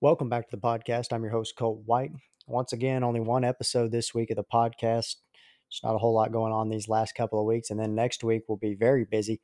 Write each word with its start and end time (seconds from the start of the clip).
Welcome 0.00 0.28
back 0.28 0.48
to 0.48 0.56
the 0.56 0.62
podcast. 0.62 1.12
I'm 1.12 1.24
your 1.24 1.32
host, 1.32 1.56
Colt 1.58 1.82
White. 1.84 2.12
Once 2.46 2.72
again, 2.72 3.02
only 3.02 3.18
one 3.18 3.42
episode 3.42 3.90
this 3.90 4.14
week 4.14 4.30
of 4.30 4.36
the 4.36 4.44
podcast. 4.44 5.16
There's 5.16 5.80
not 5.82 5.96
a 5.96 5.98
whole 5.98 6.14
lot 6.14 6.30
going 6.30 6.52
on 6.52 6.68
these 6.68 6.88
last 6.88 7.16
couple 7.16 7.40
of 7.40 7.46
weeks. 7.46 7.70
And 7.70 7.80
then 7.80 7.96
next 7.96 8.22
week, 8.22 8.44
we'll 8.46 8.58
be 8.58 8.76
very 8.76 9.04
busy 9.04 9.40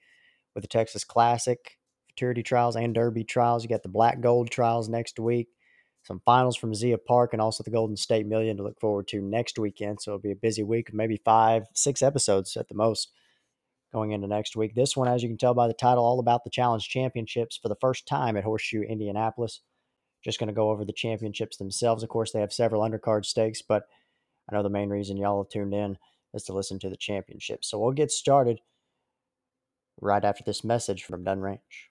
with 0.54 0.62
the 0.62 0.69
Texas 0.69 1.03
Classic, 1.03 1.59
Futurity 2.06 2.45
Trials, 2.45 2.77
and 2.77 2.95
Derby 2.95 3.25
Trials. 3.25 3.64
You 3.64 3.69
got 3.69 3.82
the 3.82 3.88
Black 3.88 4.21
Gold 4.21 4.48
Trials 4.48 4.88
next 4.88 5.19
week, 5.19 5.48
some 6.05 6.23
finals 6.25 6.57
from 6.57 6.73
Zia 6.73 6.98
Park, 6.98 7.32
and 7.32 7.43
also 7.43 7.64
the 7.64 7.73
Golden 7.73 7.96
State 7.96 8.25
Million 8.25 8.57
to 8.59 8.62
look 8.62 8.79
forward 8.79 9.09
to 9.09 9.21
next 9.21 9.59
weekend. 9.59 10.00
So 10.00 10.12
it'll 10.12 10.21
be 10.21 10.30
a 10.30 10.36
busy 10.36 10.62
week, 10.62 10.95
maybe 10.95 11.21
five, 11.25 11.64
six 11.75 12.00
episodes 12.00 12.57
at 12.57 12.68
the 12.68 12.77
most 12.77 13.11
going 13.93 14.12
into 14.12 14.29
next 14.29 14.55
week. 14.55 14.77
This 14.77 14.96
one, 14.96 15.09
as 15.09 15.21
you 15.21 15.29
can 15.29 15.36
tell 15.36 15.55
by 15.55 15.66
the 15.66 15.75
title, 15.75 16.05
all 16.05 16.21
about 16.21 16.45
the 16.45 16.50
Challenge 16.50 16.89
Championships 16.89 17.59
for 17.61 17.68
the 17.68 17.77
first 17.80 18.07
time 18.07 18.36
at 18.36 18.45
Horseshoe 18.45 18.82
Indianapolis. 18.82 19.61
Just 20.25 20.38
going 20.38 20.48
to 20.48 20.54
go 20.54 20.70
over 20.70 20.84
the 20.84 20.93
championships 20.93 21.59
themselves. 21.59 22.02
Of 22.02 22.09
course, 22.09 22.32
they 22.32 22.41
have 22.41 22.52
several 22.52 22.82
undercard 22.82 23.27
stakes, 23.27 23.60
but 23.60 23.87
I 24.51 24.55
know 24.55 24.62
the 24.62 24.70
main 24.70 24.88
reason 24.88 25.16
y'all 25.16 25.42
have 25.42 25.51
tuned 25.51 25.74
in 25.74 25.98
is 26.32 26.45
to 26.45 26.55
listen 26.55 26.78
to 26.80 26.88
the 26.88 26.96
championship. 26.96 27.65
So 27.65 27.78
we'll 27.78 27.92
get 27.92 28.10
started 28.10 28.60
right 30.01 30.24
after 30.24 30.42
this 30.45 30.65
message 30.65 31.05
from 31.05 31.24
Dunn 31.24 31.41
Ranch. 31.41 31.91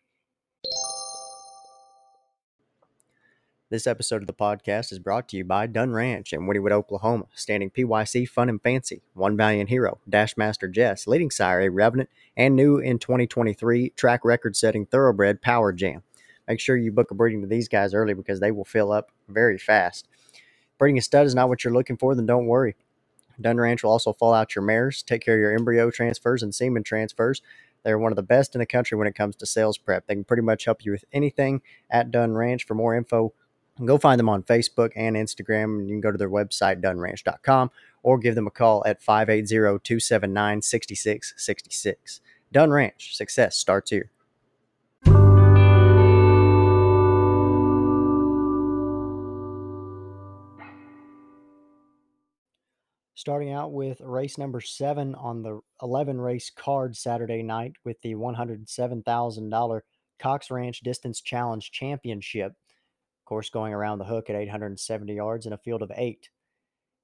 This 3.70 3.88
episode 3.88 4.22
of 4.22 4.28
the 4.28 4.34
podcast 4.34 4.92
is 4.92 5.00
brought 5.00 5.28
to 5.30 5.38
you 5.38 5.44
by 5.44 5.66
Dunn 5.66 5.94
Ranch 5.94 6.32
in 6.32 6.42
Wynnewood, 6.42 6.72
Oklahoma, 6.72 7.26
standing 7.34 7.72
PYC 7.72 8.30
Fun 8.30 8.48
and 8.48 8.62
Fancy, 8.62 9.02
One 9.16 9.36
Valiant 9.36 9.70
Hero, 9.70 10.00
Dashmaster 10.08 10.72
Jess, 10.72 11.08
leading 11.08 11.32
sire 11.32 11.62
A 11.62 11.70
Revenant, 11.70 12.10
and 12.38 12.56
new 12.56 12.78
in 12.78 13.00
2023 13.00 13.94
track 13.96 14.24
record 14.24 14.56
setting 14.56 14.86
Thoroughbred 14.86 15.42
Power 15.42 15.74
Jam. 15.74 16.04
Make 16.48 16.60
sure 16.60 16.76
you 16.76 16.92
book 16.92 17.12
a 17.12 17.16
breeding 17.16 17.42
to 17.42 17.48
these 17.48 17.68
guys 17.68 17.94
early 17.94 18.14
because 18.14 18.40
they 18.40 18.52
will 18.52 18.66
fill 18.66 18.92
up 18.92 19.12
very 19.30 19.58
fast. 19.58 20.08
Breeding 20.78 20.98
a 20.98 21.02
stud 21.02 21.26
is 21.26 21.36
not 21.36 21.50
what 21.50 21.64
you're 21.64 21.74
looking 21.74 21.98
for, 21.98 22.16
then 22.16 22.26
don't 22.26 22.48
worry. 22.48 22.76
Dunn 23.40 23.58
Ranch 23.58 23.84
will 23.84 23.92
also 23.92 24.14
fall 24.14 24.34
out 24.34 24.56
your 24.56 24.64
mares, 24.64 25.02
take 25.02 25.22
care 25.22 25.36
of 25.36 25.40
your 25.40 25.54
embryo 25.54 25.90
transfers 25.90 26.44
and 26.44 26.54
semen 26.54 26.84
transfers. 26.84 27.42
They're 27.84 28.00
one 28.00 28.12
of 28.12 28.16
the 28.16 28.24
best 28.24 28.56
in 28.56 28.60
the 28.60 28.66
country 28.66 28.98
when 28.98 29.08
it 29.08 29.16
comes 29.16 29.36
to 29.38 29.46
sales 29.46 29.78
prep. 29.78 30.08
They 30.08 30.16
can 30.16 30.24
pretty 30.24 30.44
much 30.44 30.66
help 30.66 30.86
you 30.86 30.92
with 30.92 31.06
anything 31.12 31.62
at 31.90 32.12
Dunn 32.12 32.34
Ranch. 32.34 32.66
For 32.66 32.76
more 32.76 32.96
info, 32.96 33.34
go 33.84 33.98
find 33.98 34.20
them 34.20 34.30
on 34.30 34.44
Facebook 34.44 34.92
and 34.96 35.16
Instagram. 35.16 35.80
And 35.80 35.90
you 35.90 35.96
can 35.96 36.02
go 36.02 36.12
to 36.12 36.18
their 36.18 36.30
website, 36.30 36.82
dunranch.com, 36.82 37.72
or 38.02 38.18
give 38.18 38.36
them 38.36 38.48
a 38.48 38.52
call 38.52 38.84
at 38.86 39.02
580 39.02 39.80
279 39.84 40.62
6666. 40.62 42.22
Dunn 42.52 42.72
Ranch, 42.72 43.18
success 43.18 43.58
starts 43.58 43.90
here. 43.90 44.12
Starting 53.24 53.54
out 53.54 53.72
with 53.72 54.02
race 54.02 54.38
number 54.38 54.60
seven 54.60 55.16
on 55.16 55.44
the 55.44 55.62
11 55.82 56.20
race 56.20 56.52
card 56.54 56.94
Saturday 56.94 57.42
night 57.42 57.72
with 57.86 57.96
the 58.02 58.16
$107,000 58.16 59.82
Cox 60.20 60.52
Ranch 60.52 60.82
Distance 60.82 61.22
Challenge 61.22 61.72
Championship. 61.72 62.52
Of 62.52 63.26
course, 63.26 63.50
going 63.50 63.74
around 63.74 64.00
the 64.00 64.04
hook 64.04 64.30
at 64.30 64.36
870 64.36 65.14
yards 65.14 65.46
in 65.46 65.54
a 65.54 65.58
field 65.58 65.82
of 65.82 65.94
eight. 65.96 66.32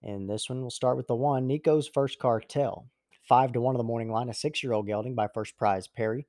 And 0.04 0.30
this 0.30 0.50
one 0.50 0.62
will 0.62 0.70
start 0.70 0.98
with 0.98 1.08
the 1.08 1.16
one, 1.16 1.48
Nico's 1.48 1.88
First 1.88 2.20
Cartel. 2.20 2.90
Five 3.22 3.54
to 3.54 3.62
one 3.62 3.76
of 3.76 3.80
the 3.80 3.86
morning 3.86 4.12
line, 4.12 4.28
a 4.28 4.34
six 4.34 4.62
year 4.62 4.74
old 4.74 4.88
gelding 4.88 5.16
by 5.16 5.30
First 5.34 5.56
Prize 5.56 5.88
Perry. 5.88 6.28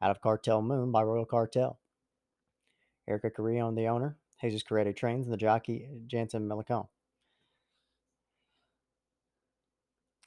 Out 0.00 0.12
of 0.12 0.20
Cartel 0.20 0.62
Moon 0.62 0.92
by 0.92 1.02
Royal 1.02 1.26
Cartel. 1.26 1.80
Erica 3.08 3.30
Carrillo, 3.30 3.74
the 3.74 3.88
owner. 3.88 4.16
Jesus 4.40 4.62
Carrete 4.62 4.94
trains 4.94 5.26
and 5.26 5.32
the 5.32 5.38
jockey 5.38 5.88
Jansen 6.06 6.48
Melancon. 6.48 6.86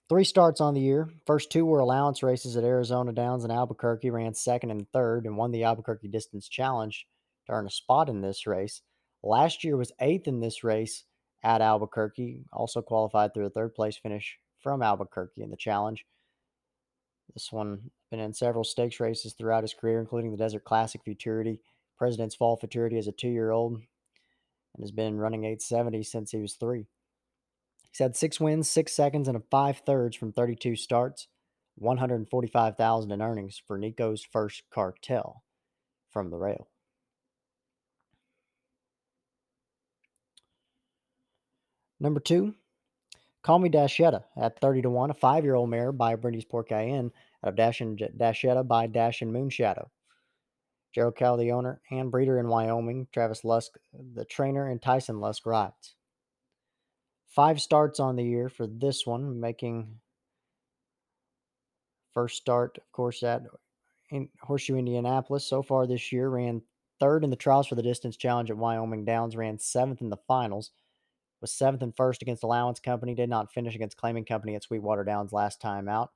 Three 0.09 0.23
starts 0.23 0.61
on 0.61 0.73
the 0.73 0.79
year. 0.79 1.09
First 1.25 1.51
two 1.51 1.65
were 1.65 1.79
allowance 1.79 2.23
races 2.23 2.55
at 2.55 2.63
Arizona 2.63 3.11
Downs 3.11 3.43
and 3.43 3.51
Albuquerque, 3.51 4.09
ran 4.09 4.33
second 4.33 4.71
and 4.71 4.89
third, 4.93 5.25
and 5.25 5.35
won 5.35 5.51
the 5.51 5.65
Albuquerque 5.65 6.07
Distance 6.07 6.47
Challenge 6.47 7.05
to 7.45 7.51
earn 7.51 7.67
a 7.67 7.71
spot 7.71 8.07
in 8.07 8.21
this 8.21 8.47
race. 8.47 8.81
Last 9.21 9.65
year 9.65 9.75
was 9.75 9.91
eighth 9.99 10.25
in 10.27 10.39
this 10.39 10.63
race 10.63 11.03
at 11.43 11.61
Albuquerque, 11.61 12.45
also 12.53 12.81
qualified 12.81 13.33
through 13.33 13.47
a 13.47 13.49
third 13.49 13.75
place 13.75 13.97
finish 13.97 14.37
from 14.59 14.81
Albuquerque 14.81 15.41
in 15.41 15.51
the 15.51 15.57
challenge. 15.57 16.05
This 17.33 17.51
one 17.51 17.91
been 18.09 18.21
in 18.21 18.33
several 18.33 18.63
stakes 18.63 19.01
races 19.01 19.33
throughout 19.33 19.63
his 19.63 19.73
career, 19.73 19.99
including 19.99 20.31
the 20.31 20.37
Desert 20.37 20.63
Classic 20.63 21.01
Futurity, 21.03 21.59
President's 21.97 22.35
Fall 22.35 22.55
Futurity 22.55 22.97
as 22.97 23.07
a 23.07 23.11
two 23.11 23.27
year 23.27 23.51
old, 23.51 23.73
and 23.73 24.83
has 24.83 24.91
been 24.91 25.17
running 25.17 25.43
870 25.43 26.03
since 26.03 26.31
he 26.31 26.37
was 26.37 26.53
three. 26.53 26.85
He's 27.91 27.99
had 27.99 28.15
six 28.15 28.39
wins, 28.39 28.69
six 28.69 28.93
seconds, 28.93 29.27
and 29.27 29.37
a 29.37 29.41
five 29.51 29.79
thirds 29.79 30.15
from 30.15 30.31
32 30.31 30.75
starts, 30.75 31.27
145,000 31.75 33.11
in 33.11 33.21
earnings 33.21 33.61
for 33.65 33.77
Nico's 33.77 34.23
first 34.23 34.63
cartel 34.71 35.43
from 36.09 36.29
the 36.29 36.37
rail. 36.37 36.67
Number 41.99 42.19
two, 42.19 42.53
Call 43.43 43.59
Me 43.59 43.69
Dashetta 43.69 44.23
at 44.35 44.59
30 44.59 44.83
to 44.83 44.89
1, 44.89 45.11
a 45.11 45.13
five 45.13 45.43
year 45.43 45.55
old 45.55 45.69
mare 45.69 45.91
by 45.91 46.15
Brendy's 46.15 46.45
Pork 46.45 46.71
Inn 46.71 47.11
out 47.43 47.49
of 47.49 47.55
Dash 47.55 47.81
and 47.81 47.97
Dashetta 47.97 48.67
by 48.67 48.87
Dash 48.87 49.21
and 49.21 49.33
Moonshadow. 49.33 49.87
Gerald 50.93 51.15
Cal, 51.15 51.37
the 51.37 51.51
owner 51.51 51.81
and 51.91 52.11
breeder 52.11 52.39
in 52.39 52.47
Wyoming, 52.47 53.07
Travis 53.13 53.43
Lusk, 53.43 53.77
the 53.93 54.25
trainer, 54.25 54.67
and 54.67 54.81
Tyson 54.81 55.19
Lusk 55.19 55.45
rides. 55.45 55.95
Five 57.37 57.61
starts 57.61 57.99
on 57.99 58.15
the 58.15 58.23
year 58.23 58.49
for 58.49 58.65
this 58.65 59.05
one, 59.05 59.39
making 59.39 59.99
first 62.15 62.37
start, 62.37 62.79
of 62.79 62.91
course, 62.91 63.21
at 63.21 63.43
in 64.09 64.29
Horseshoe 64.41 64.75
Indianapolis. 64.75 65.45
So 65.45 65.61
far 65.61 65.85
this 65.85 66.11
year, 66.11 66.29
ran 66.29 66.63
third 66.99 67.23
in 67.23 67.29
the 67.29 67.35
trials 67.35 67.67
for 67.67 67.75
the 67.75 67.83
distance 67.83 68.17
challenge 68.17 68.49
at 68.49 68.57
Wyoming 68.57 69.05
Downs, 69.05 69.35
ran 69.35 69.59
seventh 69.59 70.01
in 70.01 70.09
the 70.09 70.17
finals, 70.27 70.71
was 71.39 71.51
seventh 71.51 71.83
and 71.83 71.95
first 71.95 72.23
against 72.23 72.41
Allowance 72.41 72.79
Company, 72.79 73.13
did 73.13 73.29
not 73.29 73.53
finish 73.53 73.75
against 73.75 73.97
Claiming 73.97 74.25
Company 74.25 74.55
at 74.55 74.63
Sweetwater 74.63 75.03
Downs 75.03 75.31
last 75.31 75.61
time 75.61 75.87
out. 75.87 76.09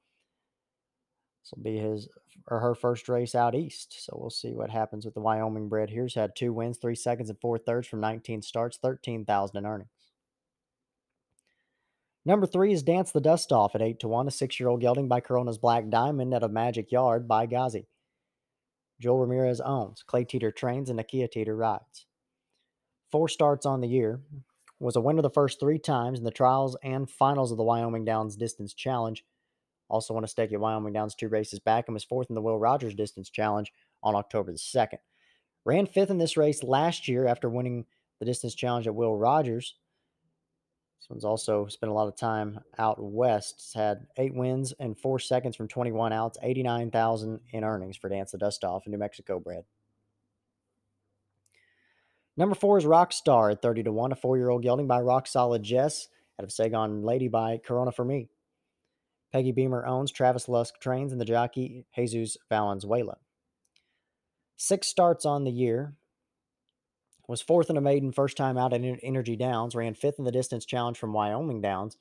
This 1.44 1.54
will 1.56 1.62
be 1.62 1.78
his 1.78 2.10
or 2.48 2.62
her 2.62 2.74
first 2.74 3.08
race 3.08 3.36
out 3.36 3.54
east. 3.54 4.04
So 4.04 4.18
we'll 4.20 4.32
see 4.32 4.56
what 4.56 4.72
happens 4.72 5.06
with 5.06 5.14
the 5.14 5.22
Wyoming 5.22 5.70
bred 5.70 5.92
Here's 5.92 6.16
had 6.16 6.36
two 6.36 6.52
wins, 6.52 6.80
three 6.80 6.96
seconds, 6.96 7.30
and 7.30 7.40
four 7.40 7.60
thirds 7.60 7.88
from 7.88 8.00
19 8.00 8.42
starts, 8.42 8.78
13,000 8.78 9.56
in 9.56 9.68
earnings. 9.68 10.01
Number 12.24 12.46
three 12.46 12.72
is 12.72 12.84
Dance 12.84 13.12
the 13.12 13.22
Dust 13.22 13.52
Off 13.52 13.74
at 13.74 13.82
8 13.82 14.00
to 14.02 14.08
1, 14.08 14.28
a 14.28 14.32
six 14.32 14.60
year 14.60 14.70
old 14.70 14.82
gelding 14.82 15.08
by 15.08 15.22
Corona's 15.22 15.58
Black 15.58 15.90
Diamond 15.90 16.34
at 16.34 16.44
a 16.44 16.50
Magic 16.50 16.92
Yard 16.92 17.28
by 17.28 17.48
Ghazi. 17.48 17.88
Joel 19.00 19.20
Ramirez 19.20 19.60
owns, 19.60 20.04
Clay 20.04 20.24
Teeter 20.24 20.52
trains, 20.52 20.90
and 20.90 21.00
Nakia 21.00 21.30
Teeter 21.30 21.56
rides. 21.56 22.06
Four 23.12 23.28
starts 23.28 23.66
on 23.66 23.82
the 23.82 23.88
year, 23.88 24.22
was 24.80 24.96
a 24.96 25.02
winner 25.02 25.24
the 25.24 25.30
first 25.30 25.60
three 25.60 25.80
times 25.80 26.20
in 26.20 26.26
the 26.26 26.32
trials 26.32 26.78
and 26.84 27.10
finals 27.10 27.52
of 27.52 27.58
the 27.58 27.64
Wyoming 27.64 28.06
Downs 28.06 28.36
Distance 28.36 28.74
Challenge. 28.74 29.24
Also 29.90 30.14
won 30.14 30.24
a 30.24 30.28
stake 30.28 30.54
at 30.54 30.60
Wyoming 30.60 30.94
Downs 30.94 31.16
two 31.16 31.28
races 31.28 31.60
back 31.60 31.86
and 31.88 31.94
was 31.94 32.04
fourth 32.04 32.30
in 32.30 32.36
the 32.36 32.42
Will 32.42 32.58
Rogers 32.58 32.96
Distance 32.96 33.30
Challenge 33.30 33.72
on 34.04 34.16
October 34.16 34.52
the 34.52 34.58
2nd. 34.58 35.00
Ran 35.66 35.86
fifth 35.86 36.10
in 36.10 36.18
this 36.18 36.38
race 36.38 36.64
last 36.64 37.08
year 37.08 37.28
after 37.28 37.50
winning 37.50 37.86
the 38.20 38.26
Distance 38.26 38.56
Challenge 38.56 38.88
at 38.88 38.96
Will 38.96 39.18
Rogers. 39.18 39.76
This 41.02 41.10
one's 41.10 41.26
also 41.26 41.66
spent 41.66 41.90
a 41.90 41.96
lot 41.96 42.08
of 42.08 42.16
time 42.16 42.60
out 42.78 43.02
west. 43.02 43.56
It's 43.58 43.74
had 43.74 44.06
eight 44.18 44.36
wins 44.36 44.72
and 44.80 44.96
four 44.96 45.18
seconds 45.18 45.56
from 45.56 45.68
21 45.68 46.14
outs, 46.14 46.38
89,000 46.44 47.40
in 47.52 47.64
earnings 47.64 47.98
for 47.98 48.08
Dance 48.08 48.34
the 48.34 48.38
Dust 48.38 48.64
Off, 48.64 48.86
a 48.86 48.90
New 48.92 49.00
Mexico 49.00 49.40
bred. 49.40 49.64
Number 52.38 52.54
four 52.54 52.78
is 52.78 52.86
Rockstar 52.86 53.52
at 53.52 53.64
30 53.64 53.84
to 53.84 53.92
1, 53.92 54.12
a 54.12 54.16
four 54.16 54.38
year 54.38 54.50
old 54.50 54.62
gelding 54.62 54.86
by 54.86 55.02
Rock 55.02 55.26
Solid 55.26 55.64
Jess 55.64 56.08
out 56.40 56.44
of 56.44 56.52
Sagon 56.52 57.02
Lady 57.02 57.28
by 57.28 57.58
Corona 57.58 57.92
for 57.92 58.06
Me. 58.06 58.30
Peggy 59.34 59.54
Beamer 59.54 59.84
owns, 59.84 60.12
Travis 60.12 60.48
Lusk 60.48 60.80
trains, 60.80 61.12
and 61.12 61.20
the 61.20 61.26
jockey 61.26 61.88
Jesus 61.96 62.38
Valenzuela. 62.48 63.18
Six 64.56 64.88
starts 64.88 65.26
on 65.26 65.46
the 65.46 65.52
year, 65.52 65.96
was 67.32 67.42
fourth 67.42 67.70
in 67.70 67.78
a 67.78 67.82
maiden 67.82 68.12
first 68.12 68.36
time 68.36 68.58
out 68.58 68.74
at 68.74 68.82
Energy 69.02 69.38
Downs, 69.38 69.74
ran 69.74 69.96
fifth 69.96 70.20
in 70.20 70.26
the 70.26 70.32
distance 70.32 70.66
challenge 70.66 70.98
from 70.98 71.14
Wyoming 71.14 71.62
Downs, 71.62 71.98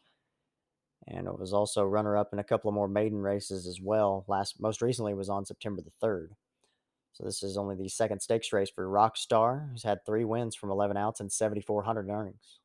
and 1.06 1.26
it 1.26 1.38
was 1.38 1.52
also 1.52 1.84
runner 1.84 2.16
up 2.16 2.32
in 2.32 2.40
a 2.40 2.44
couple 2.44 2.68
of 2.68 2.74
more 2.74 2.88
maiden 2.88 3.22
races 3.22 3.66
as 3.66 3.80
well. 3.80 4.24
Last 4.26 4.60
most 4.60 4.82
recently 4.82 5.14
was 5.14 5.30
on 5.30 5.46
September 5.46 5.82
the 5.82 5.92
third. 6.00 6.34
So 7.12 7.24
this 7.24 7.42
is 7.42 7.56
only 7.56 7.76
the 7.76 7.88
second 7.88 8.20
stakes 8.20 8.52
race 8.52 8.70
for 8.70 8.86
Rockstar, 8.86 9.70
who's 9.70 9.84
had 9.84 10.04
three 10.04 10.24
wins 10.24 10.56
from 10.56 10.70
11 10.70 10.96
outs 10.96 11.20
and 11.20 11.32
7,400 11.32 12.08
earnings. 12.08 12.58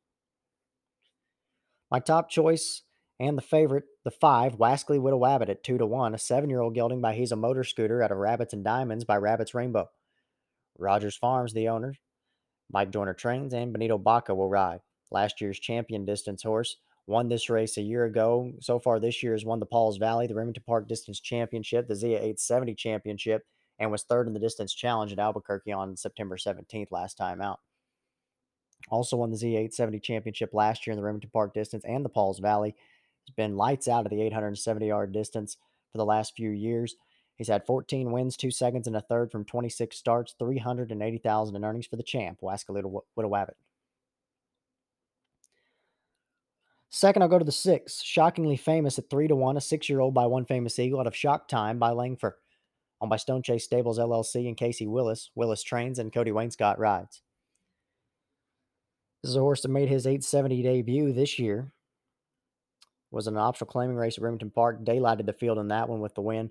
My 1.90 2.00
top 2.00 2.28
choice 2.28 2.82
and 3.18 3.38
the 3.38 3.42
favorite, 3.42 3.84
the 4.04 4.10
five, 4.10 4.56
Wascally 4.56 5.00
Widow 5.00 5.18
Wabbit 5.18 5.48
at 5.48 5.64
two 5.64 5.78
to 5.78 5.86
one, 5.86 6.14
a 6.14 6.18
seven-year-old 6.18 6.74
gelding 6.74 7.00
by 7.00 7.14
He's 7.14 7.32
a 7.32 7.36
Motor 7.36 7.64
Scooter 7.64 8.02
out 8.02 8.12
of 8.12 8.18
Rabbits 8.18 8.52
and 8.52 8.64
Diamonds 8.64 9.04
by 9.04 9.16
Rabbits 9.16 9.54
Rainbow. 9.54 9.88
Rogers 10.78 11.16
Farms, 11.16 11.52
the 11.52 11.68
owner, 11.68 11.94
Mike 12.72 12.90
Joyner 12.90 13.14
trains, 13.14 13.54
and 13.54 13.72
Benito 13.72 13.98
Baca 13.98 14.34
will 14.34 14.48
ride. 14.48 14.80
Last 15.10 15.40
year's 15.40 15.58
champion 15.58 16.04
distance 16.04 16.42
horse 16.42 16.76
won 17.06 17.28
this 17.28 17.48
race 17.48 17.76
a 17.76 17.82
year 17.82 18.04
ago. 18.04 18.52
So 18.60 18.78
far 18.78 18.98
this 18.98 19.22
year 19.22 19.32
has 19.32 19.44
won 19.44 19.60
the 19.60 19.66
Pauls 19.66 19.98
Valley, 19.98 20.26
the 20.26 20.34
Remington 20.34 20.64
Park 20.66 20.88
Distance 20.88 21.20
Championship, 21.20 21.86
the 21.86 21.94
Zia 21.94 22.16
870 22.16 22.74
Championship, 22.74 23.42
and 23.78 23.90
was 23.90 24.02
third 24.02 24.26
in 24.26 24.32
the 24.32 24.40
distance 24.40 24.74
challenge 24.74 25.12
at 25.12 25.18
Albuquerque 25.18 25.72
on 25.72 25.96
September 25.96 26.36
17th 26.36 26.90
last 26.90 27.16
time 27.16 27.40
out. 27.40 27.60
Also 28.90 29.16
won 29.16 29.30
the 29.30 29.36
Zia 29.36 29.58
870 29.58 30.00
Championship 30.00 30.50
last 30.52 30.86
year 30.86 30.92
in 30.92 30.98
the 30.98 31.04
Remington 31.04 31.30
Park 31.32 31.54
distance 31.54 31.84
and 31.84 32.04
the 32.04 32.08
Pauls 32.08 32.38
Valley. 32.38 32.74
He's 33.24 33.34
been 33.34 33.56
lights 33.56 33.88
out 33.88 34.06
of 34.06 34.10
the 34.10 34.22
870 34.22 34.86
yard 34.86 35.12
distance 35.12 35.56
for 35.92 35.98
the 35.98 36.04
last 36.04 36.34
few 36.36 36.50
years. 36.50 36.96
He's 37.36 37.48
had 37.48 37.66
14 37.66 38.10
wins, 38.10 38.36
two 38.36 38.50
seconds, 38.50 38.86
and 38.86 38.96
a 38.96 39.00
third 39.00 39.30
from 39.30 39.44
26 39.44 39.96
starts, 39.96 40.34
380,000 40.38 41.54
in 41.54 41.64
earnings 41.64 41.86
for 41.86 41.96
the 41.96 42.02
champ, 42.02 42.40
Wascalita 42.42 43.00
Widowabbit. 43.16 43.54
Second, 46.88 47.20
I'll 47.20 47.28
go 47.28 47.38
to 47.38 47.44
the 47.44 47.52
six. 47.52 48.02
Shockingly 48.02 48.56
famous 48.56 48.98
at 48.98 49.10
three 49.10 49.28
to 49.28 49.36
one, 49.36 49.58
a 49.58 49.60
six-year-old 49.60 50.14
by 50.14 50.24
one 50.26 50.46
famous 50.46 50.78
eagle 50.78 50.98
out 50.98 51.06
of 51.06 51.14
Shock 51.14 51.46
Time 51.46 51.78
by 51.78 51.90
Langford, 51.90 52.34
owned 53.02 53.10
by 53.10 53.16
Stone 53.16 53.42
Chase 53.42 53.64
Stables 53.64 53.98
LLC 53.98 54.48
and 54.48 54.56
Casey 54.56 54.86
Willis. 54.86 55.30
Willis 55.34 55.62
trains 55.62 55.98
and 55.98 56.10
Cody 56.10 56.30
Wainscott 56.30 56.78
rides. 56.78 57.20
This 59.22 59.30
is 59.30 59.36
a 59.36 59.40
horse 59.40 59.60
that 59.60 59.68
made 59.68 59.90
his 59.90 60.06
870 60.06 60.62
debut 60.62 61.12
this 61.12 61.38
year. 61.38 61.70
Was 63.10 63.26
an 63.26 63.36
optional 63.36 63.70
claiming 63.70 63.96
race 63.96 64.16
at 64.16 64.24
Remington 64.24 64.50
Park. 64.50 64.82
Daylighted 64.82 65.26
the 65.26 65.32
field 65.34 65.58
in 65.58 65.68
that 65.68 65.88
one 65.90 66.00
with 66.00 66.14
the 66.14 66.22
win. 66.22 66.50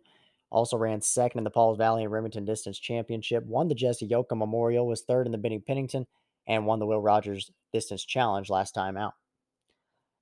Also 0.56 0.78
ran 0.78 1.02
second 1.02 1.40
in 1.40 1.44
the 1.44 1.50
Pauls 1.50 1.78
Valley 1.78 2.04
and 2.04 2.12
Remington 2.13 2.46
Distance 2.46 2.80
Championship. 2.80 3.46
Won 3.46 3.68
the 3.68 3.75
Jesse 3.75 4.07
Yoakum 4.07 4.38
Memorial. 4.38 4.88
Was 4.88 5.02
third 5.02 5.25
in 5.25 5.34
the 5.34 5.38
Benny 5.38 5.60
Pennington 5.60 6.07
and 6.48 6.66
won 6.66 6.80
the 6.80 6.86
Will 6.86 7.02
Rogers 7.02 7.52
Distance 7.74 8.06
Challenge 8.06 8.50
last 8.50 8.72
time 8.72 8.96
out. 8.96 9.16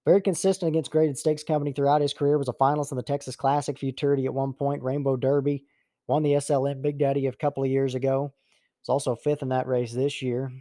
Very 0.06 0.22
consistent 0.22 0.70
against 0.70 0.90
graded 0.90 1.20
stakes 1.20 1.44
company 1.44 1.72
throughout 1.72 2.02
his 2.02 2.16
career. 2.16 2.40
Was 2.40 2.50
a 2.50 2.54
finalist 2.54 2.90
in 2.90 2.98
the 2.98 3.04
Texas 3.04 3.36
Classic 3.36 3.78
Futurity 3.78 4.26
at 4.26 4.34
one 4.34 4.54
point. 4.54 4.82
Rainbow 4.82 5.18
Derby. 5.18 5.66
Won 6.08 6.24
the 6.24 6.34
SLM 6.34 6.82
Big 6.82 6.98
Daddy 6.98 7.28
a 7.28 7.32
couple 7.34 7.64
of 7.64 7.70
years 7.70 7.94
ago. 7.94 8.34
Was 8.82 8.90
also 8.90 9.16
fifth 9.16 9.44
in 9.44 9.50
that 9.50 9.68
race 9.68 9.94
this 9.94 10.24
year. 10.24 10.52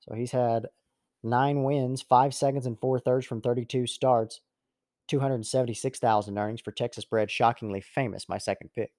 So 0.00 0.14
he's 0.14 0.32
had 0.32 0.66
nine 1.22 1.62
wins, 1.62 2.02
five 2.02 2.34
seconds, 2.34 2.66
and 2.66 2.78
four 2.78 3.00
thirds 3.00 3.24
from 3.24 3.40
32 3.40 3.86
starts. 3.86 4.42
276,000 5.08 6.38
earnings 6.38 6.60
for 6.60 6.72
Texas 6.72 7.04
bred, 7.04 7.30
shockingly 7.30 7.80
famous, 7.80 8.28
my 8.28 8.38
second 8.38 8.70
pick. 8.74 8.92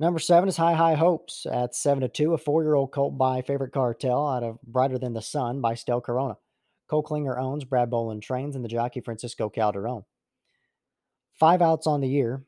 Number 0.00 0.20
seven 0.20 0.48
is 0.48 0.56
High 0.56 0.74
High 0.74 0.94
Hopes 0.94 1.44
at 1.50 1.74
seven 1.74 2.02
to 2.02 2.08
two, 2.08 2.32
a 2.32 2.38
four-year-old 2.38 2.92
colt 2.92 3.18
by 3.18 3.42
Favorite 3.42 3.72
Cartel 3.72 4.28
out 4.28 4.44
of 4.44 4.62
Brighter 4.62 4.96
Than 4.96 5.12
the 5.12 5.20
Sun 5.20 5.60
by 5.60 5.74
Stel 5.74 6.00
Corona. 6.00 6.36
Cole 6.88 7.02
Klinger 7.02 7.36
owns, 7.36 7.64
Brad 7.64 7.90
Bolin 7.90 8.22
trains, 8.22 8.54
and 8.54 8.64
the 8.64 8.68
jockey 8.68 9.00
Francisco 9.00 9.50
Calderon. 9.50 10.04
Five 11.34 11.62
outs 11.62 11.86
on 11.86 12.00
the 12.00 12.08
year. 12.08 12.44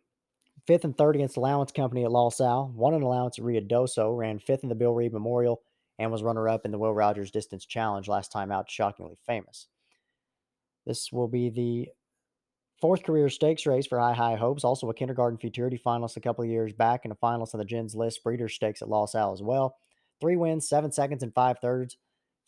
Fifth 0.67 0.84
and 0.84 0.96
third 0.96 1.17
against 1.17 1.37
Allowance 1.37 1.72
Company 1.72 2.05
at 2.05 2.12
Los 2.12 2.40
Al. 2.40 2.72
Won 2.75 2.94
an 2.94 3.02
allowance 3.02 3.38
at 3.38 3.44
Ruidoso, 3.44 4.17
Ran 4.17 4.38
fifth 4.38 4.62
in 4.62 4.69
the 4.69 4.75
Bill 4.75 4.94
Reed 4.94 5.12
Memorial 5.12 5.62
and 5.99 6.11
was 6.11 6.22
runner-up 6.22 6.64
in 6.64 6.70
the 6.70 6.78
Will 6.78 6.94
Rogers 6.94 7.31
Distance 7.31 7.67
Challenge 7.67 8.08
last 8.08 8.32
time 8.32 8.50
out. 8.50 8.70
Shockingly 8.70 9.19
famous. 9.26 9.67
This 10.91 11.13
will 11.13 11.29
be 11.29 11.51
the 11.51 11.89
fourth 12.81 13.05
career 13.05 13.29
stakes 13.29 13.65
race 13.65 13.87
for 13.87 14.01
High 14.01 14.13
High 14.13 14.35
Hopes. 14.35 14.65
Also 14.65 14.91
a 14.91 14.95
kindergarten 14.95 15.39
futurity 15.39 15.79
finalist 15.79 16.17
a 16.17 16.21
couple 16.21 16.43
of 16.43 16.51
years 16.51 16.73
back 16.73 17.03
and 17.05 17.13
a 17.13 17.17
finalist 17.25 17.55
on 17.55 17.59
the 17.59 17.65
Jens 17.65 17.95
List 17.95 18.25
Breeder 18.25 18.49
Stakes 18.49 18.83
at 18.83 18.89
Los 18.89 19.15
Al 19.15 19.33
as 19.33 19.41
well. 19.41 19.77
Three 20.21 20.35
wins, 20.35 20.69
seven 20.69 20.91
seconds, 20.91 21.23
and 21.23 21.33
five 21.33 21.61
thirds 21.61 21.97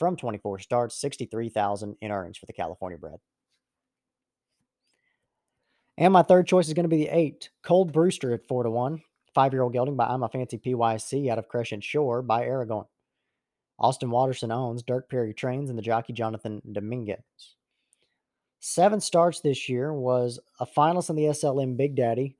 from 0.00 0.16
24 0.16 0.58
starts, 0.58 1.00
63,000 1.00 1.94
in 2.00 2.10
earnings 2.10 2.36
for 2.36 2.46
the 2.46 2.52
California 2.52 2.98
bred. 2.98 3.20
And 5.96 6.12
my 6.12 6.22
third 6.22 6.48
choice 6.48 6.66
is 6.66 6.74
going 6.74 6.82
to 6.82 6.88
be 6.88 7.04
the 7.04 7.16
eight, 7.16 7.50
Cold 7.62 7.92
Brewster 7.92 8.34
at 8.34 8.48
four 8.48 8.64
to 8.64 8.70
one. 8.72 9.02
Five 9.36 9.52
year 9.52 9.62
old 9.62 9.72
gelding 9.72 9.94
by 9.94 10.06
I'm 10.06 10.24
a 10.24 10.28
Fancy 10.28 10.58
PYC 10.58 11.30
out 11.30 11.38
of 11.38 11.46
Crescent 11.46 11.84
Shore 11.84 12.22
by 12.22 12.42
Aragon. 12.42 12.86
Austin 13.78 14.10
Watterson 14.10 14.50
owns, 14.50 14.82
Dirk 14.82 15.08
Perry 15.08 15.32
trains, 15.32 15.70
and 15.70 15.78
the 15.78 15.82
jockey 15.82 16.12
Jonathan 16.12 16.60
Dominguez. 16.72 17.20
Seven 18.64 19.00
starts 19.00 19.40
this 19.40 19.68
year, 19.68 19.92
was 19.92 20.38
a 20.60 20.66
finalist 20.66 21.10
in 21.10 21.16
the 21.16 21.24
SLM 21.24 21.76
Big 21.76 21.96
Daddy, 21.96 22.36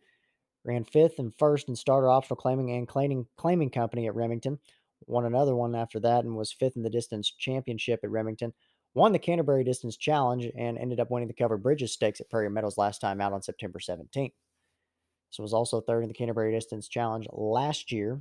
ran 0.63 0.85
fifth 0.85 1.19
and 1.19 1.35
first 1.37 1.69
in 1.69 1.75
starter 1.75 2.09
optional 2.09 2.37
claiming 2.37 2.71
and 2.71 2.87
claiming, 2.87 3.27
claiming 3.37 3.71
company 3.71 4.07
at 4.07 4.15
Remington, 4.15 4.61
won 5.07 5.25
another 5.25 5.57
one 5.57 5.75
after 5.75 5.99
that 5.99 6.25
and 6.25 6.37
was 6.37 6.53
fifth 6.53 6.77
in 6.77 6.85
the 6.85 6.91
distance 6.91 7.29
championship 7.29 7.99
at 8.05 8.11
Remington, 8.11 8.53
won 8.95 9.11
the 9.11 9.19
Canterbury 9.19 9.65
Distance 9.65 9.97
Challenge, 9.97 10.49
and 10.57 10.79
ended 10.79 11.01
up 11.01 11.11
winning 11.11 11.27
the 11.27 11.35
Cover 11.35 11.57
Bridges 11.57 11.93
Stakes 11.93 12.21
at 12.21 12.31
Prairie 12.31 12.49
Meadows 12.49 12.79
last 12.79 13.01
time 13.01 13.21
out 13.21 13.33
on 13.33 13.43
September 13.43 13.81
17th. 13.81 14.33
So 15.31 15.43
was 15.43 15.53
also 15.53 15.81
third 15.81 16.05
in 16.05 16.09
the 16.09 16.15
Canterbury 16.15 16.53
Distance 16.53 16.87
Challenge 16.87 17.27
last 17.33 17.91
year. 17.91 18.21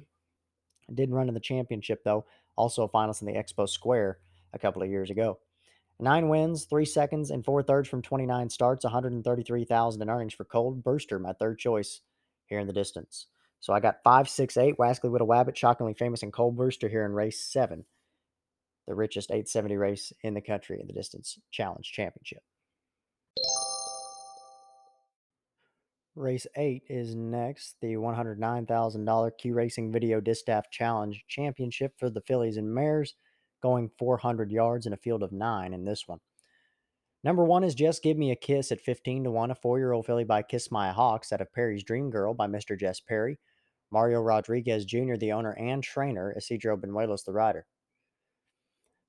Didn't 0.92 1.14
run 1.14 1.28
in 1.28 1.36
the 1.36 1.40
championship 1.40 2.02
though. 2.04 2.26
Also 2.56 2.82
a 2.82 2.90
finalist 2.90 3.22
in 3.22 3.28
the 3.28 3.40
Expo 3.40 3.70
Square 3.70 4.18
a 4.54 4.58
couple 4.58 4.82
of 4.82 4.90
years 4.90 5.12
ago. 5.12 5.38
Nine 6.02 6.30
wins, 6.30 6.66
three 6.66 6.86
seconds, 6.86 7.30
and 7.30 7.46
four 7.46 7.62
thirds 7.62 7.88
from 7.88 8.02
29 8.02 8.50
starts, 8.50 8.84
133,000 8.84 10.02
in 10.02 10.10
earnings 10.10 10.34
for 10.34 10.46
Cold 10.46 10.84
Brewster, 10.84 11.20
my 11.20 11.34
third 11.34 11.60
choice 11.60 12.02
here 12.48 12.58
in 12.58 12.66
the 12.66 12.74
distance. 12.74 13.28
So 13.60 13.72
I 13.72 13.80
got 13.80 14.00
five, 14.04 14.28
six, 14.28 14.58
eight, 14.58 14.78
Wascally 14.80 15.12
Widow 15.12 15.28
Wabbit, 15.28 15.56
shockingly 15.56 15.94
famous, 15.94 16.24
and 16.24 16.34
Cold 16.34 16.58
Brewster 16.58 16.90
here 16.90 17.06
in 17.06 17.12
race 17.12 17.40
seven, 17.40 17.86
the 18.88 18.96
richest 18.96 19.30
870 19.30 19.78
race 19.78 20.12
in 20.24 20.34
the 20.34 20.42
country 20.42 20.82
in 20.82 20.88
the 20.88 20.94
distance 20.94 21.38
challenge 21.52 21.92
championship. 21.92 22.42
Race 26.16 26.48
8 26.58 26.84
is 26.90 27.16
next, 27.16 27.76
the 27.80 27.94
$109,000 27.94 29.32
Q 29.38 29.54
Racing 29.54 29.92
Video 29.94 30.20
Distaff 30.20 30.70
Challenge 30.72 31.24
Championship 31.30 31.94
for 31.98 32.10
the 32.10 32.22
fillies 32.22 32.58
and 32.58 32.74
mares 32.74 33.14
going 33.62 33.90
400 33.98 34.52
yards 34.52 34.86
in 34.86 34.94
a 34.94 34.98
field 34.98 35.24
of 35.24 35.32
nine 35.32 35.74
in 35.74 35.86
this 35.86 36.08
one. 36.08 36.20
Number 37.24 37.44
one 37.44 37.64
is 37.64 37.76
Just 37.76 38.02
Give 38.02 38.18
Me 38.18 38.32
a 38.32 38.36
Kiss 38.36 38.72
at 38.72 38.82
15 38.82 39.26
to 39.26 39.32
1, 39.32 39.52
a 39.52 39.56
four 39.56 39.78
year 39.78 39.92
old 39.92 40.06
filly 40.06 40.24
by 40.24 40.42
Kiss 40.42 40.72
My 40.72 40.92
Hawks 40.92 41.32
out 41.32 41.42
of 41.42 41.54
Perry's 41.54 41.84
Dream 41.84 42.10
Girl 42.10 42.34
by 42.34 42.48
Mr. 42.48 42.78
Jess 42.78 43.00
Perry. 43.00 43.38
Mario 43.92 44.22
Rodriguez 44.22 44.86
Jr., 44.86 45.16
the 45.16 45.34
owner 45.34 45.52
and 45.52 45.84
trainer, 45.84 46.34
Isidro 46.36 46.78
Benuelos, 46.78 47.26
the 47.26 47.34
rider. 47.34 47.66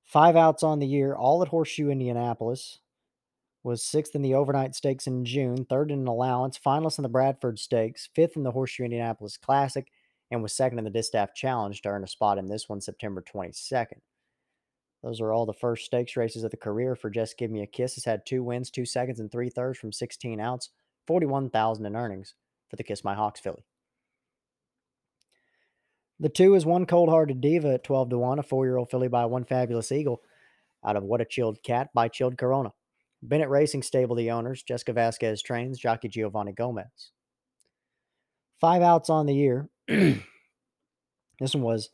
Five 0.03 0.35
outs 0.35 0.61
on 0.61 0.79
the 0.79 0.87
year, 0.87 1.15
all 1.15 1.41
at 1.41 1.47
Horseshoe, 1.47 1.89
Indianapolis. 1.89 2.79
Was 3.63 3.81
sixth 3.81 4.13
in 4.13 4.21
the 4.21 4.33
overnight 4.33 4.75
stakes 4.75 5.07
in 5.07 5.23
June, 5.23 5.63
third 5.63 5.89
in 5.89 5.99
an 5.99 6.07
allowance, 6.07 6.59
finalist 6.59 6.99
in 6.99 7.03
the 7.03 7.09
Bradford 7.09 7.57
Stakes, 7.57 8.09
fifth 8.13 8.35
in 8.35 8.43
the 8.43 8.51
Horseshoe 8.51 8.83
Indianapolis 8.83 9.37
Classic, 9.37 9.89
and 10.29 10.43
was 10.43 10.51
second 10.51 10.79
in 10.79 10.83
the 10.83 10.89
Distaff 10.89 11.33
Challenge 11.33 11.81
to 11.81 11.89
earn 11.89 12.03
a 12.03 12.07
spot 12.07 12.37
in 12.37 12.47
this 12.47 12.67
one 12.67 12.81
September 12.81 13.21
22nd. 13.21 14.01
Those 15.03 15.19
are 15.19 15.33
all 15.33 15.45
the 15.45 15.53
first 15.53 15.85
stakes 15.85 16.15
races 16.15 16.43
of 16.43 16.51
the 16.51 16.57
career 16.57 16.95
for 16.95 17.09
Just 17.09 17.37
Give 17.37 17.51
Me 17.51 17.61
a 17.61 17.67
Kiss. 17.67 17.95
Has 17.95 18.05
had 18.05 18.25
two 18.25 18.41
wins, 18.41 18.69
two 18.69 18.85
seconds, 18.85 19.19
and 19.19 19.29
three 19.29 19.49
thirds 19.49 19.77
from 19.77 19.91
16 19.91 20.39
outs, 20.39 20.69
41,000 21.07 21.85
in 21.85 21.95
earnings 21.95 22.35
for 22.69 22.77
the 22.77 22.83
Kiss 22.83 23.03
My 23.03 23.13
Hawks 23.13 23.41
filly. 23.41 23.65
The 26.19 26.29
two 26.29 26.55
is 26.55 26.65
one 26.65 26.85
cold 26.85 27.09
hearted 27.09 27.41
diva 27.41 27.73
at 27.73 27.83
12 27.83 28.11
to 28.11 28.17
1, 28.17 28.39
a 28.39 28.43
four 28.43 28.65
year 28.65 28.77
old 28.77 28.89
filly 28.89 29.09
by 29.09 29.25
one 29.25 29.43
fabulous 29.43 29.91
eagle 29.91 30.21
out 30.85 30.95
of 30.95 31.03
What 31.03 31.19
a 31.21 31.25
Chilled 31.25 31.61
Cat 31.63 31.89
by 31.93 32.07
Chilled 32.07 32.37
Corona. 32.37 32.71
Bennett 33.21 33.49
Racing 33.49 33.83
Stable, 33.83 34.15
the 34.15 34.31
owners, 34.31 34.63
Jessica 34.63 34.93
Vasquez 34.93 35.41
trains, 35.41 35.79
jockey 35.79 36.07
Giovanni 36.07 36.53
Gomez. 36.53 37.11
Five 38.59 38.81
outs 38.81 39.09
on 39.09 39.25
the 39.25 39.33
year. 39.33 39.69
this 39.87 40.21
one 41.53 41.61
was 41.61 41.89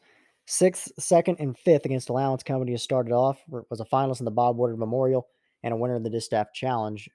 Sixth, 0.52 0.92
second, 0.98 1.38
and 1.40 1.56
fifth 1.56 1.86
against 1.86 2.10
Allowance 2.10 2.42
Company 2.42 2.72
has 2.72 2.82
started 2.82 3.14
off. 3.14 3.40
Was 3.70 3.80
a 3.80 3.86
finalist 3.86 4.20
in 4.20 4.26
the 4.26 4.32
Bob 4.32 4.58
Woodard 4.58 4.80
Memorial 4.80 5.28
and 5.62 5.72
a 5.72 5.78
winner 5.78 5.96
in 5.96 6.02
the 6.02 6.10
Distaff 6.10 6.54
Challenge 6.56 7.08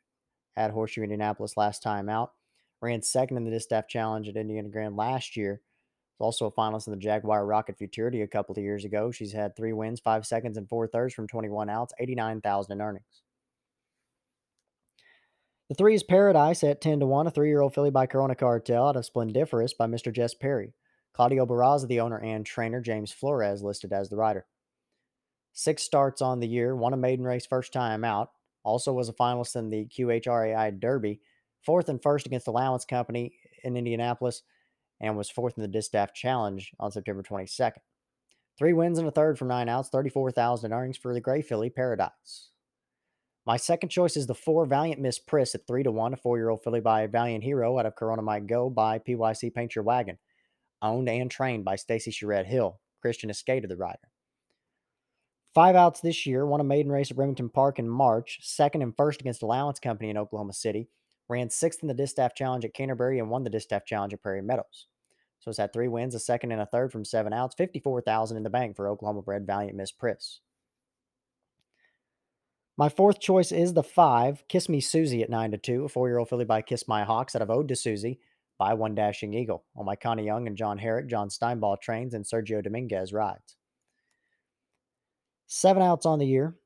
at 0.56 0.70
Horseshoe 0.70 1.02
Indianapolis 1.02 1.56
last 1.56 1.82
time 1.82 2.08
out. 2.08 2.30
Ran 2.80 3.02
second 3.02 3.36
in 3.36 3.44
the 3.44 3.50
Distaff 3.50 3.88
Challenge 3.88 4.28
at 4.28 4.36
Indiana 4.36 4.68
Grand 4.68 4.94
last 4.94 5.36
year. 5.36 5.60
Was 6.20 6.26
also 6.26 6.46
a 6.46 6.52
finalist 6.52 6.86
in 6.86 6.92
the 6.92 6.96
Jaguar 6.96 7.44
Rocket 7.44 7.76
Futurity 7.76 8.22
a 8.22 8.28
couple 8.28 8.52
of 8.52 8.62
years 8.62 8.84
ago. 8.84 9.10
She's 9.10 9.32
had 9.32 9.56
three 9.56 9.72
wins, 9.72 9.98
five 9.98 10.24
seconds, 10.24 10.56
and 10.56 10.68
four 10.68 10.86
thirds 10.86 11.12
from 11.12 11.26
21 11.26 11.68
outs, 11.68 11.92
89,000 11.98 12.72
in 12.72 12.80
earnings. 12.80 13.22
The 15.70 15.74
three 15.74 15.96
is 15.96 16.04
Paradise 16.04 16.62
at 16.62 16.80
10 16.80 17.00
to 17.00 17.06
1, 17.06 17.26
a 17.26 17.30
three 17.32 17.48
year 17.48 17.62
old 17.62 17.74
filly 17.74 17.90
by 17.90 18.06
Corona 18.06 18.36
Cartel 18.36 18.86
out 18.86 18.94
of 18.94 19.04
Splendiferous 19.04 19.76
by 19.76 19.88
Mr. 19.88 20.12
Jess 20.12 20.34
Perry. 20.34 20.72
Claudio 21.14 21.46
Barraza, 21.46 21.86
the 21.86 22.00
owner 22.00 22.18
and 22.18 22.44
trainer, 22.44 22.80
James 22.80 23.12
Flores 23.12 23.62
listed 23.62 23.92
as 23.92 24.10
the 24.10 24.16
rider. 24.16 24.46
Six 25.52 25.84
starts 25.84 26.20
on 26.20 26.40
the 26.40 26.48
year, 26.48 26.74
won 26.74 26.92
a 26.92 26.96
maiden 26.96 27.24
race 27.24 27.46
first 27.46 27.72
time 27.72 28.04
out, 28.04 28.32
also 28.64 28.92
was 28.92 29.08
a 29.08 29.12
finalist 29.12 29.54
in 29.54 29.70
the 29.70 29.86
QHRAI 29.86 30.80
Derby, 30.80 31.20
fourth 31.62 31.88
and 31.88 32.02
first 32.02 32.26
against 32.26 32.48
Allowance 32.48 32.84
Company 32.84 33.32
in 33.62 33.76
Indianapolis, 33.76 34.42
and 35.00 35.16
was 35.16 35.30
fourth 35.30 35.56
in 35.56 35.62
the 35.62 35.68
Distaff 35.68 36.12
Challenge 36.12 36.72
on 36.80 36.90
September 36.90 37.22
22nd. 37.22 37.78
Three 38.58 38.72
wins 38.72 38.98
and 38.98 39.06
a 39.06 39.12
third 39.12 39.38
from 39.38 39.48
nine 39.48 39.68
outs, 39.68 39.88
34,000 39.90 40.72
earnings 40.72 40.96
for 40.96 41.14
the 41.14 41.20
Gray 41.20 41.42
Philly 41.42 41.70
Paradise. 41.70 42.50
My 43.46 43.56
second 43.56 43.90
choice 43.90 44.16
is 44.16 44.26
the 44.26 44.34
four 44.34 44.64
Valiant 44.64 45.00
Miss 45.00 45.18
Priss 45.18 45.54
at 45.54 45.66
three 45.66 45.82
to 45.82 45.92
one, 45.92 46.14
a 46.14 46.16
four-year-old 46.16 46.62
filly 46.64 46.80
by 46.80 47.06
Valiant 47.06 47.44
Hero 47.44 47.78
out 47.78 47.86
of 47.86 47.94
Corona 47.94 48.22
Might 48.22 48.46
Go 48.46 48.70
by 48.70 48.98
PYC 48.98 49.52
Paint 49.52 49.74
Your 49.74 49.84
Wagon, 49.84 50.18
owned 50.84 51.08
and 51.08 51.30
trained 51.30 51.64
by 51.64 51.76
Stacy 51.76 52.10
Charette 52.10 52.46
Hill. 52.46 52.80
Christian 53.04 53.28
Esqueda, 53.28 53.68
the 53.68 53.76
rider. 53.76 54.08
Five 55.54 55.76
outs 55.76 56.00
this 56.00 56.24
year, 56.24 56.46
won 56.46 56.60
a 56.60 56.64
maiden 56.64 56.90
race 56.90 57.10
at 57.10 57.18
Remington 57.18 57.50
Park 57.50 57.78
in 57.78 57.88
March, 57.88 58.40
second 58.42 58.80
and 58.80 58.96
first 58.96 59.20
against 59.20 59.42
Allowance 59.42 59.78
Company 59.78 60.08
in 60.08 60.16
Oklahoma 60.16 60.54
City, 60.54 60.88
ran 61.28 61.50
sixth 61.50 61.82
in 61.82 61.88
the 61.88 61.94
Distaff 61.94 62.34
Challenge 62.34 62.64
at 62.64 62.72
Canterbury, 62.72 63.18
and 63.18 63.28
won 63.28 63.44
the 63.44 63.50
Distaff 63.50 63.84
Challenge 63.84 64.14
at 64.14 64.22
Prairie 64.22 64.40
Meadows. 64.40 64.86
So 65.38 65.50
it's 65.50 65.58
had 65.58 65.72
three 65.72 65.86
wins, 65.86 66.14
a 66.14 66.18
second 66.18 66.52
and 66.52 66.62
a 66.62 66.66
third 66.66 66.90
from 66.90 67.04
seven 67.04 67.34
outs, 67.34 67.54
54000 67.54 68.38
in 68.38 68.42
the 68.42 68.48
bank 68.50 68.74
for 68.74 68.88
Oklahoma 68.88 69.20
bred 69.20 69.46
Valiant 69.46 69.76
Miss 69.76 69.92
Priss. 69.92 70.40
My 72.78 72.88
fourth 72.88 73.20
choice 73.20 73.52
is 73.52 73.74
the 73.74 73.82
five, 73.82 74.42
Kiss 74.48 74.70
Me 74.70 74.80
Susie 74.80 75.22
at 75.22 75.30
9 75.30 75.50
to 75.50 75.58
2, 75.58 75.84
a 75.84 75.88
four 75.88 76.08
year 76.08 76.18
old 76.18 76.30
filly 76.30 76.46
by 76.46 76.62
Kiss 76.62 76.88
My 76.88 77.04
Hawks 77.04 77.36
out 77.36 77.42
of 77.42 77.50
Ode 77.50 77.68
to 77.68 77.76
Susie 77.76 78.18
by 78.58 78.74
One 78.74 78.94
Dashing 78.94 79.34
Eagle. 79.34 79.64
On 79.76 79.84
my 79.84 79.96
Connie 79.96 80.24
Young 80.24 80.46
and 80.46 80.56
John 80.56 80.78
Herrick, 80.78 81.08
John 81.08 81.28
Stinebaugh 81.28 81.80
trains, 81.80 82.14
and 82.14 82.24
Sergio 82.24 82.62
Dominguez 82.62 83.12
rides. 83.12 83.56
Seven 85.46 85.82
outs 85.82 86.06
on 86.06 86.18
the 86.18 86.26
year. 86.26 86.56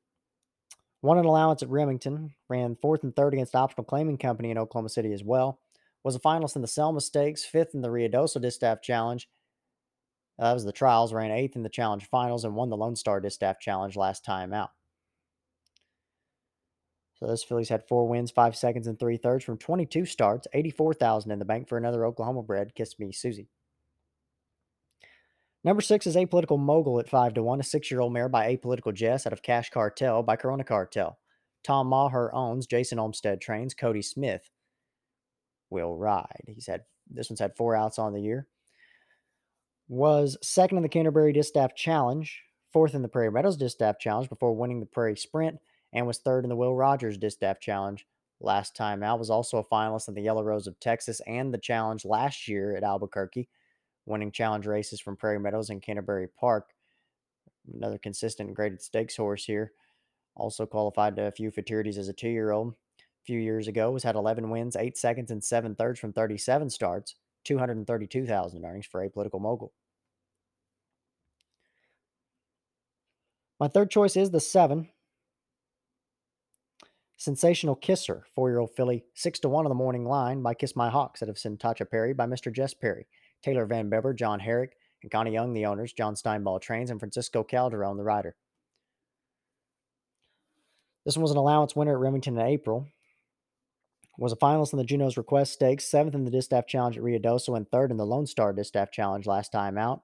Won 1.01 1.17
an 1.17 1.25
allowance 1.25 1.63
at 1.63 1.69
Remington, 1.69 2.33
ran 2.49 2.75
fourth 2.75 3.03
and 3.03 3.15
third 3.15 3.33
against 3.33 3.55
Optional 3.55 3.85
Claiming 3.85 4.17
Company 4.17 4.51
in 4.51 4.57
Oklahoma 4.57 4.89
City 4.89 5.13
as 5.13 5.23
well. 5.23 5.59
Was 6.03 6.15
a 6.15 6.19
finalist 6.19 6.55
in 6.55 6.61
the 6.61 6.67
Selma 6.67 7.01
Stakes, 7.01 7.45
fifth 7.45 7.73
in 7.73 7.81
the 7.81 7.89
Ruidoso 7.89 8.41
Distaff 8.41 8.81
Challenge. 8.81 9.29
That 10.37 10.53
was 10.53 10.63
the 10.65 10.71
trials, 10.71 11.13
ran 11.13 11.31
eighth 11.31 11.55
in 11.55 11.63
the 11.63 11.69
challenge 11.69 12.09
finals, 12.09 12.45
and 12.45 12.55
won 12.55 12.69
the 12.69 12.77
Lone 12.77 12.95
Star 12.95 13.19
Distaff 13.19 13.59
Challenge 13.59 13.95
last 13.95 14.23
time 14.23 14.53
out. 14.53 14.71
So 17.19 17.27
those 17.27 17.43
fillies 17.43 17.69
had 17.69 17.85
four 17.87 18.07
wins, 18.07 18.31
five 18.31 18.55
seconds, 18.55 18.87
and 18.87 18.97
three 18.97 19.17
thirds 19.17 19.43
from 19.43 19.57
22 19.57 20.05
starts, 20.05 20.47
84,000 20.53 21.31
in 21.31 21.39
the 21.39 21.45
bank 21.45 21.67
for 21.67 21.77
another 21.77 22.05
Oklahoma 22.05 22.43
bred, 22.43 22.73
Kiss 22.75 22.97
Me 22.97 23.11
Susie. 23.11 23.49
Number 25.65 25.81
six 25.81 26.07
is 26.07 26.15
Apolitical 26.15 26.57
Mogul 26.57 26.99
at 27.01 27.09
five 27.09 27.33
to 27.33 27.43
one, 27.43 27.59
a 27.59 27.63
six-year-old 27.63 28.13
mare 28.13 28.29
by 28.29 28.55
Apolitical 28.55 28.93
Jess 28.93 29.27
out 29.27 29.33
of 29.33 29.41
Cash 29.41 29.69
Cartel 29.71 30.23
by 30.23 30.37
Corona 30.37 30.63
Cartel. 30.63 31.17
Tom 31.65 31.87
Maher 31.87 32.33
owns, 32.33 32.65
Jason 32.65 32.99
Olmstead 32.99 33.41
trains, 33.41 33.73
Cody 33.73 34.01
Smith 34.01 34.49
will 35.69 35.97
ride. 35.97 36.43
He's 36.47 36.67
had 36.67 36.83
this 37.11 37.29
one's 37.29 37.41
had 37.41 37.57
four 37.57 37.75
outs 37.75 37.99
on 37.99 38.13
the 38.13 38.21
year. 38.21 38.47
Was 39.89 40.37
second 40.41 40.77
in 40.77 40.83
the 40.83 40.89
Canterbury 40.89 41.33
Distaff 41.33 41.75
Challenge, 41.75 42.41
fourth 42.71 42.95
in 42.95 43.01
the 43.01 43.09
Prairie 43.09 43.31
Meadows 43.31 43.57
Distaff 43.57 43.99
Challenge 43.99 44.29
before 44.29 44.55
winning 44.55 44.79
the 44.79 44.85
Prairie 44.85 45.17
Sprint 45.17 45.59
and 45.93 46.05
was 46.05 46.19
third 46.19 46.45
in 46.45 46.49
the 46.49 46.55
Will 46.55 46.75
Rogers 46.75 47.17
Distaff 47.17 47.59
Challenge 47.59 48.05
last 48.39 48.75
time 48.75 49.03
out. 49.03 49.19
Was 49.19 49.29
also 49.29 49.57
a 49.57 49.63
finalist 49.63 50.07
in 50.07 50.13
the 50.13 50.21
Yellow 50.21 50.43
Rose 50.43 50.67
of 50.67 50.79
Texas 50.79 51.21
and 51.27 51.53
the 51.53 51.57
challenge 51.57 52.05
last 52.05 52.47
year 52.47 52.75
at 52.75 52.83
Albuquerque, 52.83 53.49
winning 54.05 54.31
challenge 54.31 54.65
races 54.65 54.99
from 54.99 55.17
Prairie 55.17 55.39
Meadows 55.39 55.69
and 55.69 55.81
Canterbury 55.81 56.27
Park. 56.27 56.69
Another 57.73 57.97
consistent 57.97 58.53
graded 58.53 58.81
stakes 58.81 59.17
horse 59.17 59.45
here. 59.45 59.73
Also 60.35 60.65
qualified 60.65 61.15
to 61.15 61.23
a 61.23 61.31
few 61.31 61.51
futurities 61.51 61.97
as 61.97 62.07
a 62.07 62.13
two 62.13 62.29
year 62.29 62.51
old. 62.51 62.73
A 62.99 63.25
few 63.25 63.39
years 63.39 63.67
ago, 63.67 63.91
was 63.91 64.03
had 64.03 64.15
11 64.15 64.49
wins, 64.49 64.75
8 64.75 64.97
seconds, 64.97 65.29
and 65.29 65.43
7 65.43 65.75
thirds 65.75 65.99
from 65.99 66.13
37 66.13 66.69
starts, 66.69 67.15
232,000 67.43 68.65
earnings 68.65 68.85
for 68.85 69.03
a 69.03 69.09
political 69.09 69.39
Mogul. 69.39 69.73
My 73.59 73.67
third 73.67 73.91
choice 73.91 74.15
is 74.15 74.31
the 74.31 74.39
7, 74.39 74.87
Sensational 77.19 77.75
Kisser, 77.75 78.23
four 78.33 78.49
year 78.49 78.59
old 78.59 78.71
filly, 78.71 79.03
6 79.13 79.39
to 79.39 79.49
1 79.49 79.65
on 79.65 79.69
the 79.69 79.75
morning 79.75 80.05
line 80.05 80.41
by 80.41 80.53
Kiss 80.53 80.73
My 80.73 80.89
Hawks 80.89 81.21
out 81.21 81.27
of 81.27 81.35
Sintacha 81.35 81.89
Perry 81.91 82.13
by 82.13 82.25
Mr. 82.25 82.51
Jess 82.51 82.73
Perry. 82.73 83.07
Taylor 83.43 83.65
Van 83.65 83.89
Bever, 83.89 84.13
John 84.13 84.39
Herrick, 84.39 84.77
and 85.03 85.11
Connie 85.11 85.33
Young, 85.33 85.53
the 85.53 85.65
owners, 85.65 85.91
John 85.91 86.15
Stinebaugh 86.15 86.61
trains, 86.61 86.89
and 86.89 86.97
Francisco 86.99 87.43
Calderon, 87.43 87.97
the 87.97 88.05
rider. 88.05 88.37
This 91.05 91.17
one 91.17 91.23
was 91.23 91.31
an 91.31 91.37
allowance 91.37 91.75
winner 91.75 91.91
at 91.91 91.99
Remington 91.99 92.37
in 92.37 92.45
April. 92.45 92.87
Was 94.17 94.31
a 94.31 94.37
finalist 94.37 94.71
in 94.71 94.79
the 94.79 94.85
Juno's 94.85 95.17
Request 95.17 95.53
Stakes, 95.53 95.85
seventh 95.85 96.15
in 96.15 96.23
the 96.23 96.31
Distaff 96.31 96.67
Challenge 96.67 96.97
at 96.97 97.03
Ruidoso, 97.03 97.55
and 97.57 97.69
third 97.69 97.91
in 97.91 97.97
the 97.97 98.05
Lone 98.05 98.27
Star 98.27 98.53
Distaff 98.53 98.91
Challenge 98.91 99.27
last 99.27 99.51
time 99.51 99.77
out. 99.77 100.03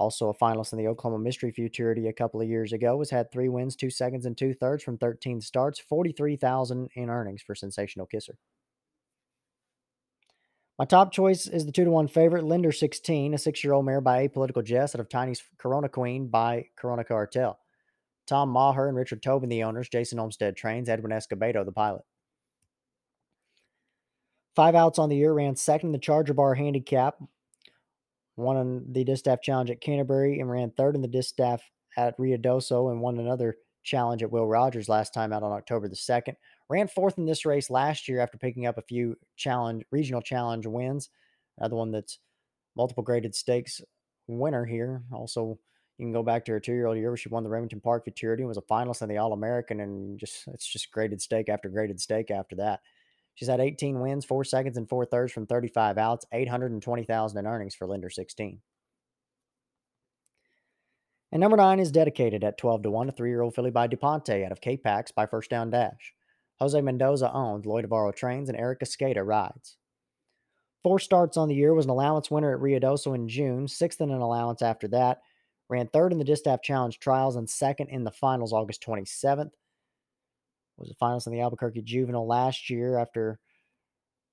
Also 0.00 0.30
a 0.30 0.34
finalist 0.34 0.72
in 0.72 0.78
the 0.78 0.88
Oklahoma 0.88 1.22
Mystery 1.22 1.52
Futurity 1.52 2.08
a 2.08 2.12
couple 2.12 2.40
of 2.40 2.48
years 2.48 2.72
ago, 2.72 2.98
has 3.00 3.10
had 3.10 3.30
three 3.30 3.50
wins, 3.50 3.76
two 3.76 3.90
seconds, 3.90 4.24
and 4.24 4.34
two 4.34 4.54
thirds 4.54 4.82
from 4.82 4.96
13 4.96 5.42
starts, 5.42 5.78
43000 5.78 6.88
in 6.94 7.10
earnings 7.10 7.42
for 7.42 7.54
Sensational 7.54 8.06
Kisser. 8.06 8.38
My 10.78 10.86
top 10.86 11.12
choice 11.12 11.46
is 11.46 11.66
the 11.66 11.72
two 11.72 11.84
to 11.84 11.90
one 11.90 12.08
favorite, 12.08 12.44
Linder 12.44 12.72
16, 12.72 13.34
a 13.34 13.38
six 13.38 13.62
year 13.62 13.74
old 13.74 13.84
mare 13.84 14.00
by 14.00 14.26
Apolitical 14.26 14.64
Jess 14.64 14.94
out 14.94 15.00
of 15.02 15.10
Tiny's 15.10 15.42
Corona 15.58 15.90
Queen 15.90 16.28
by 16.28 16.64
Corona 16.76 17.04
Cartel. 17.04 17.58
Tom 18.26 18.48
Maher 18.48 18.88
and 18.88 18.96
Richard 18.96 19.22
Tobin, 19.22 19.50
the 19.50 19.64
owners, 19.64 19.90
Jason 19.90 20.18
Olmstead 20.18 20.56
trains, 20.56 20.88
Edwin 20.88 21.12
Escobedo, 21.12 21.62
the 21.62 21.72
pilot. 21.72 22.04
Five 24.56 24.74
outs 24.74 24.98
on 24.98 25.10
the 25.10 25.16
year, 25.16 25.34
ran 25.34 25.56
second 25.56 25.88
in 25.88 25.92
the 25.92 25.98
Charger 25.98 26.32
Bar 26.32 26.54
handicap, 26.54 27.20
won 28.40 28.56
in 28.56 28.92
the 28.92 29.04
Distaff 29.04 29.42
Challenge 29.42 29.70
at 29.70 29.80
Canterbury, 29.80 30.40
and 30.40 30.50
ran 30.50 30.70
third 30.70 30.94
in 30.94 31.02
the 31.02 31.08
Distaff 31.08 31.62
at 31.96 32.16
Ruidoso, 32.18 32.90
and 32.90 33.00
won 33.00 33.18
another 33.18 33.56
challenge 33.82 34.22
at 34.22 34.30
Will 34.30 34.46
Rogers 34.46 34.88
last 34.88 35.14
time 35.14 35.32
out 35.32 35.42
on 35.42 35.52
October 35.52 35.88
the 35.88 35.96
2nd. 35.96 36.34
Ran 36.68 36.88
fourth 36.88 37.18
in 37.18 37.24
this 37.24 37.46
race 37.46 37.70
last 37.70 38.08
year 38.08 38.20
after 38.20 38.38
picking 38.38 38.66
up 38.66 38.78
a 38.78 38.82
few 38.82 39.16
challenge 39.36 39.84
regional 39.90 40.20
challenge 40.20 40.66
wins. 40.66 41.08
Another 41.58 41.76
one 41.76 41.90
that's 41.90 42.18
multiple 42.76 43.02
graded 43.02 43.34
stakes 43.34 43.80
winner 44.26 44.64
here. 44.64 45.02
Also, 45.12 45.58
you 45.98 46.04
can 46.04 46.12
go 46.12 46.22
back 46.22 46.44
to 46.44 46.52
her 46.52 46.60
two-year-old 46.60 46.96
year 46.96 47.10
where 47.10 47.16
she 47.16 47.28
won 47.28 47.42
the 47.42 47.50
Remington 47.50 47.80
Park 47.80 48.04
Futurity 48.04 48.42
and 48.42 48.48
was 48.48 48.58
a 48.58 48.62
finalist 48.62 49.02
in 49.02 49.08
the 49.08 49.18
All 49.18 49.32
American, 49.32 49.80
and 49.80 50.18
just 50.18 50.46
it's 50.48 50.66
just 50.66 50.90
graded 50.92 51.20
stake 51.20 51.48
after 51.48 51.68
graded 51.68 52.00
stake 52.00 52.30
after 52.30 52.56
that. 52.56 52.80
She's 53.40 53.48
had 53.48 53.58
18 53.58 54.00
wins, 54.00 54.26
four 54.26 54.44
seconds, 54.44 54.76
and 54.76 54.86
four 54.86 55.06
thirds 55.06 55.32
from 55.32 55.46
35 55.46 55.96
outs, 55.96 56.26
820,000 56.30 57.38
in 57.38 57.46
earnings 57.46 57.74
for 57.74 57.86
Lender 57.86 58.10
16. 58.10 58.60
And 61.32 61.40
number 61.40 61.56
nine 61.56 61.80
is 61.80 61.90
dedicated 61.90 62.44
at 62.44 62.58
12 62.58 62.82
to 62.82 62.90
1, 62.90 63.08
a 63.08 63.12
three 63.12 63.30
year 63.30 63.40
old 63.40 63.54
filly 63.54 63.70
by 63.70 63.88
DuPonte 63.88 64.44
out 64.44 64.52
of 64.52 64.60
K-Pax 64.60 65.12
by 65.12 65.24
First 65.24 65.48
Down 65.48 65.70
Dash. 65.70 66.12
Jose 66.58 66.78
Mendoza 66.82 67.32
owns, 67.32 67.64
Lloyd 67.64 67.84
Navarro 67.84 68.12
trains, 68.12 68.50
and 68.50 68.58
Eric 68.58 68.80
Escada 68.80 69.26
rides. 69.26 69.78
Four 70.82 70.98
starts 70.98 71.38
on 71.38 71.48
the 71.48 71.54
year, 71.54 71.72
was 71.72 71.86
an 71.86 71.90
allowance 71.90 72.30
winner 72.30 72.52
at 72.52 72.60
Ruidoso 72.60 73.14
in 73.14 73.26
June, 73.26 73.68
sixth 73.68 74.02
in 74.02 74.10
an 74.10 74.20
allowance 74.20 74.60
after 74.60 74.86
that, 74.88 75.22
ran 75.70 75.86
third 75.86 76.12
in 76.12 76.18
the 76.18 76.24
Distaff 76.24 76.60
Challenge 76.60 76.98
trials, 76.98 77.36
and 77.36 77.48
second 77.48 77.88
in 77.88 78.04
the 78.04 78.10
finals 78.10 78.52
August 78.52 78.84
27th 78.86 79.52
was 80.80 80.90
a 80.90 80.94
finalist 80.94 81.26
in 81.26 81.32
the 81.32 81.40
Albuquerque 81.40 81.82
Juvenile 81.82 82.26
last 82.26 82.70
year 82.70 82.98
after 82.98 83.38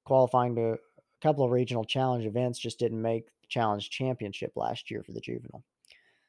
qualifying 0.06 0.56
to 0.56 0.74
a 0.74 0.78
couple 1.22 1.44
of 1.44 1.52
regional 1.52 1.84
challenge 1.84 2.26
events, 2.26 2.60
just 2.60 2.80
didn't 2.80 3.02
make 3.02 3.26
the 3.42 3.48
challenge 3.48 3.90
championship 3.90 4.54
last 4.56 4.90
year 4.90 5.04
for 5.04 5.12
the 5.12 5.20
Juvenile. 5.20 5.64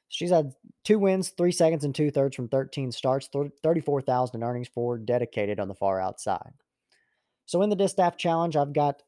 She's 0.08 0.30
had 0.30 0.52
two 0.84 0.98
wins, 0.98 1.30
three 1.30 1.52
seconds, 1.52 1.84
and 1.84 1.94
two 1.94 2.10
thirds 2.10 2.34
from 2.34 2.48
13 2.48 2.90
starts, 2.92 3.28
34,000 3.62 4.36
in 4.36 4.42
earnings 4.42 4.68
for 4.68 4.98
dedicated 4.98 5.60
on 5.60 5.68
the 5.68 5.74
far 5.74 6.00
outside. 6.00 6.52
So 7.44 7.62
in 7.62 7.70
the 7.70 7.76
Distaff 7.76 8.16
Challenge, 8.16 8.56
I've 8.56 8.72
got 8.72 9.02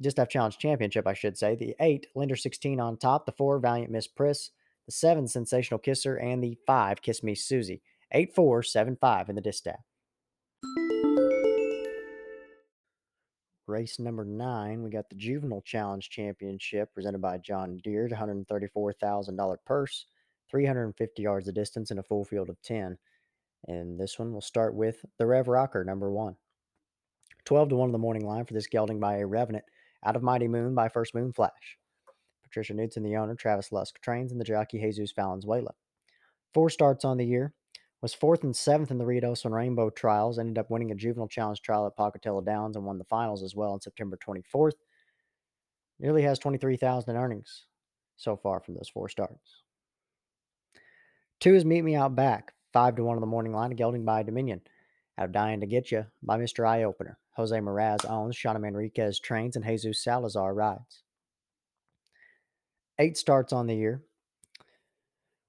Distaff 0.00 0.28
Challenge 0.28 0.56
Championship, 0.58 1.06
I 1.06 1.14
should 1.14 1.36
say, 1.36 1.54
the 1.54 1.76
eight 1.80 2.06
Lender 2.14 2.36
16 2.36 2.80
on 2.80 2.96
top, 2.96 3.26
the 3.26 3.32
four 3.32 3.58
Valiant 3.58 3.90
Miss 3.90 4.06
Priss, 4.06 4.50
the 4.86 4.92
seven 4.92 5.28
Sensational 5.28 5.78
Kisser, 5.78 6.16
and 6.16 6.42
the 6.42 6.56
five 6.66 7.02
Kiss 7.02 7.22
Me 7.22 7.34
Susie. 7.34 7.82
8 8.12 8.34
4 8.34 8.62
7 8.62 8.96
5 8.96 9.28
in 9.28 9.34
the 9.34 9.40
Distaff. 9.40 9.80
Race 13.68 13.98
number 13.98 14.24
nine, 14.24 14.82
we 14.82 14.88
got 14.88 15.10
the 15.10 15.14
Juvenile 15.14 15.60
Challenge 15.60 16.08
Championship 16.08 16.94
presented 16.94 17.20
by 17.20 17.36
John 17.36 17.78
Deere, 17.84 18.08
$134,000 18.08 19.56
purse, 19.66 20.06
350 20.50 21.22
yards 21.22 21.48
of 21.48 21.54
distance, 21.54 21.90
and 21.90 22.00
a 22.00 22.02
full 22.02 22.24
field 22.24 22.48
of 22.48 22.60
10. 22.62 22.96
And 23.66 24.00
this 24.00 24.18
one 24.18 24.32
will 24.32 24.40
start 24.40 24.74
with 24.74 25.04
the 25.18 25.26
Rev 25.26 25.48
Rocker, 25.48 25.84
number 25.84 26.10
one. 26.10 26.36
12 27.44 27.68
to 27.68 27.76
1 27.76 27.88
in 27.88 27.92
the 27.92 27.98
morning 27.98 28.26
line 28.26 28.46
for 28.46 28.54
this 28.54 28.66
gelding 28.66 29.00
by 29.00 29.18
a 29.18 29.26
Revenant, 29.26 29.66
out 30.02 30.16
of 30.16 30.22
Mighty 30.22 30.48
Moon 30.48 30.74
by 30.74 30.88
First 30.88 31.14
Moon 31.14 31.34
Flash. 31.34 31.76
Patricia 32.42 32.72
Knudsen, 32.72 33.02
the 33.02 33.16
owner, 33.16 33.34
Travis 33.34 33.70
Lusk 33.70 34.00
trains, 34.00 34.32
and 34.32 34.40
the 34.40 34.46
jockey 34.46 34.80
Jesus 34.80 35.12
Valenzuela. 35.12 35.74
Four 36.54 36.70
starts 36.70 37.04
on 37.04 37.18
the 37.18 37.26
year, 37.26 37.52
was 38.00 38.14
fourth 38.14 38.44
and 38.44 38.54
seventh 38.54 38.90
in 38.90 38.98
the 38.98 39.04
Ruidoso 39.04 39.46
and 39.46 39.54
Rainbow 39.54 39.90
trials, 39.90 40.38
ended 40.38 40.58
up 40.58 40.70
winning 40.70 40.90
a 40.90 40.94
juvenile 40.94 41.28
challenge 41.28 41.62
trial 41.62 41.86
at 41.86 41.96
Pocatello 41.96 42.40
Downs 42.42 42.76
and 42.76 42.84
won 42.84 42.98
the 42.98 43.04
finals 43.04 43.42
as 43.42 43.54
well 43.54 43.72
on 43.72 43.80
September 43.80 44.16
24th. 44.16 44.74
Nearly 45.98 46.22
has 46.22 46.38
23,000 46.38 47.10
in 47.10 47.16
earnings 47.20 47.64
so 48.16 48.36
far 48.36 48.60
from 48.60 48.74
those 48.74 48.88
four 48.88 49.08
starts. 49.08 49.62
Two 51.40 51.54
is 51.54 51.64
Meet 51.64 51.82
Me 51.82 51.96
Out 51.96 52.14
Back, 52.14 52.54
5 52.72 52.96
to 52.96 53.04
1 53.04 53.16
on 53.16 53.20
the 53.20 53.26
morning 53.26 53.52
line, 53.52 53.70
gelding 53.70 54.04
by 54.04 54.22
Dominion. 54.22 54.60
Out 55.16 55.26
of 55.26 55.32
Dying 55.32 55.60
to 55.60 55.66
Get 55.66 55.90
You 55.90 56.06
by 56.22 56.38
Mr. 56.38 56.66
Eye 56.66 56.84
Opener. 56.84 57.18
Jose 57.32 57.56
Moraz 57.56 58.08
owns, 58.08 58.36
Shauna 58.36 58.58
Manriquez 58.58 59.20
trains, 59.20 59.56
and 59.56 59.64
Jesus 59.64 60.02
Salazar 60.02 60.54
rides. 60.54 61.02
Eight 62.98 63.16
starts 63.16 63.52
on 63.52 63.66
the 63.66 63.76
year. 63.76 64.02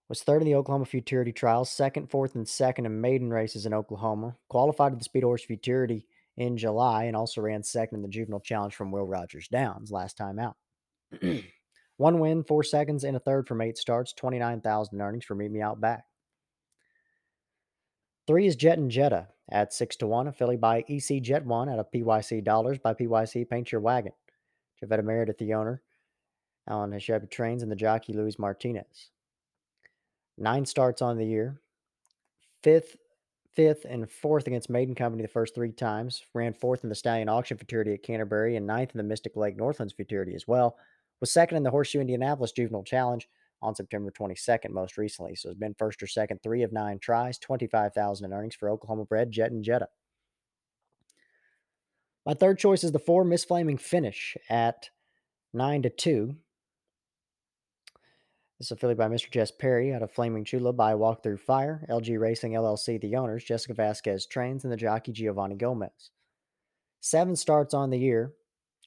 Was 0.10 0.24
third 0.24 0.42
in 0.42 0.48
the 0.48 0.56
Oklahoma 0.56 0.86
Futurity 0.86 1.32
Trials, 1.32 1.72
second, 1.72 2.10
fourth, 2.10 2.34
and 2.34 2.48
second 2.48 2.88
in 2.88 3.00
maiden 3.00 3.30
races 3.30 3.68
in 3.68 3.75
Oklahoma. 3.75 4.36
Qualified 4.50 4.92
to 4.92 4.98
the 4.98 5.04
Speed 5.04 5.24
Horse 5.24 5.46
Futurity 5.46 6.08
in 6.36 6.58
July 6.58 7.04
and 7.04 7.16
also 7.16 7.42
ran 7.42 7.62
second 7.62 7.98
in 7.98 8.01
the 8.01 8.08
Juvenile 8.08 8.39
Challenge 8.39 8.74
from 8.74 8.92
Will 8.92 9.06
Rogers 9.06 9.48
Downs 9.48 9.92
last 9.92 10.18
time 10.18 10.39
out. 10.39 10.56
One 11.98 12.20
win, 12.20 12.44
four 12.44 12.63
seconds, 12.63 13.04
and 13.04 13.16
a 13.16 13.20
third 13.20 13.48
from 13.48 13.62
eight 13.62 13.78
starts, 13.78 14.13
29,000 14.13 15.00
earnings 15.00 15.25
for 15.25 15.36
Meet 15.36 15.51
Me 15.51 15.62
Out 15.62 15.80
Back. 15.80 16.06
Three 18.25 18.48
is 18.48 18.56
Jet 18.56 18.80
and 18.80 18.89
Jetta 18.89 19.28
at 19.51 19.74
six 19.74 19.96
to 19.98 20.08
one, 20.08 20.28
a 20.28 20.32
filly 20.32 20.56
by 20.56 20.86
EC 20.88 21.22
Jet 21.22 21.46
One 21.46 21.68
out 21.68 21.80
of 21.80 21.92
PYC 21.92 22.44
Dollars 22.44 22.80
by 22.80 22.94
PYC 22.94 23.50
Paint 23.50 23.72
Your 23.72 23.82
Wagon. 23.82 24.13
Javetta 24.82 25.04
Meredith, 25.04 25.38
the 25.38 25.54
owner. 25.54 25.82
Alan 26.68 26.92
Hasheb 26.92 27.30
trains 27.30 27.63
and 27.63 27.72
the 27.72 27.75
jockey 27.75 28.13
Luis 28.13 28.39
Martinez. 28.39 29.10
Nine 30.39 30.65
starts 30.65 31.01
on 31.01 31.17
the 31.17 31.25
year. 31.25 31.60
Fifth, 32.63 32.96
fifth, 33.53 33.86
and 33.88 34.10
fourth 34.10 34.48
against 34.48 34.69
Maiden 34.69 34.96
Company 34.96 35.22
the 35.22 35.27
first 35.27 35.53
three 35.53 35.72
times. 35.72 36.24
Ran 36.34 36.53
fourth 36.53 36.84
in 36.84 36.89
the 36.89 36.96
Stallion 36.96 37.27
Auction 37.27 37.58
Futurity 37.58 37.93
at 37.93 38.03
Canterbury 38.03 38.55
and 38.55 38.65
ninth 38.65 38.91
in 38.93 38.98
the 38.98 39.03
Mystic 39.03 39.36
Lake 39.36 39.58
Northlands 39.58 39.93
Futurity 39.93 40.34
as 40.36 40.48
well. 40.48 40.77
Was 41.19 41.31
second 41.31 41.58
in 41.58 41.63
the 41.63 41.72
Horseshoe 41.72 42.00
Indianapolis 42.00 42.53
Juvenile 42.53 42.84
Challenge 42.84 43.27
on 43.62 43.75
September 43.75 44.12
22nd, 44.12 44.69
most 44.69 44.98
recently. 44.98 45.36
So 45.36 45.50
it's 45.50 45.60
been 45.60 45.75
first 45.77 46.01
or 46.01 46.08
second, 46.08 46.41
three 46.41 46.63
of 46.63 46.72
nine 46.72 47.00
tries, 47.00 47.38
25,000 47.39 48.25
in 48.25 48.34
earnings 48.34 48.55
for 48.55 48.69
Oklahoma 48.69 49.03
bred 49.05 49.31
Jet 49.31 49.51
and 49.51 49.63
Jetta. 49.63 49.89
My 52.25 52.34
third 52.34 52.60
choice 52.60 52.84
is 52.86 52.93
the 52.93 53.00
four 53.00 53.25
Miss 53.25 53.43
Flaming 53.43 53.77
Finish 53.77 54.38
at 54.50 54.89
nine 55.53 55.81
to 55.81 55.89
two. 55.89 56.38
This 58.60 58.68
is 58.68 58.72
affiliated 58.74 58.98
by 58.98 59.08
Mr. 59.08 59.32
Jess 59.32 59.51
Perry 59.51 59.94
out 59.94 60.01
of 60.04 60.12
Flaming 60.12 60.44
Chula 60.44 60.74
by 60.74 60.94
Walk 60.94 61.24
Through 61.24 61.38
Fire, 61.38 61.86
LG 61.89 62.20
Racing 62.20 62.51
LLC, 62.51 63.00
the 63.00 63.16
owners, 63.16 63.46
Jessica 63.46 63.74
Vasquez 63.74 64.25
trains, 64.25 64.66
and 64.66 64.74
the 64.74 64.78
jockey 64.78 65.13
Giovanni 65.13 65.56
Gomez. 65.56 66.12
Seven 67.00 67.38
starts 67.38 67.74
on 67.74 67.89
the 67.89 67.98
year, 67.98 68.34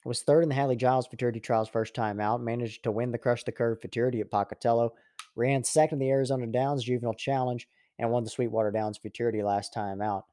was 0.04 0.20
third 0.20 0.42
in 0.42 0.50
the 0.50 0.54
Hadley 0.54 0.76
Giles 0.76 1.06
Futurity 1.06 1.40
Trials 1.40 1.70
first 1.70 1.94
time 1.94 2.20
out, 2.20 2.42
managed 2.42 2.82
to 2.82 2.92
win 2.92 3.12
the 3.12 3.18
Crush 3.18 3.44
the 3.44 3.52
Curve 3.52 3.80
Futurity 3.80 4.20
at 4.20 4.30
Pocatello, 4.30 4.92
ran 5.36 5.64
second 5.64 6.02
in 6.02 6.06
the 6.06 6.12
Arizona 6.12 6.46
Downs 6.46 6.84
Juvenile 6.84 7.14
Challenge, 7.14 7.66
and 7.98 8.10
won 8.10 8.24
the 8.24 8.30
Sweetwater 8.30 8.72
Downs 8.72 8.98
Futurity 8.98 9.42
last 9.42 9.72
time 9.72 10.02
out 10.02 10.26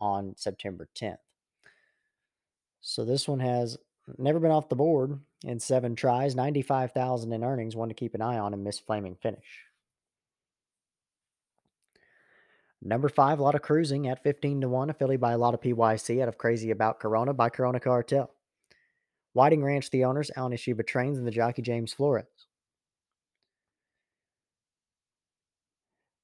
on 0.00 0.34
September 0.36 0.88
10th. 0.94 1.18
So 2.80 3.04
this 3.04 3.26
one 3.26 3.40
has 3.40 3.76
never 4.18 4.38
been 4.38 4.52
off 4.52 4.68
the 4.68 4.76
board 4.76 5.18
in 5.44 5.60
seven 5.60 5.94
tries, 5.94 6.34
95,000 6.34 7.32
in 7.32 7.44
earnings, 7.44 7.76
one 7.76 7.88
to 7.88 7.94
keep 7.94 8.14
an 8.14 8.22
eye 8.22 8.38
on, 8.38 8.54
and 8.54 8.64
Miss 8.64 8.78
Flaming 8.78 9.16
finish. 9.16 9.64
Number 12.80 13.08
five, 13.08 13.38
a 13.38 13.42
lot 13.42 13.54
of 13.54 13.62
cruising 13.62 14.08
at 14.08 14.22
15 14.22 14.60
to 14.60 14.68
1, 14.68 14.88
a 14.88 14.92
affiliated 14.92 15.20
by 15.20 15.32
a 15.32 15.38
lot 15.38 15.54
of 15.54 15.60
PYC 15.60 16.22
out 16.22 16.28
of 16.28 16.38
Crazy 16.38 16.70
About 16.70 17.00
Corona 17.00 17.32
by 17.32 17.48
Corona 17.48 17.80
Cartel. 17.80 18.30
Whiting 19.32 19.64
Ranch, 19.64 19.90
the 19.90 20.04
owners, 20.04 20.30
Alan 20.36 20.52
Ishiba 20.52 20.86
trains, 20.86 21.18
and 21.18 21.26
the 21.26 21.32
jockey 21.32 21.62
James 21.62 21.92
Flores. 21.92 22.26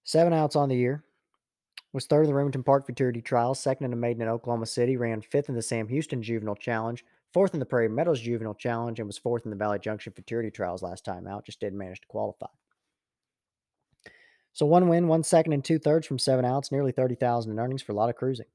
Seven 0.04 0.32
outs 0.32 0.54
on 0.54 0.68
the 0.68 0.76
year. 0.76 1.02
Was 1.92 2.06
third 2.06 2.22
in 2.22 2.28
the 2.28 2.34
Remington 2.34 2.62
Park 2.62 2.86
Futurity 2.86 3.22
Trials, 3.22 3.60
second 3.60 3.86
in 3.86 3.92
a 3.92 3.96
maiden 3.96 4.22
in 4.22 4.28
Oklahoma 4.28 4.66
City, 4.66 4.96
ran 4.96 5.22
fifth 5.22 5.48
in 5.48 5.54
the 5.54 5.62
Sam 5.62 5.88
Houston 5.88 6.22
Juvenile 6.22 6.56
Challenge, 6.56 7.04
fourth 7.34 7.52
in 7.52 7.60
the 7.60 7.66
Prairie 7.66 7.88
Meadows 7.88 8.20
Juvenile 8.20 8.54
Challenge, 8.54 9.00
and 9.00 9.06
was 9.08 9.18
fourth 9.18 9.44
in 9.44 9.50
the 9.50 9.56
Valley 9.56 9.80
Junction 9.80 10.12
Futurity 10.12 10.50
Trials 10.50 10.82
last 10.82 11.04
time 11.04 11.26
out. 11.26 11.44
Just 11.44 11.60
didn't 11.60 11.78
manage 11.78 12.00
to 12.00 12.06
qualify. 12.06 12.46
So 14.52 14.64
one 14.66 14.88
win, 14.88 15.08
one 15.08 15.24
second, 15.24 15.52
and 15.52 15.64
two 15.64 15.80
thirds 15.80 16.06
from 16.06 16.20
seven 16.20 16.44
outs, 16.44 16.70
nearly 16.70 16.92
30,000 16.92 17.50
in 17.50 17.58
earnings 17.58 17.82
for 17.82 17.90
a 17.90 17.96
lot 17.96 18.08
of 18.08 18.14
cruising. 18.14 18.46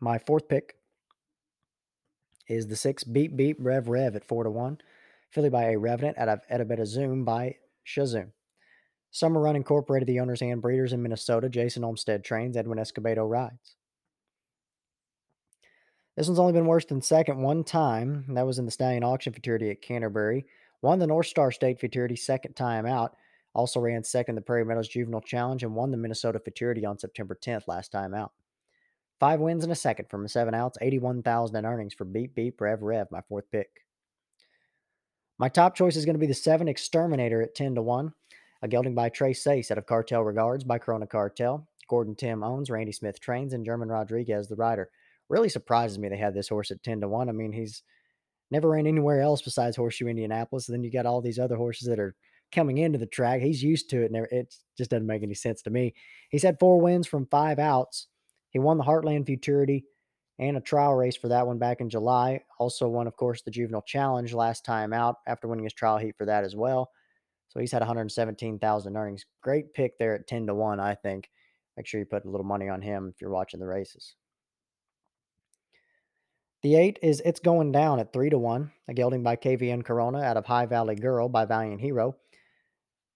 My 0.00 0.18
fourth 0.18 0.48
pick 0.48 0.76
is 2.46 2.68
the 2.68 2.76
six 2.76 3.02
Beep 3.02 3.36
Beep 3.36 3.56
Rev 3.58 3.88
Rev 3.88 4.14
at 4.14 4.24
four 4.24 4.44
to 4.44 4.50
one. 4.50 4.78
Philly 5.30 5.50
by 5.50 5.72
a 5.72 5.78
Revenant 5.78 6.16
out 6.16 6.28
of 6.28 6.40
Etabeta 6.50 6.86
Zoom 6.86 7.24
by 7.24 7.56
Shazoom. 7.84 8.30
Summer 9.10 9.40
Run 9.40 9.56
Incorporated, 9.56 10.06
the 10.06 10.20
owners 10.20 10.40
and 10.40 10.62
breeders 10.62 10.92
in 10.92 11.02
Minnesota. 11.02 11.48
Jason 11.48 11.82
Olmstead 11.82 12.24
trains. 12.24 12.56
Edwin 12.56 12.78
Escobedo 12.78 13.28
rides. 13.28 13.77
This 16.18 16.26
one's 16.26 16.40
only 16.40 16.52
been 16.52 16.66
worse 16.66 16.84
than 16.84 17.00
second 17.00 17.40
one 17.40 17.62
time. 17.62 18.24
That 18.30 18.44
was 18.44 18.58
in 18.58 18.64
the 18.64 18.72
Stallion 18.72 19.04
Auction 19.04 19.32
Futurity 19.32 19.70
at 19.70 19.80
Canterbury. 19.80 20.46
Won 20.82 20.98
the 20.98 21.06
North 21.06 21.28
Star 21.28 21.52
State 21.52 21.78
Futurity 21.78 22.16
second 22.16 22.54
time 22.54 22.86
out. 22.86 23.14
Also 23.54 23.78
ran 23.78 24.02
second 24.02 24.34
the 24.34 24.40
Prairie 24.40 24.64
Meadows 24.64 24.88
Juvenile 24.88 25.20
Challenge 25.20 25.62
and 25.62 25.76
won 25.76 25.92
the 25.92 25.96
Minnesota 25.96 26.40
Futurity 26.40 26.84
on 26.84 26.98
September 26.98 27.38
10th 27.40 27.68
last 27.68 27.92
time 27.92 28.14
out. 28.14 28.32
Five 29.20 29.38
wins 29.38 29.62
and 29.62 29.72
a 29.72 29.76
second 29.76 30.10
from 30.10 30.24
a 30.24 30.28
seven 30.28 30.54
outs, 30.54 30.76
81,000 30.80 31.54
in 31.54 31.64
earnings 31.64 31.94
for 31.94 32.04
Beep 32.04 32.34
Beep 32.34 32.60
Rev 32.60 32.82
Rev, 32.82 33.06
my 33.12 33.20
fourth 33.20 33.48
pick. 33.52 33.84
My 35.38 35.48
top 35.48 35.76
choice 35.76 35.94
is 35.94 36.04
going 36.04 36.16
to 36.16 36.20
be 36.20 36.26
the 36.26 36.34
seven 36.34 36.66
Exterminator 36.66 37.42
at 37.42 37.54
10 37.54 37.76
to 37.76 37.82
1. 37.82 38.12
A 38.62 38.66
gelding 38.66 38.96
by 38.96 39.08
Tres 39.08 39.40
Seis 39.40 39.70
out 39.70 39.78
of 39.78 39.86
Cartel 39.86 40.24
Regards 40.24 40.64
by 40.64 40.78
Corona 40.78 41.06
Cartel. 41.06 41.68
Gordon 41.88 42.16
Tim 42.16 42.42
owns, 42.42 42.70
Randy 42.70 42.90
Smith 42.90 43.20
trains, 43.20 43.52
and 43.52 43.64
German 43.64 43.88
Rodriguez 43.88 44.48
the 44.48 44.56
rider. 44.56 44.90
Really 45.28 45.48
surprises 45.48 45.98
me 45.98 46.08
they 46.08 46.16
had 46.16 46.34
this 46.34 46.48
horse 46.48 46.70
at 46.70 46.82
10 46.82 47.02
to 47.02 47.08
1. 47.08 47.28
I 47.28 47.32
mean, 47.32 47.52
he's 47.52 47.82
never 48.50 48.70
ran 48.70 48.86
anywhere 48.86 49.20
else 49.20 49.42
besides 49.42 49.76
Horseshoe 49.76 50.08
Indianapolis. 50.08 50.68
And 50.68 50.74
then 50.74 50.84
you 50.84 50.90
got 50.90 51.06
all 51.06 51.20
these 51.20 51.38
other 51.38 51.56
horses 51.56 51.88
that 51.88 51.98
are 51.98 52.14
coming 52.52 52.78
into 52.78 52.98
the 52.98 53.06
track. 53.06 53.40
He's 53.40 53.62
used 53.62 53.90
to 53.90 54.02
it, 54.02 54.10
and 54.10 54.26
it 54.30 54.54
just 54.76 54.90
doesn't 54.90 55.06
make 55.06 55.22
any 55.22 55.34
sense 55.34 55.62
to 55.62 55.70
me. 55.70 55.94
He's 56.30 56.42
had 56.42 56.58
four 56.58 56.80
wins 56.80 57.06
from 57.06 57.26
five 57.26 57.58
outs. 57.58 58.08
He 58.50 58.58
won 58.58 58.78
the 58.78 58.84
Heartland 58.84 59.26
Futurity 59.26 59.84
and 60.38 60.56
a 60.56 60.60
trial 60.60 60.94
race 60.94 61.16
for 61.16 61.28
that 61.28 61.46
one 61.46 61.58
back 61.58 61.80
in 61.80 61.90
July. 61.90 62.40
Also 62.58 62.88
won, 62.88 63.06
of 63.06 63.16
course, 63.16 63.42
the 63.42 63.50
Juvenile 63.50 63.82
Challenge 63.82 64.32
last 64.32 64.64
time 64.64 64.92
out 64.92 65.16
after 65.26 65.48
winning 65.48 65.64
his 65.64 65.74
trial 65.74 65.98
heat 65.98 66.14
for 66.16 66.24
that 66.26 66.44
as 66.44 66.56
well. 66.56 66.90
So 67.48 67.60
he's 67.60 67.72
had 67.72 67.80
117,000 67.80 68.96
earnings. 68.96 69.26
Great 69.42 69.74
pick 69.74 69.98
there 69.98 70.14
at 70.14 70.26
10 70.26 70.46
to 70.46 70.54
1, 70.54 70.80
I 70.80 70.94
think. 70.94 71.30
Make 71.76 71.86
sure 71.86 72.00
you 72.00 72.06
put 72.06 72.24
a 72.24 72.30
little 72.30 72.46
money 72.46 72.68
on 72.68 72.82
him 72.82 73.10
if 73.14 73.20
you're 73.20 73.30
watching 73.30 73.60
the 73.60 73.66
races. 73.66 74.14
The 76.60 76.74
eight 76.74 76.98
is 77.02 77.22
It's 77.24 77.38
Going 77.38 77.70
Down 77.70 78.00
at 78.00 78.12
3 78.12 78.30
to 78.30 78.38
1, 78.38 78.72
a 78.88 78.94
gelding 78.94 79.22
by 79.22 79.36
KVN 79.36 79.84
Corona 79.84 80.18
out 80.22 80.36
of 80.36 80.46
High 80.46 80.66
Valley 80.66 80.96
Girl 80.96 81.28
by 81.28 81.44
Valiant 81.44 81.80
Hero. 81.80 82.16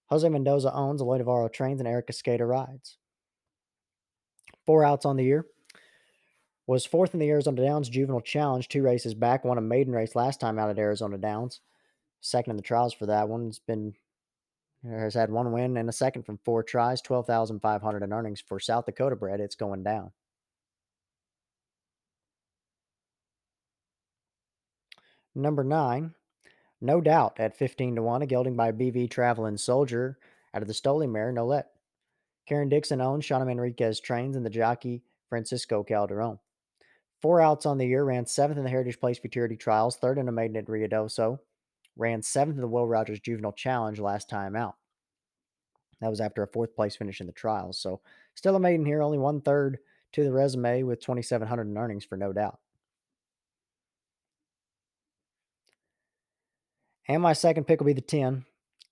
Jose 0.07 0.29
Mendoza 0.29 0.73
owns, 0.73 1.01
Aloy 1.01 1.17
Navarro 1.17 1.49
trains, 1.49 1.81
and 1.81 1.87
Erica 1.87 2.13
Skater 2.13 2.47
rides. 2.47 2.97
Four 4.65 4.85
outs 4.85 5.05
on 5.05 5.17
the 5.17 5.25
year. 5.25 5.45
Was 6.67 6.85
fourth 6.85 7.13
in 7.13 7.19
the 7.19 7.29
Arizona 7.29 7.61
Downs 7.61 7.89
Juvenile 7.89 8.21
Challenge, 8.21 8.65
two 8.65 8.81
races 8.81 9.13
back. 9.13 9.43
Won 9.43 9.57
a 9.57 9.61
maiden 9.61 9.93
race 9.93 10.15
last 10.15 10.39
time 10.39 10.57
out 10.57 10.69
at 10.69 10.79
Arizona 10.79 11.17
Downs. 11.17 11.59
Second 12.21 12.51
in 12.51 12.57
the 12.57 12.63
trials 12.63 12.93
for 12.93 13.07
that 13.07 13.27
one. 13.27 13.47
Has 13.47 13.59
been 13.59 13.93
has 14.89 15.13
had 15.15 15.29
one 15.29 15.51
win 15.51 15.75
and 15.75 15.89
a 15.89 15.93
second 15.93 16.23
from 16.23 16.39
four 16.45 16.63
tries. 16.63 17.01
Twelve 17.01 17.27
thousand 17.27 17.59
five 17.59 17.81
hundred 17.81 18.03
in 18.03 18.13
earnings 18.13 18.39
for 18.39 18.61
South 18.61 18.85
Dakota 18.85 19.17
bred. 19.17 19.41
It's 19.41 19.55
going 19.55 19.83
down. 19.83 20.11
Number 25.35 25.63
nine, 25.63 26.13
no 26.79 27.01
doubt 27.01 27.39
at 27.39 27.57
15 27.57 27.95
to 27.95 28.01
1, 28.01 28.21
a 28.21 28.25
gelding 28.25 28.55
by 28.55 28.71
BV 28.71 29.09
Traveling 29.09 29.57
Soldier 29.57 30.17
out 30.53 30.61
of 30.61 30.67
the 30.67 30.73
Stoli 30.73 31.09
mare, 31.09 31.31
Nolette. 31.31 31.71
Karen 32.45 32.69
Dixon 32.69 33.01
owns, 33.01 33.25
Shauna 33.25 33.49
Enriquez 33.49 33.99
trains, 33.99 34.35
and 34.35 34.45
the 34.45 34.49
jockey 34.49 35.01
Francisco 35.29 35.83
Calderon. 35.83 36.39
Four 37.21 37.41
outs 37.41 37.65
on 37.65 37.77
the 37.77 37.87
year, 37.87 38.03
ran 38.03 38.25
seventh 38.25 38.57
in 38.57 38.65
the 38.65 38.69
Heritage 38.69 38.99
Place 38.99 39.17
Futurity 39.17 39.55
Trials, 39.55 39.95
third 39.95 40.17
in 40.17 40.27
a 40.27 40.31
maiden 40.31 40.57
at 40.57 40.67
Ruidoso, 40.67 41.39
ran 41.95 42.21
seventh 42.21 42.57
in 42.57 42.61
the 42.61 42.67
Will 42.67 42.85
Rogers 42.85 43.21
Juvenile 43.21 43.53
Challenge 43.53 43.99
last 43.99 44.29
time 44.29 44.55
out. 44.55 44.75
That 46.01 46.09
was 46.09 46.19
after 46.19 46.43
a 46.43 46.47
fourth 46.47 46.75
place 46.75 46.97
finish 46.97 47.21
in 47.21 47.27
the 47.27 47.33
trials. 47.33 47.77
So 47.79 48.01
still 48.35 48.57
a 48.57 48.59
maiden 48.59 48.85
here, 48.85 49.01
only 49.01 49.17
one 49.17 49.39
third 49.39 49.79
to 50.11 50.23
the 50.23 50.33
resume 50.33 50.83
with 50.83 50.99
2,700 50.99 51.65
in 51.65 51.77
earnings 51.77 52.03
for 52.03 52.17
no 52.17 52.33
doubt. 52.33 52.59
And 57.07 57.21
my 57.21 57.33
second 57.33 57.65
pick 57.65 57.79
will 57.79 57.87
be 57.87 57.93
the 57.93 58.01
10. 58.01 58.45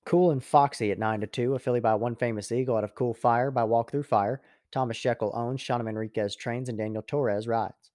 Cool 0.06 0.32
and 0.32 0.44
Foxy 0.44 0.92
at 0.92 1.00
9 1.00 1.22
to 1.22 1.28
2, 1.28 1.56
affiliated 1.56 1.84
by 1.84 1.96
One 1.96 2.16
Famous 2.16 2.52
Eagle 2.52 2.76
out 2.76 2.84
of 2.84 2.96
Cool 2.96 3.14
Fire 3.14 3.52
by 3.52 3.64
Walk 3.64 3.92
Through 3.92 4.04
Fire. 4.04 4.42
Thomas 4.72 4.98
Shekel 4.98 5.32
owns, 5.34 5.62
Shauna 5.62 5.88
Enriquez 5.88 6.36
trains, 6.36 6.70
and 6.70 6.78
Daniel 6.78 7.04
Torres 7.04 7.48
rides. 7.48 7.92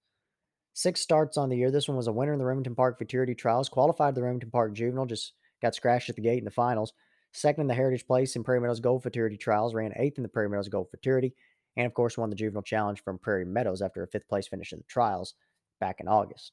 Six 0.73 1.01
starts 1.01 1.37
on 1.37 1.49
the 1.49 1.57
year. 1.57 1.71
This 1.71 1.89
one 1.89 1.97
was 1.97 2.07
a 2.07 2.13
winner 2.13 2.33
in 2.33 2.39
the 2.39 2.45
Remington 2.45 2.75
Park 2.75 2.99
Futurity 2.99 3.35
Trials, 3.35 3.69
qualified 3.69 4.15
the 4.15 4.23
Remington 4.23 4.51
Park 4.51 4.75
Juvenile, 4.75 5.07
just 5.07 5.33
got 5.63 5.75
scratched 5.75 6.11
at 6.11 6.17
the 6.17 6.23
gate 6.23 6.39
in 6.39 6.45
the 6.45 6.51
finals. 6.51 6.93
second 7.33 7.63
in 7.63 7.67
the 7.67 7.75
Heritage 7.75 8.07
Place 8.07 8.37
in 8.37 8.45
Prairie 8.45 8.61
Meadows 8.61 8.81
Gold 8.81 9.03
Futurity 9.03 9.37
Trials, 9.37 9.75
ran 9.75 9.93
eighth 9.97 10.19
in 10.19 10.23
the 10.23 10.29
Prairie 10.29 10.49
Meadows 10.49 10.69
Gold 10.69 10.91
Futurity, 10.91 11.35
and 11.77 11.87
of 11.87 11.95
course 11.95 12.17
won 12.17 12.31
the 12.31 12.37
Juvenile 12.37 12.63
Challenge 12.63 13.03
from 13.03 13.19
Prairie 13.19 13.45
Meadows 13.45 13.83
after 13.83 14.03
a 14.03 14.07
fifth 14.07 14.29
place 14.29 14.49
finish 14.49 14.73
in 14.73 14.79
the 14.79 14.85
trials 14.85 15.35
back 15.81 16.01
in 16.01 16.09
August. 16.09 16.53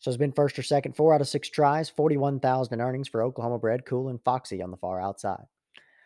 So 0.00 0.10
it's 0.10 0.18
been 0.18 0.32
first 0.32 0.58
or 0.58 0.62
second, 0.62 0.94
four 0.94 1.12
out 1.12 1.20
of 1.20 1.28
six 1.28 1.48
tries, 1.48 1.90
41,000 1.90 2.72
in 2.72 2.80
earnings 2.80 3.08
for 3.08 3.22
Oklahoma 3.22 3.58
bred, 3.58 3.84
cool, 3.84 4.08
and 4.08 4.20
foxy 4.24 4.62
on 4.62 4.70
the 4.70 4.76
far 4.76 5.00
outside. 5.00 5.46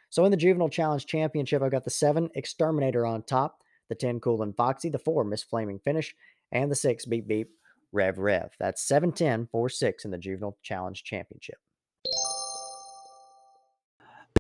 So 0.09 0.25
in 0.25 0.31
the 0.31 0.37
Juvenile 0.37 0.69
Challenge 0.69 1.05
Championship, 1.05 1.63
I've 1.63 1.71
got 1.71 1.85
the 1.85 1.91
seven 1.91 2.31
Exterminator 2.35 3.05
on 3.05 3.23
top, 3.23 3.61
the 3.89 3.95
10 3.95 4.21
Cool 4.21 4.43
and 4.43 4.57
Foxy, 4.57 4.89
the 4.89 4.99
four 4.99 5.25
Miss 5.25 5.43
Flaming 5.43 5.79
Finish, 5.79 6.15
and 6.51 6.71
the 6.71 6.75
six 6.75 7.05
Beep 7.05 7.29
Beep 7.29 7.51
Rev 7.93 8.19
Rev. 8.19 8.51
That's 8.59 8.83
7 8.83 9.13
10 9.13 9.49
4 9.51 9.69
6 9.69 10.05
in 10.05 10.11
the 10.11 10.19
Juvenile 10.19 10.57
Challenge 10.63 11.03
Championship. 11.03 11.59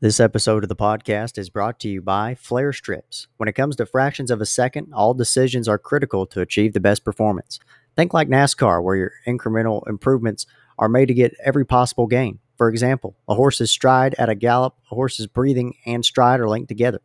This 0.00 0.18
episode 0.18 0.64
of 0.64 0.68
the 0.68 0.74
podcast 0.74 1.38
is 1.38 1.48
brought 1.48 1.78
to 1.80 1.88
you 1.88 2.02
by 2.02 2.34
Flare 2.34 2.72
Strips. 2.72 3.28
When 3.36 3.48
it 3.48 3.52
comes 3.52 3.76
to 3.76 3.86
fractions 3.86 4.30
of 4.30 4.40
a 4.40 4.46
second, 4.46 4.92
all 4.92 5.14
decisions 5.14 5.68
are 5.68 5.78
critical 5.78 6.26
to 6.26 6.40
achieve 6.40 6.72
the 6.72 6.80
best 6.80 7.04
performance. 7.04 7.60
Think 7.96 8.14
like 8.14 8.28
NASCAR, 8.28 8.82
where 8.82 8.96
your 8.96 9.12
incremental 9.26 9.86
improvements 9.88 10.46
are 10.78 10.88
made 10.88 11.06
to 11.06 11.14
get 11.14 11.34
every 11.44 11.64
possible 11.64 12.06
gain. 12.06 12.38
For 12.56 12.68
example, 12.68 13.16
a 13.28 13.34
horse's 13.34 13.70
stride 13.70 14.14
at 14.18 14.28
a 14.28 14.34
gallop, 14.34 14.74
a 14.90 14.94
horse's 14.94 15.26
breathing 15.26 15.74
and 15.84 16.04
stride 16.04 16.40
are 16.40 16.48
linked 16.48 16.68
together. 16.68 17.00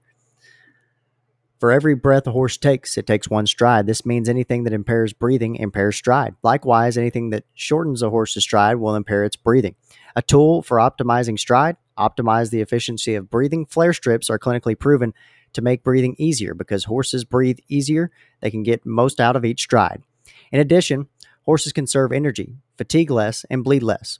For 1.59 1.71
every 1.71 1.95
breath 1.95 2.27
a 2.27 2.31
horse 2.31 2.55
takes, 2.55 2.97
it 2.97 3.07
takes 3.07 3.29
one 3.29 3.47
stride. 3.47 3.87
This 3.87 4.05
means 4.05 4.29
anything 4.29 4.63
that 4.63 4.73
impairs 4.73 5.13
breathing 5.13 5.55
impairs 5.55 5.95
stride. 5.95 6.35
Likewise, 6.43 6.97
anything 6.97 7.31
that 7.31 7.45
shortens 7.55 8.03
a 8.03 8.11
horse's 8.11 8.43
stride 8.43 8.75
will 8.75 8.95
impair 8.95 9.23
its 9.23 9.35
breathing. 9.35 9.75
A 10.15 10.21
tool 10.21 10.61
for 10.61 10.77
optimizing 10.77 11.39
stride, 11.39 11.77
optimize 11.97 12.51
the 12.51 12.61
efficiency 12.61 13.15
of 13.15 13.31
breathing. 13.31 13.65
Flare 13.65 13.93
strips 13.93 14.29
are 14.29 14.37
clinically 14.37 14.77
proven 14.77 15.15
to 15.53 15.63
make 15.63 15.83
breathing 15.83 16.15
easier 16.19 16.53
because 16.53 16.83
horses 16.83 17.25
breathe 17.25 17.57
easier, 17.67 18.11
they 18.41 18.51
can 18.51 18.61
get 18.61 18.85
most 18.85 19.19
out 19.19 19.35
of 19.35 19.43
each 19.43 19.61
stride. 19.61 20.03
In 20.51 20.59
addition, 20.59 21.07
horses 21.43 21.73
conserve 21.73 22.11
energy, 22.11 22.55
fatigue 22.77 23.11
less, 23.11 23.45
and 23.49 23.63
bleed 23.63 23.83
less. 23.83 24.19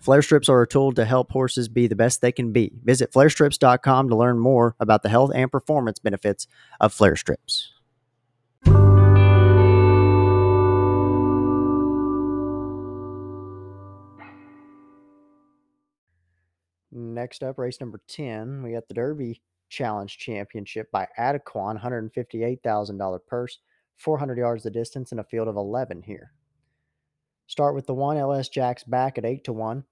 Flare 0.00 0.22
strips 0.22 0.48
are 0.48 0.62
a 0.62 0.68
tool 0.68 0.92
to 0.92 1.04
help 1.04 1.32
horses 1.32 1.68
be 1.68 1.86
the 1.86 1.96
best 1.96 2.20
they 2.20 2.30
can 2.30 2.52
be. 2.52 2.72
Visit 2.84 3.12
flarestrips.com 3.12 4.08
to 4.08 4.16
learn 4.16 4.38
more 4.38 4.76
about 4.78 5.02
the 5.02 5.08
health 5.08 5.32
and 5.34 5.50
performance 5.50 5.98
benefits 5.98 6.46
of 6.80 6.92
flare 6.92 7.16
strips. 7.16 7.72
Next 16.92 17.42
up, 17.42 17.58
race 17.58 17.80
number 17.80 18.00
10, 18.08 18.62
we 18.62 18.72
got 18.72 18.88
the 18.88 18.94
Derby 18.94 19.40
Challenge 19.68 20.16
Championship 20.16 20.90
by 20.92 21.08
Adequan, 21.18 21.82
$158,000 21.82 23.18
purse, 23.26 23.58
400 23.96 24.38
yards 24.38 24.62
the 24.62 24.70
distance, 24.70 25.12
in 25.12 25.18
a 25.18 25.24
field 25.24 25.48
of 25.48 25.56
11 25.56 26.02
here. 26.02 26.32
Start 27.46 27.74
with 27.74 27.86
the 27.86 27.94
one 27.94 28.16
LS 28.16 28.48
Jacks 28.48 28.84
back 28.84 29.18
at 29.18 29.24
8 29.24 29.44
to 29.44 29.52
1. 29.52 29.84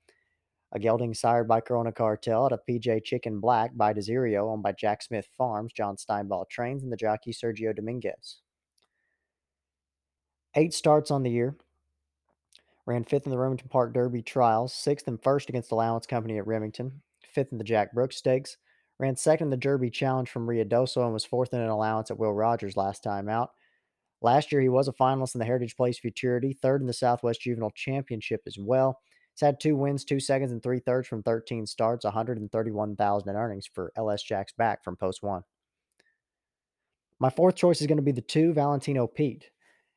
A 0.72 0.78
gelding 0.78 1.14
sired 1.14 1.46
by 1.46 1.60
Corona 1.60 1.92
Cartel 1.92 2.46
at 2.46 2.52
a 2.52 2.58
PJ 2.68 3.04
Chicken 3.04 3.38
Black 3.38 3.76
by 3.76 3.94
Desirio, 3.94 4.50
owned 4.52 4.62
by 4.62 4.72
Jack 4.72 5.02
Smith 5.02 5.28
Farms, 5.36 5.72
John 5.72 5.96
Stinebaugh 5.96 6.48
trains, 6.48 6.82
and 6.82 6.90
the 6.90 6.96
jockey 6.96 7.32
Sergio 7.32 7.74
Dominguez. 7.74 8.40
Eight 10.56 10.74
starts 10.74 11.12
on 11.12 11.22
the 11.22 11.30
year. 11.30 11.56
Ran 12.86 13.04
fifth 13.04 13.26
in 13.26 13.30
the 13.30 13.38
Remington 13.38 13.68
Park 13.68 13.94
Derby 13.94 14.20
trials, 14.20 14.74
sixth 14.74 15.06
and 15.06 15.22
first 15.22 15.48
against 15.48 15.70
Allowance 15.70 16.06
Company 16.06 16.38
at 16.38 16.46
Remington, 16.46 17.02
fifth 17.22 17.52
in 17.52 17.58
the 17.58 17.64
Jack 17.64 17.92
Brooks 17.92 18.16
Stakes. 18.16 18.56
Ran 18.98 19.16
second 19.16 19.46
in 19.46 19.50
the 19.50 19.56
Derby 19.56 19.90
Challenge 19.90 20.28
from 20.28 20.46
Ruidoso 20.46 21.04
and 21.04 21.12
was 21.12 21.24
fourth 21.24 21.54
in 21.54 21.60
an 21.60 21.68
allowance 21.68 22.10
at 22.10 22.18
Will 22.18 22.32
Rogers 22.32 22.76
last 22.76 23.02
time 23.02 23.28
out. 23.28 23.52
Last 24.24 24.50
year, 24.50 24.62
he 24.62 24.70
was 24.70 24.88
a 24.88 24.92
finalist 24.92 25.34
in 25.34 25.38
the 25.38 25.44
Heritage 25.44 25.76
Place 25.76 25.98
Futurity, 25.98 26.54
third 26.54 26.80
in 26.80 26.86
the 26.86 26.94
Southwest 26.94 27.42
Juvenile 27.42 27.72
Championship 27.72 28.40
as 28.46 28.56
well. 28.58 28.98
He's 29.34 29.42
had 29.42 29.60
two 29.60 29.76
wins, 29.76 30.02
two 30.02 30.18
seconds, 30.18 30.50
and 30.50 30.62
three 30.62 30.78
thirds 30.78 31.06
from 31.06 31.22
13 31.22 31.66
starts, 31.66 32.06
131,000 32.06 33.28
in 33.28 33.36
earnings 33.36 33.68
for 33.70 33.92
LS 33.96 34.22
Jacks 34.22 34.54
back 34.56 34.82
from 34.82 34.96
post 34.96 35.22
one. 35.22 35.42
My 37.20 37.28
fourth 37.28 37.54
choice 37.54 37.82
is 37.82 37.86
going 37.86 37.98
to 37.98 38.02
be 38.02 38.12
the 38.12 38.22
two 38.22 38.54
Valentino 38.54 39.06
Pete 39.06 39.50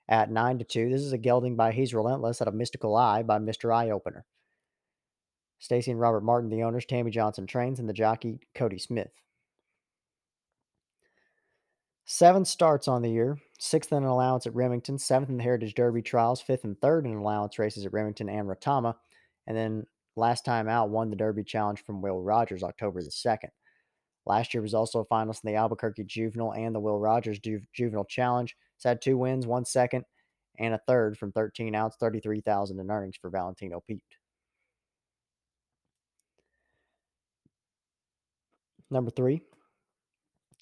at 0.09 0.29
nine 0.29 0.59
to 0.59 0.65
two. 0.65 0.89
This 0.89 1.03
is 1.03 1.13
a 1.13 1.17
gelding 1.17 1.55
by 1.55 1.71
He's 1.71 1.93
Relentless 1.93 2.41
out 2.41 2.49
of 2.49 2.53
Mystical 2.53 2.97
Eye 2.97 3.23
by 3.23 3.39
Mr. 3.39 3.73
Eye 3.73 3.91
Opener. 3.91 4.25
Stacy 5.59 5.91
and 5.91 6.01
Robert 6.01 6.25
Martin, 6.25 6.49
the 6.49 6.63
owners, 6.63 6.85
Tammy 6.85 7.11
Johnson 7.11 7.47
trains, 7.47 7.79
and 7.79 7.87
the 7.87 7.93
jockey 7.93 8.41
Cody 8.53 8.77
Smith. 8.77 9.11
Seven 12.09 12.45
starts 12.45 12.87
on 12.87 13.01
the 13.01 13.09
year, 13.09 13.37
sixth 13.59 13.91
in 13.91 13.97
an 13.97 14.05
allowance 14.05 14.47
at 14.47 14.55
Remington, 14.55 14.97
seventh 14.97 15.29
in 15.29 15.35
the 15.35 15.43
Heritage 15.43 15.73
Derby 15.75 16.01
trials, 16.01 16.39
fifth 16.39 16.63
and 16.63 16.79
third 16.79 17.05
in 17.05 17.13
allowance 17.13 17.59
races 17.59 17.85
at 17.85 17.91
Remington 17.91 18.29
and 18.29 18.47
Retama, 18.47 18.95
and 19.45 19.57
then 19.57 19.85
last 20.15 20.45
time 20.45 20.69
out 20.69 20.89
won 20.89 21.09
the 21.09 21.17
Derby 21.17 21.43
Challenge 21.43 21.83
from 21.83 22.01
Will 22.01 22.21
Rogers 22.21 22.63
October 22.63 23.03
the 23.03 23.09
2nd. 23.09 23.49
Last 24.25 24.53
year 24.53 24.61
was 24.61 24.73
also 24.73 24.99
a 24.99 25.05
finalist 25.05 25.43
in 25.43 25.51
the 25.51 25.57
Albuquerque 25.57 26.05
Juvenile 26.05 26.53
and 26.53 26.73
the 26.73 26.79
Will 26.79 26.97
Rogers 26.97 27.39
Ju- 27.39 27.59
Juvenile 27.73 28.05
Challenge. 28.05 28.55
It's 28.77 28.85
had 28.85 29.01
two 29.01 29.17
wins, 29.17 29.45
one 29.45 29.65
second, 29.65 30.05
and 30.59 30.73
a 30.73 30.79
third 30.87 31.17
from 31.17 31.33
13 31.33 31.75
outs, 31.75 31.97
33,000 31.99 32.79
in 32.79 32.89
earnings 32.89 33.17
for 33.21 33.29
Valentino 33.29 33.83
Pete. 33.85 34.01
Number 38.89 39.11
three, 39.11 39.41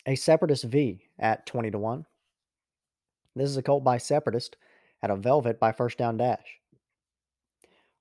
a 0.08 0.16
Separatist 0.16 0.64
V 0.64 1.05
at 1.20 1.46
20 1.46 1.72
to 1.72 1.80
1. 1.80 2.06
This 3.36 3.50
is 3.50 3.58
a 3.58 3.64
colt 3.64 3.84
by 3.84 3.98
Separatist 3.98 4.56
at 5.02 5.10
a 5.10 5.16
Velvet 5.16 5.60
by 5.60 5.72
First 5.72 5.98
Down 5.98 6.18
Dash. 6.18 6.60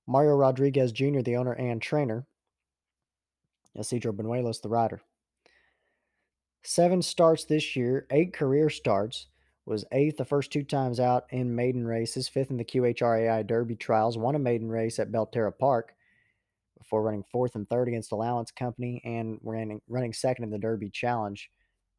Mario 0.07 0.35
Rodriguez 0.35 0.91
Jr., 0.91 1.21
the 1.21 1.35
owner 1.35 1.53
and 1.53 1.81
trainer. 1.81 2.25
Isidro 3.75 4.13
Benuelos, 4.13 4.61
the 4.61 4.69
rider. 4.69 5.01
Seven 6.63 7.01
starts 7.01 7.45
this 7.45 7.75
year, 7.75 8.07
eight 8.11 8.33
career 8.33 8.69
starts. 8.69 9.27
Was 9.65 9.83
eighth 9.91 10.17
the 10.17 10.25
first 10.25 10.51
two 10.51 10.63
times 10.63 10.99
out 10.99 11.25
in 11.31 11.55
maiden 11.55 11.87
races, 11.87 12.27
fifth 12.27 12.51
in 12.51 12.57
the 12.57 12.63
QHRAI 12.63 13.47
Derby 13.47 13.75
trials, 13.75 14.15
won 14.15 14.35
a 14.35 14.39
maiden 14.39 14.69
race 14.69 14.99
at 14.99 15.11
Belterra 15.11 15.57
Park 15.57 15.95
before 16.77 17.01
running 17.01 17.23
fourth 17.23 17.55
and 17.55 17.67
third 17.67 17.87
against 17.87 18.11
Allowance 18.11 18.51
Company 18.51 19.01
and 19.03 19.39
running, 19.43 19.81
running 19.87 20.13
second 20.13 20.43
in 20.43 20.51
the 20.51 20.59
Derby 20.59 20.91
Challenge 20.91 21.49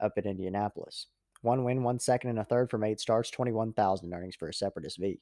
up 0.00 0.12
at 0.16 0.26
Indianapolis. 0.26 1.06
One 1.42 1.64
win, 1.64 1.82
one 1.82 1.98
second, 1.98 2.30
and 2.30 2.38
a 2.38 2.44
third 2.44 2.70
from 2.70 2.84
eight 2.84 3.00
starts, 3.00 3.30
21,000 3.30 4.12
earnings 4.12 4.36
for 4.36 4.48
a 4.48 4.54
Separatist 4.54 4.98
V. 4.98 5.20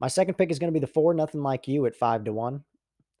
My 0.00 0.08
second 0.08 0.34
pick 0.34 0.50
is 0.50 0.58
going 0.58 0.72
to 0.72 0.78
be 0.78 0.84
the 0.84 0.92
four, 0.92 1.14
Nothing 1.14 1.42
Like 1.42 1.68
You 1.68 1.86
at 1.86 1.96
five 1.96 2.24
to 2.24 2.32
one. 2.32 2.64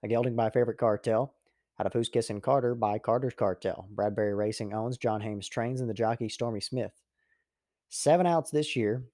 A 0.02 0.08
gelding 0.08 0.36
by 0.36 0.50
Favorite 0.50 0.78
Cartel. 0.78 1.32
Out 1.78 1.86
of 1.86 1.92
Who's 1.92 2.08
Kissing 2.08 2.40
Carter 2.40 2.74
by 2.74 2.98
Carter's 2.98 3.34
Cartel. 3.34 3.86
Bradbury 3.90 4.34
Racing 4.34 4.72
owns, 4.72 4.98
John 4.98 5.20
Hames 5.20 5.48
trains, 5.48 5.80
and 5.80 5.88
the 5.88 5.94
jockey 5.94 6.28
Stormy 6.28 6.60
Smith. 6.60 6.92
Seven 7.88 8.26
outs 8.26 8.50
this 8.50 8.76
year. 8.76 9.04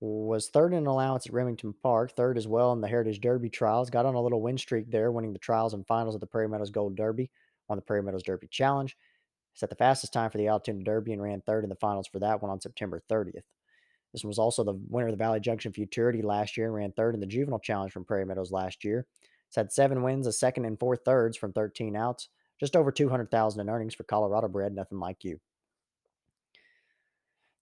Was 0.00 0.48
third 0.48 0.74
in 0.74 0.86
allowance 0.86 1.26
at 1.26 1.32
Remington 1.32 1.74
Park, 1.82 2.12
third 2.12 2.36
as 2.36 2.48
well 2.48 2.72
in 2.72 2.80
the 2.80 2.88
Heritage 2.88 3.20
Derby 3.20 3.50
trials. 3.50 3.88
Got 3.88 4.06
on 4.06 4.14
a 4.14 4.20
little 4.20 4.42
win 4.42 4.58
streak 4.58 4.90
there, 4.90 5.12
winning 5.12 5.32
the 5.32 5.38
trials 5.38 5.74
and 5.74 5.86
finals 5.86 6.14
of 6.14 6.20
the 6.20 6.26
Prairie 6.26 6.48
Meadows 6.48 6.70
Gold 6.70 6.96
Derby 6.96 7.30
on 7.68 7.76
the 7.76 7.82
Prairie 7.82 8.02
Meadows 8.02 8.24
Derby 8.24 8.48
Challenge. 8.48 8.96
Set 9.54 9.68
the 9.68 9.76
fastest 9.76 10.12
time 10.12 10.30
for 10.30 10.38
the 10.38 10.48
Altoona 10.48 10.82
Derby 10.82 11.12
and 11.12 11.22
ran 11.22 11.40
third 11.42 11.64
in 11.64 11.70
the 11.70 11.76
finals 11.76 12.08
for 12.08 12.18
that 12.20 12.40
one 12.40 12.50
on 12.50 12.60
September 12.60 13.00
30th. 13.10 13.42
This 14.12 14.24
was 14.24 14.38
also 14.38 14.62
the 14.62 14.78
winner 14.88 15.08
of 15.08 15.12
the 15.12 15.22
Valley 15.22 15.40
Junction 15.40 15.72
Futurity 15.72 16.22
last 16.22 16.56
year 16.56 16.66
and 16.66 16.74
ran 16.74 16.92
third 16.92 17.14
in 17.14 17.20
the 17.20 17.26
Juvenile 17.26 17.60
Challenge 17.60 17.92
from 17.92 18.04
Prairie 18.04 18.26
Meadows 18.26 18.52
last 18.52 18.84
year. 18.84 19.06
It's 19.48 19.56
had 19.56 19.72
seven 19.72 20.02
wins, 20.02 20.26
a 20.26 20.32
second 20.32 20.64
and 20.64 20.78
four 20.78 20.96
thirds 20.96 21.36
from 21.36 21.52
13 21.52 21.96
outs, 21.96 22.28
just 22.58 22.76
over 22.76 22.92
200,000 22.92 23.60
in 23.60 23.68
earnings 23.68 23.94
for 23.94 24.04
Colorado 24.04 24.48
bred, 24.48 24.74
nothing 24.74 24.98
like 24.98 25.24
you. 25.24 25.40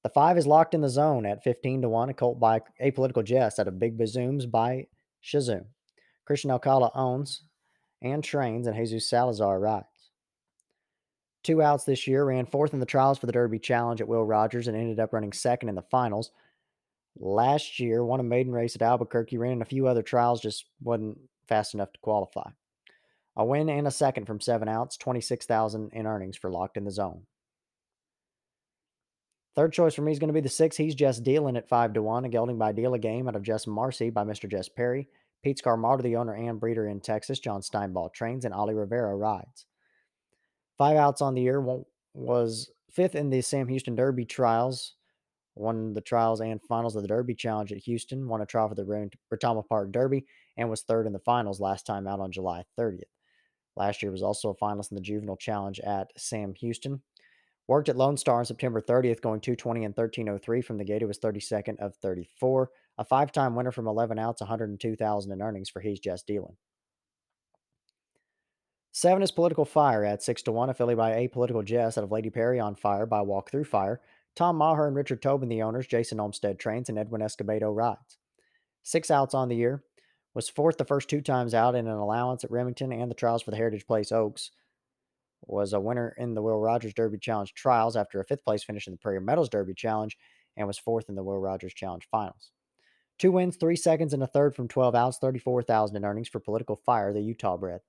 The 0.03 0.09
five 0.09 0.39
is 0.39 0.47
locked 0.47 0.75
in 0.75 0.81
the 0.81 0.89
zone 0.89 1.27
at 1.27 1.45
15 1.45 1.83
to 1.83 1.89
1, 1.89 2.11
a 2.11 2.15
colt 2.15 2.41
by 2.41 2.63
Apolitical 2.83 3.25
Jess 3.25 3.59
out 3.59 3.69
of 3.69 3.79
Big 3.79 3.99
Bazooms 3.99 4.47
by 4.47 4.87
Shazoom. 5.23 5.67
Christian 6.25 6.51
Alcala 6.51 6.91
owns 6.95 7.43
and 8.03 8.25
trains, 8.25 8.67
and 8.67 8.77
Jesus 8.77 9.11
Salazar 9.11 9.61
rides. 9.61 9.90
Two 11.43 11.63
outs 11.63 11.85
this 11.85 12.07
year, 12.07 12.25
ran 12.25 12.47
fourth 12.47 12.75
in 12.75 12.81
the 12.81 12.87
trials 12.87 13.19
for 13.19 13.27
the 13.27 13.33
Derby 13.33 13.59
Challenge 13.59 14.01
at 14.01 14.09
Will 14.09 14.25
Rogers 14.25 14.69
and 14.69 14.77
ended 14.77 15.01
up 15.01 15.13
running 15.13 15.33
second 15.33 15.69
in 15.69 15.75
the 15.75 15.83
finals. 15.83 16.31
Last 17.19 17.81
year, 17.81 18.05
won 18.05 18.21
a 18.21 18.25
maiden 18.25 18.53
race 18.53 18.77
at 18.77 18.83
Albuquerque, 18.83 19.39
ran 19.39 19.53
in 19.53 19.63
a 19.63 19.67
few 19.67 19.87
other 19.87 20.03
trials, 20.03 20.41
just 20.41 20.67
wasn't 20.83 21.19
fast 21.49 21.75
enough 21.75 21.93
to 21.93 22.01
qualify. 22.01 22.51
A 23.37 23.45
win 23.45 23.69
and 23.71 23.87
a 23.87 23.91
second 23.91 24.27
from 24.27 24.41
seven 24.41 24.69
outs, 24.69 24.97
26,000 24.99 25.91
in 25.93 26.07
earnings 26.07 26.37
for 26.37 26.51
Locked 26.51 26.77
in 26.77 26.85
the 26.85 26.91
Zone. 26.91 27.23
Third 29.57 29.73
choice 29.73 29.95
for 29.95 30.03
me 30.03 30.13
is 30.13 30.19
going 30.19 30.29
to 30.29 30.35
be 30.35 30.41
the 30.41 30.49
six. 30.49 30.77
He's 30.77 30.95
just 30.95 31.25
dealing 31.25 31.57
at 31.57 31.69
five 31.69 31.93
to 31.95 32.03
one. 32.03 32.25
A 32.25 32.29
gelding 32.29 32.59
by 32.59 32.73
Deal 32.73 32.95
a 32.95 32.99
Game 32.99 33.29
out 33.29 33.35
of 33.35 33.43
Jess 33.43 33.67
Marcy 33.67 34.11
by 34.11 34.25
Mr. 34.25 34.49
Jess 34.49 34.69
Perry. 34.69 35.09
Pete 35.43 35.61
Scarmata, 35.63 36.03
the 36.03 36.17
owner 36.17 36.35
and 36.35 36.61
breeder 36.61 36.87
in 36.87 37.01
Texas. 37.01 37.41
John 37.41 37.61
Stinebaugh 37.61 38.13
trains 38.13 38.45
and 38.45 38.55
Ollie 38.55 38.75
Rivera 38.75 39.17
rides. 39.17 39.67
Five 40.81 40.97
outs 40.97 41.21
on 41.21 41.35
the 41.35 41.43
year 41.43 41.63
was 42.15 42.71
fifth 42.91 43.15
in 43.15 43.29
the 43.29 43.43
Sam 43.43 43.69
Houston 43.69 43.95
Derby 43.95 44.25
trials, 44.25 44.95
won 45.55 45.93
the 45.93 46.01
trials 46.01 46.41
and 46.41 46.59
finals 46.71 46.97
of 46.97 47.03
the 47.03 47.09
Derby 47.09 47.35
Challenge 47.35 47.71
at 47.71 47.81
Houston, 47.81 48.27
won 48.27 48.41
a 48.41 48.47
trial 48.47 48.67
for 48.67 48.75
the 48.75 49.11
Retama 49.31 49.69
Park 49.69 49.93
Derby, 49.93 50.25
and 50.57 50.71
was 50.71 50.81
third 50.81 51.07
in 51.07 51.13
the 51.13 51.19
finals 51.19 51.61
last 51.61 51.85
time 51.85 52.07
out 52.07 52.19
on 52.19 52.33
July 52.33 52.65
30th. 52.79 53.03
Last 53.77 54.03
year 54.03 54.11
was 54.11 54.23
also 54.23 54.49
a 54.49 54.57
finalist 54.57 54.91
in 54.91 54.95
the 54.95 55.03
Juvenile 55.03 55.37
Challenge 55.37 55.81
at 55.81 56.13
Sam 56.17 56.55
Houston. 56.55 57.03
Worked 57.69 57.91
at 57.91 57.99
Lone 57.99 58.17
Star 58.17 58.39
on 58.39 58.47
September 58.47 58.81
30th, 58.81 59.21
going 59.21 59.41
220 59.43 59.85
and 59.85 59.95
1303 59.95 60.63
from 60.63 60.79
the 60.79 60.85
gate. 60.85 61.03
It 61.03 61.07
was 61.07 61.19
32nd 61.19 61.79
of 61.79 61.95
34. 61.97 62.71
A 62.97 63.05
five 63.05 63.33
time 63.33 63.55
winner 63.55 63.71
from 63.71 63.87
11 63.87 64.19
outs, 64.19 64.41
102000 64.41 65.31
in 65.31 65.43
earnings 65.43 65.69
for 65.69 65.81
He's 65.81 66.01
Just 66.01 66.27
Dealing. 66.27 66.57
Seven 68.93 69.23
is 69.23 69.31
Political 69.31 69.67
Fire 69.67 70.05
at 70.05 70.23
6 70.23 70.43
to 70.43 70.53
1, 70.53 70.71
affiliated 70.71 70.99
by 70.99 71.13
Apolitical 71.13 71.65
Jess 71.65 71.97
out 71.97 72.03
of 72.03 72.11
Lady 72.11 72.29
Perry 72.29 72.59
on 72.59 72.75
Fire 72.75 73.07
by 73.07 73.21
Walk 73.21 73.51
Through 73.51 73.65
Fire. 73.65 74.01
Tom 74.35 74.57
Maher 74.57 74.89
and 74.89 74.97
Richard 74.97 75.23
Tobin, 75.23 75.49
the 75.49 75.63
owners, 75.63 75.87
Jason 75.87 76.19
Olmstead 76.19 76.59
trains, 76.59 76.89
and 76.89 76.99
Edwin 76.99 77.21
Escobedo 77.21 77.75
rides. 77.75 78.19
Six 78.83 79.11
outs 79.11 79.35
on 79.35 79.49
the 79.49 79.57
year. 79.57 79.85
Was 80.35 80.49
fourth 80.49 80.77
the 80.77 80.85
first 80.85 81.09
two 81.09 81.21
times 81.21 81.55
out 81.55 81.75
in 81.75 81.87
an 81.87 81.97
allowance 81.97 82.43
at 82.43 82.51
Remington 82.51 82.93
and 82.93 83.11
the 83.11 83.17
trials 83.17 83.43
for 83.43 83.51
the 83.51 83.57
Heritage 83.57 83.87
Place 83.87 84.13
Oaks 84.13 84.51
was 85.43 85.73
a 85.73 85.81
winner 85.81 86.15
in 86.19 86.35
the 86.35 86.43
Will 86.43 86.61
Rogers 86.61 86.95
Derby 86.95 87.19
Challenge 87.19 87.53
trials 87.55 87.97
after 87.97 88.21
a 88.21 88.25
fifth 88.25 88.45
place 88.45 88.63
finish 88.63 88.87
in 88.87 88.93
the 88.93 88.99
Prairie 88.99 89.21
Meadows 89.21 89.49
Derby 89.49 89.75
Challenge 89.75 90.17
and 90.57 90.67
was 90.67 90.79
fourth 90.79 91.09
in 91.09 91.15
the 91.15 91.23
Will 91.25 91.39
Rogers 91.39 91.75
Challenge 91.75 92.07
finals. 92.11 92.51
Two 93.19 93.33
wins, 93.33 93.57
three 93.57 93.77
seconds, 93.77 94.13
and 94.13 94.23
a 94.23 94.27
third 94.27 94.55
from 94.55 94.69
12 94.69 94.95
outs, 94.95 95.19
34000 95.19 95.97
in 95.97 96.05
earnings 96.05 96.29
for 96.29 96.41
Political 96.41 96.77
Fire, 96.77 97.13
the 97.13 97.21
Utah 97.21 97.57
bred. 97.57 97.81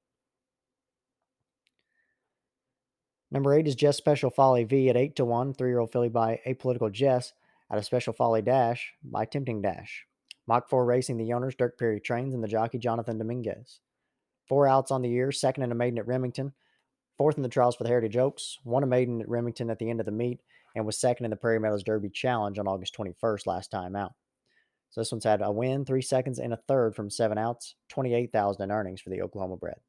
Number 3.32 3.54
eight 3.54 3.66
is 3.66 3.76
Jess 3.76 3.96
Special 3.96 4.30
Folly 4.30 4.66
V 4.66 4.90
at 4.90 4.98
8 4.98 5.16
to 5.16 5.24
1, 5.24 5.54
three 5.54 5.70
year 5.70 5.80
old 5.80 5.92
filly 5.92 6.10
by 6.10 6.42
Apolitical 6.46 6.92
Jess 6.92 7.32
at 7.72 7.78
a 7.80 7.84
Special 7.84 8.12
Folly 8.12 8.42
Dash 8.42 8.94
by 9.02 9.24
Tempting 9.24 9.62
Dash. 9.62 10.06
Mach 10.48 10.68
4 10.68 10.84
Racing, 10.84 11.16
the 11.16 11.32
owners, 11.32 11.56
Dirk 11.56 11.80
Perry 11.80 12.02
trains, 12.02 12.34
and 12.34 12.44
the 12.44 12.48
jockey 12.50 12.78
Jonathan 12.78 13.18
Dominguez. 13.18 13.80
Four 14.50 14.68
outs 14.68 14.92
on 14.92 15.02
the 15.02 15.10
year, 15.10 15.32
second 15.32 15.64
in 15.64 15.72
a 15.72 15.76
maiden 15.76 15.98
at 15.98 16.08
Remington, 16.08 16.52
fourth 17.18 17.38
in 17.38 17.44
the 17.44 17.48
trials 17.48 17.78
for 17.78 17.84
the 17.84 17.90
Heritage 17.90 18.18
Oaks, 18.18 18.60
won 18.66 18.84
a 18.84 18.88
maiden 18.88 19.22
at 19.22 19.30
Remington 19.30 19.70
at 19.70 19.80
the 19.80 19.90
end 19.90 20.02
of 20.02 20.06
the 20.06 20.12
meet, 20.12 20.42
and 20.76 20.86
was 20.86 21.00
second 21.00 21.24
in 21.24 21.30
the 21.32 21.38
Prairie 21.38 21.60
Meadows 21.60 21.84
Derby 21.84 22.10
Challenge 22.10 22.60
on 22.60 22.68
August 22.68 22.94
21st, 22.98 23.48
last 23.48 23.72
time 23.72 23.96
out. 23.96 24.12
So 24.90 25.00
this 25.00 25.12
one's 25.12 25.24
had 25.24 25.42
a 25.42 25.50
win, 25.50 25.86
three 25.86 26.02
seconds, 26.02 26.38
and 26.38 26.52
a 26.52 26.58
third 26.58 26.98
from 26.98 27.10
seven 27.10 27.38
outs, 27.38 27.76
28000 27.88 28.62
in 28.62 28.72
earnings 28.72 29.00
for 29.00 29.10
the 29.10 29.22
Oklahoma 29.22 29.56
bred. 29.56 29.80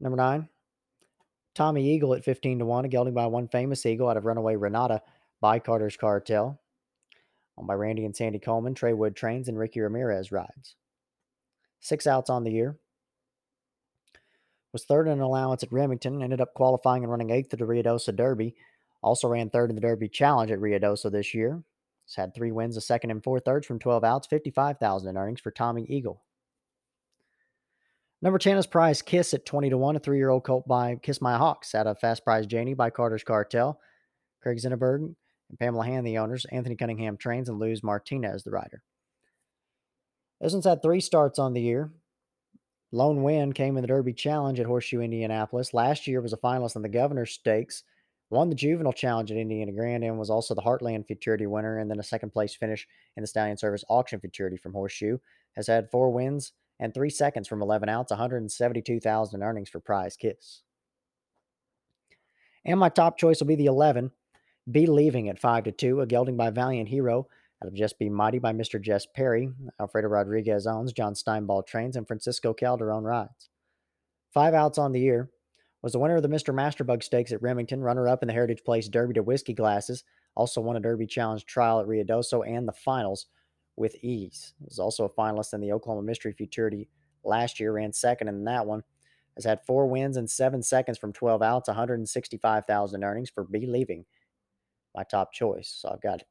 Number 0.00 0.16
nine, 0.16 0.48
Tommy 1.54 1.90
Eagle 1.90 2.14
at 2.14 2.24
15 2.24 2.60
to 2.60 2.64
1, 2.64 2.84
a 2.86 2.88
gelding 2.88 3.14
by 3.14 3.26
one 3.26 3.48
famous 3.48 3.84
eagle 3.84 4.08
out 4.08 4.16
of 4.16 4.24
Runaway 4.24 4.56
Renata 4.56 5.02
by 5.40 5.58
Carter's 5.58 5.96
Cartel. 5.96 6.58
Owned 7.58 7.68
by 7.68 7.74
Randy 7.74 8.04
and 8.04 8.16
Sandy 8.16 8.38
Coleman, 8.38 8.74
Trey 8.74 8.94
Wood 8.94 9.14
trains, 9.14 9.48
and 9.48 9.58
Ricky 9.58 9.80
Ramirez 9.80 10.32
rides. 10.32 10.76
Six 11.80 12.06
outs 12.06 12.30
on 12.30 12.44
the 12.44 12.52
year, 12.52 12.78
was 14.72 14.84
third 14.84 15.06
in 15.06 15.14
an 15.14 15.20
allowance 15.20 15.62
at 15.62 15.72
Remington, 15.72 16.22
ended 16.22 16.40
up 16.40 16.54
qualifying 16.54 17.02
and 17.02 17.10
running 17.10 17.30
eighth 17.30 17.52
at 17.52 17.58
the 17.58 17.66
Ruidoso 17.66 18.14
Derby. 18.14 18.54
Also 19.02 19.28
ran 19.28 19.50
third 19.50 19.70
in 19.70 19.76
the 19.76 19.82
Derby 19.82 20.08
Challenge 20.08 20.50
at 20.50 20.60
Ruidoso 20.60 21.10
this 21.10 21.34
year. 21.34 21.62
Has 22.06 22.14
had 22.14 22.34
three 22.34 22.52
wins, 22.52 22.76
a 22.76 22.80
second 22.80 23.10
and 23.10 23.22
four 23.22 23.40
thirds 23.40 23.66
from 23.66 23.78
12 23.78 24.04
outs, 24.04 24.26
55000 24.26 25.08
in 25.08 25.16
earnings 25.16 25.40
for 25.40 25.50
Tommy 25.50 25.84
Eagle. 25.88 26.22
Number 28.22 28.38
10 28.38 28.58
is 28.58 28.66
Prize 28.66 29.00
Kiss 29.00 29.32
at 29.32 29.46
20 29.46 29.70
to 29.70 29.78
1, 29.78 29.96
a 29.96 29.98
three 29.98 30.18
year 30.18 30.28
old 30.28 30.44
colt 30.44 30.68
by 30.68 30.96
Kiss 30.96 31.22
My 31.22 31.38
Hawks 31.38 31.74
out 31.74 31.86
of 31.86 31.98
Fast 31.98 32.22
Prize 32.22 32.46
Janie 32.46 32.74
by 32.74 32.90
Carter's 32.90 33.24
Cartel. 33.24 33.80
Craig 34.42 34.58
Zinneberg 34.58 35.14
and 35.48 35.58
Pamela 35.58 35.86
Hand, 35.86 36.06
the 36.06 36.18
owners. 36.18 36.44
Anthony 36.52 36.76
Cunningham 36.76 37.16
trains 37.16 37.48
and 37.48 37.58
Luz 37.58 37.82
Martinez, 37.82 38.42
the 38.42 38.50
rider. 38.50 38.82
This 40.38 40.52
one's 40.52 40.66
had 40.66 40.82
three 40.82 41.00
starts 41.00 41.38
on 41.38 41.54
the 41.54 41.62
year. 41.62 41.92
Lone 42.92 43.22
win 43.22 43.54
came 43.54 43.76
in 43.76 43.82
the 43.82 43.88
Derby 43.88 44.12
Challenge 44.12 44.60
at 44.60 44.66
Horseshoe, 44.66 45.00
Indianapolis. 45.00 45.72
Last 45.72 46.06
year 46.06 46.20
was 46.20 46.34
a 46.34 46.38
finalist 46.38 46.76
in 46.76 46.82
the 46.82 46.88
Governor's 46.88 47.32
Stakes, 47.32 47.84
won 48.28 48.50
the 48.50 48.54
Juvenile 48.54 48.92
Challenge 48.92 49.30
at 49.30 49.38
Indiana 49.38 49.72
Grand, 49.72 50.04
and 50.04 50.18
was 50.18 50.30
also 50.30 50.54
the 50.54 50.62
Heartland 50.62 51.06
Futurity 51.06 51.46
winner, 51.46 51.78
and 51.78 51.90
then 51.90 52.00
a 52.00 52.02
second 52.02 52.32
place 52.32 52.54
finish 52.54 52.86
in 53.16 53.22
the 53.22 53.26
Stallion 53.26 53.56
Service 53.56 53.84
Auction 53.88 54.20
Futurity 54.20 54.58
from 54.58 54.72
Horseshoe. 54.72 55.18
Has 55.56 55.66
had 55.66 55.90
four 55.90 56.10
wins 56.10 56.52
and 56.80 56.92
three 56.92 57.10
seconds 57.10 57.46
from 57.46 57.62
11 57.62 57.88
outs, 57.88 58.10
172,000 58.10 59.40
in 59.40 59.46
earnings 59.46 59.68
for 59.68 59.78
Prize 59.78 60.16
Kiss. 60.16 60.62
And 62.64 62.80
my 62.80 62.88
top 62.88 63.18
choice 63.18 63.38
will 63.38 63.46
be 63.46 63.54
the 63.54 63.66
11, 63.66 64.10
Be 64.70 64.86
Leaving 64.86 65.28
at 65.28 65.38
5 65.38 65.64
to 65.64 65.72
2, 65.72 66.00
a 66.00 66.06
gelding 66.06 66.36
by 66.36 66.50
Valiant 66.50 66.88
Hero 66.88 67.28
out 67.62 67.68
of 67.68 67.74
Just 67.74 67.98
Be 67.98 68.08
Mighty 68.08 68.38
by 68.38 68.52
Mr. 68.52 68.80
Jess 68.80 69.06
Perry, 69.06 69.50
Alfredo 69.78 70.08
Rodriguez 70.08 70.66
owns, 70.66 70.92
John 70.92 71.14
Stinebaugh 71.14 71.66
trains, 71.66 71.96
and 71.96 72.06
Francisco 72.06 72.54
Calderon 72.54 73.04
rides. 73.04 73.50
Five 74.32 74.54
outs 74.54 74.78
on 74.78 74.92
the 74.92 75.00
year. 75.00 75.30
Was 75.82 75.92
the 75.92 75.98
winner 75.98 76.16
of 76.16 76.22
the 76.22 76.28
Mr. 76.28 76.54
Masterbug 76.54 77.02
Stakes 77.02 77.32
at 77.32 77.40
Remington, 77.40 77.80
runner 77.80 78.06
up 78.06 78.22
in 78.22 78.26
the 78.26 78.34
Heritage 78.34 78.64
Place 78.64 78.88
Derby 78.88 79.14
to 79.14 79.22
Whiskey 79.22 79.54
Glasses, 79.54 80.04
also 80.34 80.60
won 80.60 80.76
a 80.76 80.80
Derby 80.80 81.06
Challenge 81.06 81.44
trial 81.46 81.80
at 81.80 81.86
Ruidoso 81.86 82.46
and 82.46 82.68
the 82.68 82.72
finals 82.72 83.26
with 83.80 83.96
ease. 84.04 84.52
Was 84.60 84.78
also 84.78 85.04
a 85.04 85.10
finalist 85.10 85.54
in 85.54 85.60
the 85.60 85.72
Oklahoma 85.72 86.06
Mystery 86.06 86.32
Futurity 86.32 86.88
last 87.24 87.58
year, 87.58 87.72
ran 87.72 87.92
second 87.92 88.28
in 88.28 88.44
that 88.44 88.66
one. 88.66 88.84
Has 89.34 89.44
had 89.44 89.64
four 89.66 89.86
wins 89.86 90.16
and 90.16 90.30
seven 90.30 90.62
seconds 90.62 90.98
from 90.98 91.12
12 91.12 91.42
outs, 91.42 91.68
165,000 91.68 93.04
earnings 93.04 93.30
for 93.30 93.44
believing. 93.44 94.04
My 94.94 95.04
top 95.04 95.32
choice. 95.32 95.68
So 95.80 95.90
I've 95.90 96.02
got 96.02 96.22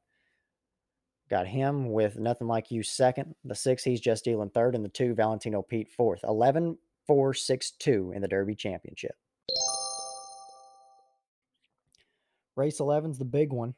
Got 1.30 1.46
him 1.46 1.92
with 1.92 2.18
Nothing 2.18 2.48
Like 2.48 2.72
You 2.72 2.82
second. 2.82 3.36
The 3.44 3.54
six, 3.54 3.84
he's 3.84 4.00
just 4.00 4.24
dealing 4.24 4.50
third. 4.50 4.74
And 4.74 4.84
the 4.84 4.88
two, 4.88 5.14
Valentino 5.14 5.62
Pete 5.62 5.88
fourth. 5.88 6.24
11 6.24 6.76
4 7.06 7.34
6 7.34 7.70
2 7.70 8.12
in 8.16 8.20
the 8.20 8.26
Derby 8.26 8.56
Championship. 8.56 9.14
Race 12.56 12.80
11's 12.80 13.18
the 13.18 13.24
big 13.24 13.52
one. 13.52 13.74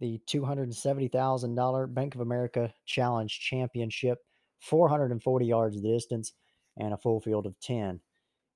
The 0.00 0.20
$270,000 0.28 1.94
Bank 1.94 2.14
of 2.14 2.20
America 2.20 2.72
Challenge 2.84 3.30
Championship. 3.30 4.18
440 4.60 5.46
yards 5.46 5.80
distance 5.80 6.32
and 6.78 6.94
a 6.94 6.98
full 6.98 7.20
field 7.20 7.46
of 7.46 7.58
10. 7.60 8.00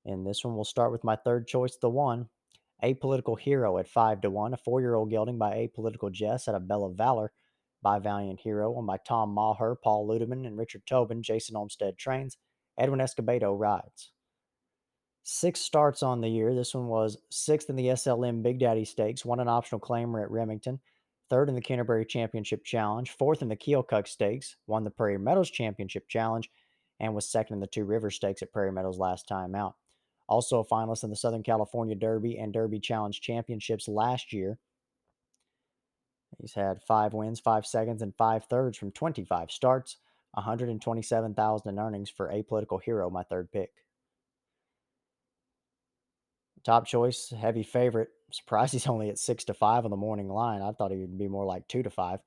And 0.05 0.27
this 0.27 0.45
one 0.45 0.57
will 0.57 0.65
start 0.65 0.91
with 0.91 1.05
my 1.05 1.17
third 1.17 1.47
choice, 1.47 1.77
the 1.81 1.91
one. 1.91 2.29
Apolitical 2.83 3.39
Hero 3.39 3.79
at 3.79 3.89
5 3.89 4.21
to 4.21 4.31
1, 4.31 4.55
a 4.55 4.57
four 4.57 4.81
year 4.81 4.95
old 4.95 5.11
gelding 5.11 5.37
by 5.37 5.55
Apolitical 5.55 6.13
Jess 6.13 6.47
at 6.47 6.55
a 6.55 6.61
Bella 6.61 6.93
Valor 6.95 7.33
by 7.83 7.99
Valiant 7.99 8.41
Hero, 8.41 8.77
and 8.79 8.87
by 8.87 8.99
Tom 8.99 9.31
Maher, 9.31 9.77
Paul 9.83 10.09
Ludeman, 10.09 10.47
and 10.47 10.57
Richard 10.57 10.83
Tobin. 10.87 11.23
Jason 11.23 11.57
Olmstead 11.57 11.97
trains. 11.97 12.37
Edwin 12.79 13.01
Escobedo 13.01 13.57
rides. 13.57 14.13
Six 15.25 15.61
starts 15.61 16.03
on 16.03 16.21
the 16.21 16.29
year. 16.29 16.55
This 16.55 16.75
one 16.75 16.87
was 16.87 17.19
sixth 17.31 17.69
in 17.69 17.77
the 17.77 17.89
SLM 17.89 18.43
Big 18.43 18.59
Daddy 18.61 18.85
Stakes, 18.85 19.25
won 19.25 19.41
an 19.41 19.49
optional 19.49 19.81
claimer 19.81 20.23
at 20.23 20.31
Remington, 20.31 20.81
third 21.31 21.49
in 21.49 21.55
the 21.55 21.61
Canterbury 21.61 22.05
Championship 22.05 22.65
Challenge, 22.65 23.11
fourth 23.11 23.43
in 23.43 23.49
the 23.49 23.57
Keokuk 23.57 24.09
Stakes, 24.09 24.57
won 24.67 24.85
the 24.85 24.91
Prairie 24.91 25.19
Meadows 25.19 25.51
Championship 25.51 26.09
Challenge, 26.09 26.51
and 27.01 27.15
was 27.15 27.29
second 27.29 27.55
in 27.55 27.61
the 27.61 27.67
Two 27.67 27.85
River 27.85 28.11
Stakes 28.11 28.43
at 28.43 28.53
Prairie 28.53 28.73
Meadows 28.73 28.99
last 28.99 29.29
time 29.29 29.55
out. 29.55 29.77
Also 30.29 30.59
a 30.59 30.65
finalist 30.65 31.05
in 31.05 31.11
the 31.11 31.17
Southern 31.17 31.43
California 31.43 31.95
Derby 31.95 32.39
and 32.39 32.53
Derby 32.53 32.81
Challenge 32.81 33.19
Championships 33.21 33.89
last 33.89 34.33
year. 34.33 34.59
He's 36.39 36.55
had 36.55 36.83
five 36.83 37.15
wins, 37.15 37.41
five 37.41 37.67
seconds, 37.67 38.03
and 38.03 38.15
five 38.17 38.45
thirds 38.45 38.77
from 38.77 38.93
25 38.93 39.51
starts, 39.51 39.97
127,000 40.33 41.69
in 41.69 41.79
earnings 41.79 42.11
for 42.11 42.31
Apolitical 42.31 42.83
Hero, 42.83 43.09
my 43.09 43.23
third 43.23 43.51
pick. 43.51 43.73
Top 46.65 46.87
choice, 46.87 47.33
heavy 47.37 47.63
favorite. 47.63 48.09
Surprised 48.31 48.73
he's 48.73 48.87
only 48.89 49.09
at 49.09 49.19
six 49.19 49.45
to 49.45 49.55
five 49.55 49.85
on 49.85 49.91
the 49.91 49.97
morning 49.97 50.29
line. 50.29 50.63
I 50.63 50.73
thought 50.73 50.91
he 50.91 50.99
would 50.99 51.19
be 51.19 51.29
more 51.29 51.45
like 51.45 51.67
two 51.69 51.83
to 51.83 51.91
five. 51.91 52.21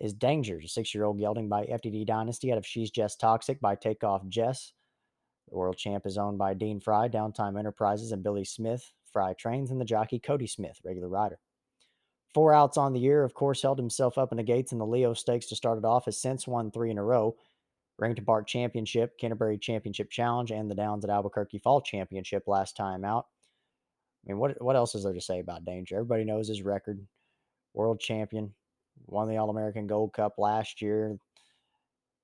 Is 0.00 0.14
Danjer, 0.14 0.68
six 0.68 0.94
year 0.94 1.04
old 1.04 1.18
gelding 1.18 1.48
by 1.48 1.66
FTD 1.66 2.06
Dynasty 2.06 2.50
out 2.50 2.58
of 2.58 2.66
She's 2.66 2.90
Just 2.90 3.20
Toxic 3.20 3.60
by 3.60 3.74
Takeoff 3.74 4.26
Jess. 4.28 4.72
The 5.48 5.56
world 5.56 5.76
champ 5.76 6.06
is 6.06 6.16
owned 6.16 6.38
by 6.38 6.54
Dean 6.54 6.80
Fry, 6.80 7.08
Downtime 7.08 7.58
Enterprises, 7.58 8.12
and 8.12 8.22
Billy 8.22 8.44
Smith. 8.44 8.92
Fry 9.12 9.34
trains, 9.34 9.70
and 9.70 9.80
the 9.80 9.84
jockey 9.84 10.20
Cody 10.20 10.46
Smith, 10.46 10.78
regular 10.84 11.08
rider. 11.08 11.38
Four 12.32 12.54
outs 12.54 12.76
on 12.76 12.92
the 12.92 13.00
year, 13.00 13.24
of 13.24 13.34
course, 13.34 13.62
held 13.62 13.78
himself 13.78 14.16
up 14.16 14.30
in 14.30 14.36
the 14.36 14.44
gates 14.44 14.70
in 14.70 14.78
the 14.78 14.86
Leo 14.86 15.12
Stakes 15.14 15.46
to 15.46 15.56
start 15.56 15.78
it 15.78 15.84
off, 15.84 16.04
has 16.04 16.16
since 16.16 16.46
won 16.46 16.70
three 16.70 16.90
in 16.90 16.98
a 16.98 17.02
row. 17.02 17.34
Remington 17.98 18.24
Park 18.24 18.46
Championship, 18.46 19.18
Canterbury 19.18 19.58
Championship 19.58 20.10
Challenge, 20.10 20.52
and 20.52 20.70
the 20.70 20.76
Downs 20.76 21.04
at 21.04 21.10
Albuquerque 21.10 21.58
Fall 21.58 21.80
Championship 21.80 22.44
last 22.46 22.76
time 22.76 23.04
out. 23.04 23.26
I 24.24 24.28
mean, 24.28 24.38
what 24.38 24.60
what 24.62 24.76
else 24.76 24.94
is 24.94 25.04
there 25.04 25.12
to 25.12 25.20
say 25.20 25.40
about 25.40 25.64
Danjer? 25.64 25.92
Everybody 25.92 26.24
knows 26.24 26.48
his 26.48 26.62
record. 26.62 27.06
World 27.72 28.00
champion, 28.00 28.52
won 29.06 29.28
the 29.28 29.36
All 29.36 29.50
American 29.50 29.86
Gold 29.86 30.12
Cup 30.12 30.34
last 30.38 30.82
year. 30.82 31.16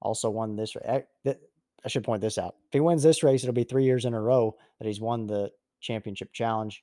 Also 0.00 0.28
won 0.28 0.56
this. 0.56 0.74
Eh, 0.84 1.00
I 1.24 1.88
should 1.88 2.04
point 2.04 2.20
this 2.20 2.38
out. 2.38 2.56
If 2.66 2.72
he 2.72 2.80
wins 2.80 3.02
this 3.02 3.22
race, 3.22 3.44
it'll 3.44 3.54
be 3.54 3.64
three 3.64 3.84
years 3.84 4.04
in 4.04 4.14
a 4.14 4.20
row 4.20 4.56
that 4.78 4.86
he's 4.86 5.00
won 5.00 5.26
the 5.26 5.50
championship 5.80 6.32
challenge. 6.32 6.82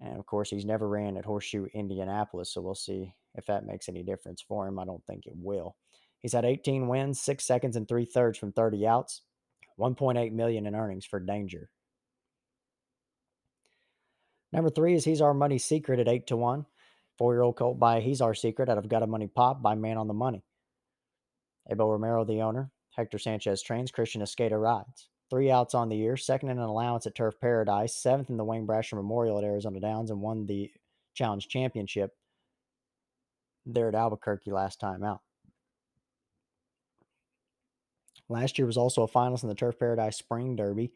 And 0.00 0.18
of 0.18 0.26
course, 0.26 0.50
he's 0.50 0.64
never 0.64 0.88
ran 0.88 1.16
at 1.16 1.24
Horseshoe 1.24 1.66
Indianapolis, 1.72 2.52
so 2.52 2.60
we'll 2.60 2.74
see 2.74 3.14
if 3.36 3.46
that 3.46 3.64
makes 3.64 3.88
any 3.88 4.02
difference 4.02 4.42
for 4.42 4.66
him. 4.66 4.78
I 4.78 4.84
don't 4.84 5.04
think 5.06 5.26
it 5.26 5.34
will. 5.36 5.76
He's 6.20 6.32
had 6.32 6.44
18 6.44 6.88
wins, 6.88 7.20
six 7.20 7.46
seconds, 7.46 7.76
and 7.76 7.86
three 7.86 8.04
thirds 8.04 8.38
from 8.38 8.52
30 8.52 8.86
outs. 8.86 9.22
1.8 9.78 10.32
million 10.32 10.66
in 10.66 10.74
earnings 10.74 11.04
for 11.04 11.20
Danjer. 11.20 11.66
Number 14.54 14.70
three 14.70 14.94
is 14.94 15.04
He's 15.04 15.20
Our 15.20 15.34
Money 15.34 15.58
Secret 15.58 15.98
at 15.98 16.06
eight 16.06 16.28
to 16.28 16.36
one. 16.36 16.64
Four 17.18 17.34
year 17.34 17.42
old 17.42 17.56
colt 17.56 17.80
by 17.80 18.00
He's 18.00 18.20
Our 18.20 18.34
Secret 18.34 18.68
out 18.68 18.78
of 18.78 18.88
Got 18.88 19.02
a 19.02 19.06
Money 19.06 19.26
Pop 19.26 19.60
by 19.60 19.74
Man 19.74 19.98
on 19.98 20.06
the 20.06 20.14
Money. 20.14 20.44
Abel 21.68 21.90
Romero, 21.90 22.24
the 22.24 22.40
owner. 22.40 22.70
Hector 22.96 23.18
Sanchez 23.18 23.62
trains. 23.62 23.90
Christian 23.90 24.22
Esqueda 24.22 24.60
rides. 24.60 25.08
Three 25.28 25.50
outs 25.50 25.74
on 25.74 25.88
the 25.88 25.96
year, 25.96 26.16
second 26.16 26.50
in 26.50 26.58
an 26.58 26.64
allowance 26.64 27.04
at 27.06 27.16
Turf 27.16 27.34
Paradise, 27.40 27.96
seventh 27.96 28.30
in 28.30 28.36
the 28.36 28.44
Wayne 28.44 28.66
Brasher 28.66 28.94
Memorial 28.94 29.38
at 29.38 29.44
Arizona 29.44 29.80
Downs, 29.80 30.12
and 30.12 30.20
won 30.20 30.46
the 30.46 30.70
Challenge 31.14 31.48
Championship 31.48 32.12
there 33.66 33.88
at 33.88 33.96
Albuquerque 33.96 34.52
last 34.52 34.78
time 34.78 35.02
out. 35.02 35.22
Last 38.28 38.56
year 38.56 38.66
was 38.66 38.76
also 38.76 39.02
a 39.02 39.08
finalist 39.08 39.42
in 39.42 39.48
the 39.48 39.54
Turf 39.56 39.78
Paradise 39.78 40.16
Spring 40.16 40.54
Derby. 40.54 40.92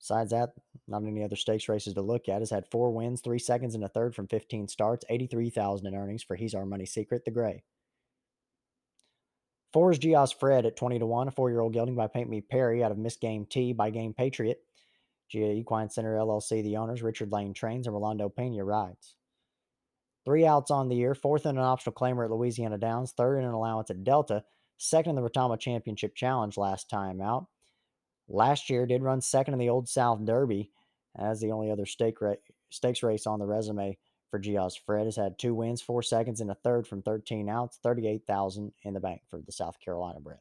Besides 0.00 0.30
that, 0.30 0.54
not 0.88 1.04
any 1.04 1.22
other 1.22 1.36
stakes 1.36 1.68
races 1.68 1.94
to 1.94 2.00
look 2.00 2.28
at. 2.28 2.40
Has 2.40 2.50
had 2.50 2.66
four 2.70 2.90
wins, 2.90 3.20
three 3.20 3.38
seconds, 3.38 3.74
and 3.74 3.84
a 3.84 3.88
third 3.88 4.14
from 4.14 4.28
15 4.28 4.68
starts. 4.68 5.04
83000 5.10 5.86
in 5.86 5.94
earnings 5.94 6.22
for 6.22 6.36
He's 6.36 6.54
Our 6.54 6.64
Money 6.64 6.86
Secret, 6.86 7.24
the 7.24 7.30
Gray. 7.30 7.62
Four 9.72 9.92
is 9.92 9.98
Gios 9.98 10.34
Fred 10.34 10.66
at 10.66 10.76
20 10.76 10.98
to 10.98 11.06
1, 11.06 11.28
a 11.28 11.30
four 11.30 11.50
year 11.50 11.60
old 11.60 11.74
gelding 11.74 11.94
by 11.94 12.06
Paint 12.06 12.30
Me 12.30 12.40
Perry 12.40 12.82
out 12.82 12.90
of 12.90 12.98
Miss 12.98 13.16
Game 13.16 13.44
T 13.44 13.72
by 13.72 13.90
Game 13.90 14.14
Patriot. 14.14 14.58
Gia 15.28 15.52
Equine 15.52 15.90
Center 15.90 16.16
LLC, 16.16 16.62
the 16.62 16.78
owners, 16.78 17.02
Richard 17.02 17.30
Lane 17.30 17.54
trains, 17.54 17.86
and 17.86 17.94
Rolando 17.94 18.28
Pena 18.28 18.64
rides. 18.64 19.14
Three 20.24 20.44
outs 20.44 20.70
on 20.70 20.88
the 20.88 20.96
year, 20.96 21.14
fourth 21.14 21.46
in 21.46 21.56
an 21.56 21.62
optional 21.62 21.94
claimer 21.94 22.24
at 22.24 22.30
Louisiana 22.30 22.78
Downs, 22.78 23.12
third 23.12 23.38
in 23.38 23.44
an 23.44 23.52
allowance 23.52 23.90
at 23.90 24.02
Delta, 24.02 24.44
second 24.76 25.10
in 25.10 25.22
the 25.22 25.30
Retama 25.30 25.58
Championship 25.58 26.16
Challenge 26.16 26.56
last 26.56 26.90
time 26.90 27.20
out. 27.20 27.46
Last 28.32 28.70
year 28.70 28.86
did 28.86 29.02
run 29.02 29.20
second 29.20 29.54
in 29.54 29.60
the 29.60 29.68
Old 29.68 29.88
South 29.88 30.24
Derby 30.24 30.70
as 31.18 31.40
the 31.40 31.50
only 31.50 31.70
other 31.70 31.84
stake 31.84 32.20
ra- 32.20 32.34
stakes 32.70 33.02
race 33.02 33.26
on 33.26 33.40
the 33.40 33.46
resume 33.46 33.98
for 34.30 34.38
Gios 34.38 34.78
Fred 34.78 35.06
has 35.06 35.16
had 35.16 35.38
two 35.38 35.52
wins, 35.52 35.82
four 35.82 36.02
seconds, 36.02 36.40
and 36.40 36.50
a 36.50 36.54
third 36.54 36.86
from 36.86 37.02
13 37.02 37.48
outs, 37.48 37.80
38,000 37.82 38.72
in 38.84 38.94
the 38.94 39.00
bank 39.00 39.22
for 39.28 39.40
the 39.44 39.50
South 39.50 39.80
Carolina 39.80 40.20
bred. 40.20 40.38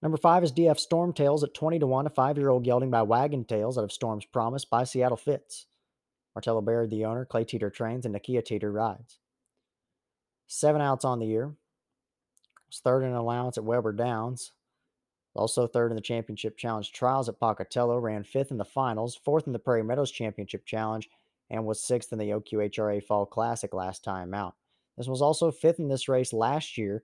Number 0.00 0.16
five 0.16 0.44
is 0.44 0.52
DF 0.52 0.78
Storm 0.78 1.12
Tails 1.12 1.42
at 1.42 1.54
20 1.54 1.80
to 1.80 1.86
1, 1.88 2.06
a 2.06 2.10
five 2.10 2.38
year 2.38 2.48
old 2.50 2.64
gelding 2.64 2.90
by 2.90 3.02
Wagon 3.02 3.44
Tails 3.44 3.76
out 3.76 3.84
of 3.84 3.92
Storm's 3.92 4.24
Promise 4.24 4.64
by 4.64 4.84
Seattle 4.84 5.16
Fitz. 5.16 5.66
Martello 6.34 6.60
Baird, 6.60 6.90
the 6.90 7.04
owner, 7.04 7.24
Clay 7.24 7.44
Teeter 7.44 7.70
trains, 7.70 8.06
and 8.06 8.14
Nakia 8.14 8.44
Teeter 8.44 8.70
rides. 8.70 9.18
Seven 10.46 10.80
outs 10.80 11.04
on 11.04 11.18
the 11.18 11.26
year. 11.26 11.54
Was 12.68 12.78
third 12.78 13.02
in 13.02 13.12
allowance 13.12 13.58
at 13.58 13.64
Weber 13.64 13.92
Downs. 13.92 14.52
Also 15.34 15.66
third 15.66 15.90
in 15.90 15.96
the 15.96 16.02
Championship 16.02 16.56
Challenge 16.56 16.92
trials 16.92 17.28
at 17.28 17.40
Pocatello, 17.40 17.98
ran 17.98 18.22
fifth 18.22 18.50
in 18.50 18.58
the 18.58 18.64
finals, 18.64 19.16
fourth 19.16 19.46
in 19.46 19.52
the 19.52 19.58
Prairie 19.58 19.82
Meadows 19.82 20.10
Championship 20.10 20.66
Challenge, 20.66 21.08
and 21.48 21.64
was 21.64 21.82
sixth 21.82 22.12
in 22.12 22.18
the 22.18 22.30
OQHRA 22.30 23.02
Fall 23.02 23.26
Classic 23.26 23.72
last 23.72 24.04
time 24.04 24.34
out. 24.34 24.54
This 24.96 25.08
was 25.08 25.22
also 25.22 25.50
fifth 25.50 25.78
in 25.78 25.88
this 25.88 26.08
race 26.08 26.32
last 26.32 26.76
year 26.76 27.02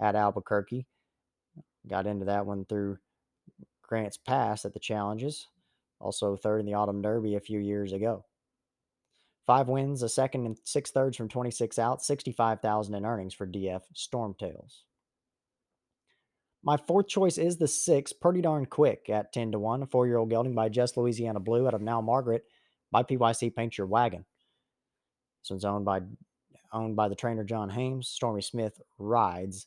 at 0.00 0.14
Albuquerque. 0.14 0.86
Got 1.88 2.06
into 2.06 2.26
that 2.26 2.44
one 2.44 2.66
through 2.66 2.98
Grants 3.82 4.18
Pass 4.18 4.64
at 4.64 4.74
the 4.74 4.78
challenges. 4.78 5.48
Also 6.00 6.36
third 6.36 6.60
in 6.60 6.66
the 6.66 6.74
Autumn 6.74 7.02
Derby 7.02 7.34
a 7.34 7.40
few 7.40 7.58
years 7.58 7.92
ago. 7.92 8.24
Five 9.46 9.68
wins, 9.68 10.02
a 10.02 10.08
second 10.08 10.46
and 10.46 10.58
six 10.64 10.90
thirds 10.90 11.16
from 11.16 11.28
26 11.28 11.78
out, 11.78 12.02
65,000 12.02 12.94
in 12.94 13.04
earnings 13.04 13.34
for 13.34 13.46
DF 13.46 13.82
Stormtails. 13.94 14.82
My 16.62 16.76
fourth 16.76 17.08
choice 17.08 17.38
is 17.38 17.56
the 17.56 17.68
six, 17.68 18.12
pretty 18.12 18.42
darn 18.42 18.66
quick 18.66 19.08
at 19.08 19.32
10 19.32 19.52
to 19.52 19.58
1, 19.58 19.82
a 19.82 19.86
four 19.86 20.06
year 20.06 20.18
old 20.18 20.28
gelding 20.28 20.54
by 20.54 20.68
Just 20.68 20.96
Louisiana 20.96 21.40
Blue 21.40 21.66
out 21.66 21.74
of 21.74 21.80
Now 21.80 22.00
Margaret 22.00 22.44
by 22.92 23.02
PYC 23.02 23.54
Paint 23.54 23.78
Your 23.78 23.86
Wagon. 23.86 24.26
This 25.42 25.50
one's 25.50 25.64
owned 25.64 25.86
by 25.86 26.00
owned 26.72 26.96
by 26.96 27.08
the 27.08 27.14
trainer 27.14 27.44
John 27.44 27.70
Hames. 27.70 28.08
Stormy 28.08 28.42
Smith 28.42 28.80
rides. 28.98 29.66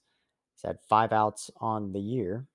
He's 0.53 0.67
had 0.67 0.77
five 0.87 1.11
outs 1.11 1.49
on 1.59 1.93
the 1.93 1.99
year. 1.99 2.45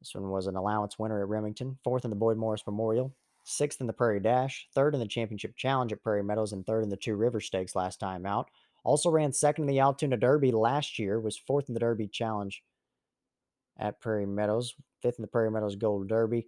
This 0.00 0.14
one 0.14 0.30
was 0.30 0.46
an 0.46 0.56
allowance 0.56 0.96
winner 0.98 1.20
at 1.20 1.28
Remington, 1.28 1.76
fourth 1.82 2.04
in 2.04 2.10
the 2.10 2.16
Boyd 2.16 2.36
Morris 2.36 2.62
Memorial, 2.66 3.12
sixth 3.42 3.80
in 3.80 3.88
the 3.88 3.92
Prairie 3.92 4.20
Dash, 4.20 4.68
third 4.74 4.94
in 4.94 5.00
the 5.00 5.08
Championship 5.08 5.56
Challenge 5.56 5.92
at 5.92 6.02
Prairie 6.02 6.22
Meadows, 6.22 6.52
and 6.52 6.64
third 6.64 6.84
in 6.84 6.88
the 6.88 6.96
Two 6.96 7.16
River 7.16 7.40
Stakes 7.40 7.74
last 7.74 7.98
time 7.98 8.24
out. 8.24 8.48
Also 8.84 9.10
ran 9.10 9.32
second 9.32 9.64
in 9.64 9.68
the 9.68 9.80
Altoona 9.80 10.16
Derby 10.16 10.52
last 10.52 11.00
year, 11.00 11.18
was 11.18 11.36
fourth 11.36 11.68
in 11.68 11.74
the 11.74 11.80
Derby 11.80 12.06
Challenge 12.06 12.62
at 13.78 14.00
Prairie 14.00 14.26
Meadows, 14.26 14.74
fifth 15.02 15.18
in 15.18 15.22
the 15.22 15.28
Prairie 15.28 15.50
Meadows 15.50 15.76
Gold 15.76 16.08
Derby, 16.08 16.46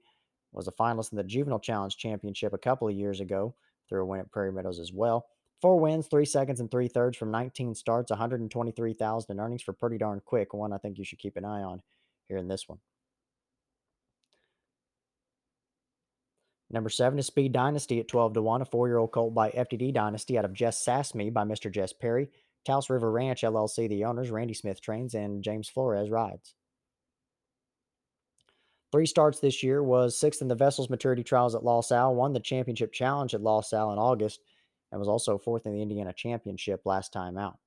was 0.53 0.69
a 0.69 0.73
finalist 0.73 1.13
in 1.13 1.17
the 1.17 1.25
Juvenile 1.25 1.61
Challenge 1.61 1.97
Championship 1.97 2.53
a 2.53 2.59
couple 2.59 2.89
of 2.89 2.95
years 2.95 3.21
ago 3.21 3.55
through 3.89 4.03
a 4.03 4.07
win 4.07 4.21
at 4.21 4.31
Prairie 4.31 4.53
Meadows 4.53 4.79
as 4.79 4.93
well. 4.93 5.27
Four 5.61 5.79
wins, 5.79 6.07
three 6.07 6.25
seconds, 6.25 6.61
and 6.61 6.71
three 6.71 6.89
thirds 6.89 7.19
from 7.19 7.31
19 7.31 7.75
starts, 7.75 8.11
123,000 8.11 9.31
in 9.31 9.41
earnings 9.41 9.63
for 9.63 9.75
pretty 9.75 9.99
darn 9.99 10.21
quick. 10.25 10.55
One 10.55 10.73
I 10.73 10.79
think 10.79 10.99
you 10.99 11.05
should 11.05 11.19
keep 11.19 11.37
an 11.37 11.45
eye 11.45 11.63
on 11.63 11.83
here 12.29 12.39
in 12.39 12.49
this 12.49 12.69
one. 12.69 12.79
Number 16.71 16.89
seven 16.89 17.19
is 17.19 17.27
Speed 17.27 17.53
Dynasty 17.53 17.99
at 17.99 18.09
12 18.09 18.35
to 18.35 18.43
1, 18.43 18.63
a 18.63 18.65
four 18.65 18.87
year 18.87 18.99
old 18.99 19.11
colt 19.11 19.35
by 19.35 19.51
FTD 19.51 19.93
Dynasty 19.93 20.39
out 20.39 20.45
of 20.45 20.55
Jess 20.55 20.85
Sassme 20.85 21.33
by 21.33 21.45
Mr. 21.45 21.71
Jess 21.71 21.93
Perry. 21.93 22.29
Taos 22.65 22.89
River 22.89 23.11
Ranch 23.11 23.43
LLC, 23.43 23.89
the 23.89 24.05
owners, 24.05 24.31
Randy 24.31 24.55
Smith 24.55 24.81
trains, 24.81 25.15
and 25.15 25.43
James 25.43 25.69
Flores 25.69 26.11
rides. 26.11 26.55
Three 28.93 29.07
starts 29.07 29.39
this 29.39 29.63
year 29.63 29.83
was 29.83 30.19
sixth 30.19 30.43
in 30.43 30.49
the 30.49 30.55
Vessels 30.55 30.91
Maturity 30.91 31.23
Trials 31.23 31.55
at 31.55 31.65
Los 31.65 31.93
Al, 31.93 32.15
won 32.15 32.33
the 32.33 32.41
Championship 32.41 32.93
Challenge 32.93 33.35
at 33.35 33.43
Los 33.43 33.73
Al 33.73 33.93
in 33.93 33.99
August, 33.99 34.41
and 34.91 34.99
was 34.99 35.09
also 35.09 35.39
fourth 35.39 35.67
in 35.67 35.73
the 35.73 35.83
Indiana 35.83 36.13
Championship 36.13 36.83
last 36.85 37.13
time 37.13 37.39
out. 37.39 37.59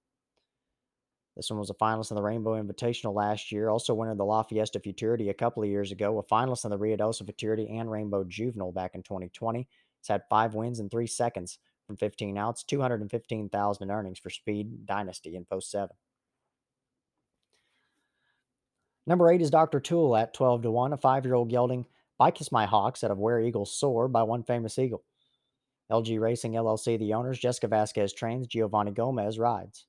This 1.36 1.50
one 1.50 1.60
was 1.60 1.70
a 1.70 1.76
finalist 1.76 2.12
in 2.12 2.16
the 2.16 2.22
Rainbow 2.22 2.62
Invitational 2.62 3.16
last 3.16 3.52
year, 3.52 3.70
also 3.70 3.94
winning 3.94 4.18
the 4.18 4.26
La 4.26 4.44
Fiesta 4.44 4.80
Futurity 4.80 5.30
a 5.30 5.34
couple 5.34 5.64
of 5.64 5.70
years 5.70 5.92
ago, 5.92 6.20
a 6.20 6.24
finalist 6.24 6.66
in 6.66 6.72
the 6.72 6.78
Rio 6.78 6.98
Ruidoso 6.98 7.24
Futurity 7.24 7.70
and 7.70 7.90
Rainbow 7.90 8.24
Juvenile 8.24 8.72
back 8.72 8.94
in 8.94 9.02
2020. 9.02 9.68
It's 10.00 10.10
had 10.10 10.24
five 10.30 10.54
wins 10.54 10.80
in 10.80 10.90
three 10.90 11.08
seconds 11.08 11.58
from 11.88 11.98
15 11.98 12.38
outs, 12.38 12.64
215,000 12.64 13.84
in 13.84 13.92
earnings 13.92 14.20
for 14.20 14.30
Speed 14.30 14.86
Dynasty 14.86 15.36
in 15.36 15.46
Post 15.46 15.72
7. 15.72 15.90
Number 19.06 19.32
eight 19.32 19.42
is 19.42 19.52
Dr. 19.52 19.80
Tool 19.80 20.16
at 20.16 20.34
12 20.34 20.64
to 20.64 20.72
1, 20.72 20.94
a 20.94 20.98
five 20.98 21.26
year 21.26 21.34
old 21.34 21.50
gelding 21.50 21.86
by 22.18 22.32
Kiss 22.32 22.52
My 22.52 22.66
Hocks 22.66 23.04
out 23.04 23.12
of 23.12 23.18
Where 23.18 23.42
Eagles 23.42 23.76
Soar 23.76 24.08
by 24.08 24.24
One 24.24 24.44
Famous 24.44 24.80
Eagle. 24.80 25.04
LG 25.92 26.20
Racing 26.20 26.54
LLC, 26.54 26.98
the 26.98 27.14
owners, 27.14 27.40
Jessica 27.40 27.68
Vasquez 27.68 28.14
trains, 28.14 28.48
Giovanni 28.48 28.92
Gomez 28.92 29.38
rides. 29.38 29.86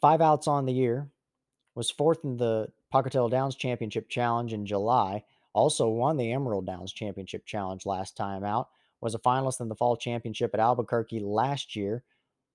Five 0.00 0.20
outs 0.20 0.48
on 0.48 0.64
the 0.64 0.72
year, 0.72 1.10
was 1.74 1.90
fourth 1.90 2.24
in 2.24 2.36
the 2.36 2.68
Pocatello 2.90 3.28
Downs 3.28 3.54
Championship 3.54 4.08
Challenge 4.08 4.52
in 4.52 4.66
July, 4.66 5.24
also 5.52 5.88
won 5.88 6.16
the 6.16 6.32
Emerald 6.32 6.66
Downs 6.66 6.92
Championship 6.92 7.44
Challenge 7.44 7.84
last 7.84 8.16
time 8.16 8.42
out, 8.42 8.68
was 9.00 9.14
a 9.14 9.18
finalist 9.18 9.60
in 9.60 9.68
the 9.68 9.74
Fall 9.74 9.96
Championship 9.96 10.52
at 10.54 10.60
Albuquerque 10.60 11.20
last 11.20 11.76
year, 11.76 12.02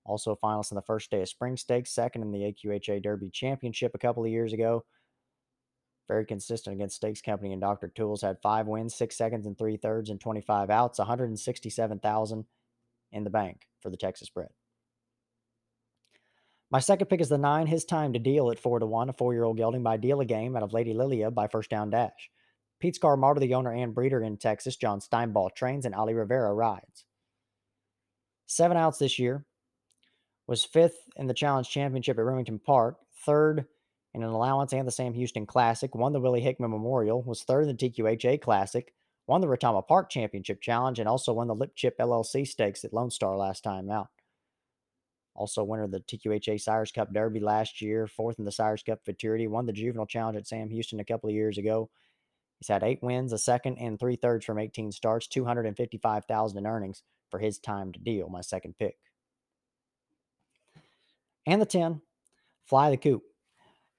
also 0.08 0.36
finalist 0.42 0.72
in 0.72 0.76
the 0.76 0.82
first 0.82 1.10
day 1.10 1.22
of 1.22 1.28
Spring 1.28 1.56
Stakes, 1.56 1.94
second 1.94 2.22
in 2.22 2.32
the 2.32 2.52
AQHA 2.52 3.02
Derby 3.02 3.30
Championship 3.30 3.92
a 3.94 3.98
couple 3.98 4.24
of 4.24 4.30
years 4.30 4.52
ago. 4.52 4.84
Very 6.08 6.24
consistent 6.24 6.74
against 6.74 6.96
Stakes 6.96 7.20
Company 7.20 7.52
and 7.52 7.60
Dr. 7.60 7.88
Tools. 7.88 8.22
Had 8.22 8.38
five 8.42 8.66
wins, 8.66 8.94
six 8.94 9.16
seconds, 9.16 9.46
and 9.46 9.58
three 9.58 9.76
thirds, 9.76 10.08
and 10.08 10.18
25 10.18 10.70
outs, 10.70 10.98
167,000 10.98 12.44
in 13.12 13.24
the 13.24 13.30
bank 13.30 13.66
for 13.80 13.90
the 13.90 13.96
Texas 13.96 14.30
bred. 14.30 14.48
My 16.70 16.80
second 16.80 17.06
pick 17.06 17.20
is 17.20 17.28
the 17.28 17.38
nine, 17.38 17.66
His 17.66 17.84
Time 17.84 18.12
to 18.14 18.18
Deal 18.18 18.50
at 18.50 18.58
four 18.58 18.78
to 18.78 18.86
one, 18.86 19.08
a 19.08 19.12
four 19.12 19.32
year 19.34 19.44
old 19.44 19.56
gelding 19.56 19.82
by 19.82 19.96
Deal 19.96 20.20
a 20.20 20.24
Game 20.24 20.56
out 20.56 20.62
of 20.62 20.72
Lady 20.72 20.94
Lilia 20.94 21.30
by 21.30 21.46
First 21.46 21.70
Down 21.70 21.90
Dash. 21.90 22.30
Pete 22.80 22.98
Scarmarta, 23.00 23.40
the 23.40 23.54
owner 23.54 23.72
and 23.72 23.94
breeder 23.94 24.22
in 24.22 24.36
Texas, 24.36 24.76
John 24.76 25.00
Stinebaugh 25.00 25.54
trains, 25.54 25.84
and 25.84 25.94
Ali 25.94 26.14
Rivera 26.14 26.54
rides. 26.54 27.04
Seven 28.46 28.76
outs 28.76 28.98
this 28.98 29.18
year, 29.18 29.44
was 30.48 30.64
fifth 30.64 31.02
in 31.16 31.26
the 31.26 31.34
Challenge 31.34 31.68
Championship 31.68 32.18
at 32.18 32.24
Remington 32.24 32.58
Park, 32.58 32.96
third 33.24 33.66
in 34.14 34.22
an 34.22 34.30
allowance 34.30 34.72
and 34.72 34.88
the 34.88 34.92
Sam 34.92 35.12
Houston 35.12 35.44
Classic, 35.44 35.94
won 35.94 36.14
the 36.14 36.20
Willie 36.20 36.40
Hickman 36.40 36.70
Memorial, 36.70 37.22
was 37.22 37.42
third 37.42 37.68
in 37.68 37.68
the 37.68 37.74
TQHA 37.74 38.40
Classic, 38.40 38.92
won 39.26 39.42
the 39.42 39.46
Retama 39.46 39.86
Park 39.86 40.08
Championship 40.08 40.62
Challenge, 40.62 40.98
and 40.98 41.08
also 41.08 41.34
won 41.34 41.48
the 41.48 41.54
Lip 41.54 41.72
Chip 41.76 41.98
LLC 41.98 42.48
Stakes 42.48 42.82
at 42.82 42.94
Lone 42.94 43.10
Star 43.10 43.36
last 43.36 43.62
time 43.62 43.90
out. 43.90 44.08
Also, 45.34 45.62
winner 45.62 45.84
of 45.84 45.92
the 45.92 46.00
TQHA 46.00 46.60
Sires 46.60 46.90
Cup 46.90 47.12
Derby 47.12 47.38
last 47.38 47.82
year, 47.82 48.08
fourth 48.08 48.38
in 48.38 48.44
the 48.44 48.50
Sires 48.50 48.82
Cup 48.82 49.04
Futurity, 49.04 49.46
won 49.46 49.66
the 49.66 49.72
Juvenile 49.72 50.06
Challenge 50.06 50.38
at 50.38 50.48
Sam 50.48 50.70
Houston 50.70 50.98
a 50.98 51.04
couple 51.04 51.28
of 51.28 51.34
years 51.36 51.58
ago. 51.58 51.90
He's 52.58 52.68
had 52.68 52.82
eight 52.82 53.02
wins, 53.02 53.32
a 53.32 53.38
second, 53.38 53.76
and 53.76 54.00
three 54.00 54.16
thirds 54.16 54.46
from 54.46 54.58
18 54.58 54.90
starts, 54.90 55.28
255000 55.28 56.58
in 56.58 56.66
earnings 56.66 57.02
for 57.30 57.38
his 57.38 57.58
time 57.58 57.92
to 57.92 58.00
deal, 58.00 58.28
my 58.30 58.40
second 58.40 58.76
pick. 58.78 58.96
And 61.48 61.62
the 61.62 61.66
10, 61.66 62.02
Fly 62.66 62.90
the 62.90 62.98
Coop 62.98 63.22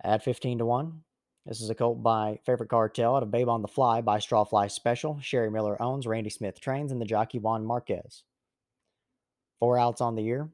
at 0.03 0.23
15 0.23 0.59
to 0.59 0.65
1. 0.67 1.01
This 1.47 1.61
is 1.61 1.71
a 1.71 1.73
colt 1.73 2.03
by 2.03 2.37
Favorite 2.45 2.69
Cartel 2.69 3.15
out 3.15 3.23
of 3.23 3.31
Babe 3.31 3.49
on 3.49 3.63
the 3.63 3.67
Fly 3.67 4.01
by 4.01 4.19
Strawfly 4.19 4.69
Special. 4.69 5.19
Sherry 5.19 5.49
Miller 5.49 5.81
owns, 5.81 6.05
Randy 6.05 6.29
Smith 6.29 6.61
trains, 6.61 6.91
and 6.91 7.01
the 7.01 7.07
jockey 7.07 7.39
Juan 7.39 7.65
Marquez. 7.65 8.21
Four 9.59 9.79
outs 9.79 9.99
on 9.99 10.13
the 10.13 10.21
year. 10.21 10.51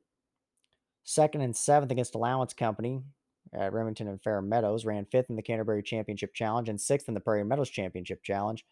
Second 1.03 1.41
and 1.41 1.53
seventh 1.53 1.91
against 1.91 2.15
Allowance 2.15 2.53
Company 2.53 3.03
at 3.53 3.73
Remington 3.73 4.07
and 4.07 4.23
Fair 4.23 4.41
Meadows. 4.41 4.85
Ran 4.85 5.03
fifth 5.03 5.29
in 5.29 5.35
the 5.35 5.41
Canterbury 5.41 5.83
Championship 5.83 6.33
Challenge 6.33 6.69
and 6.69 6.79
sixth 6.79 7.09
in 7.09 7.13
the 7.13 7.19
Prairie 7.19 7.43
Meadows 7.43 7.69
Championship 7.69 8.23
Challenge. 8.23 8.63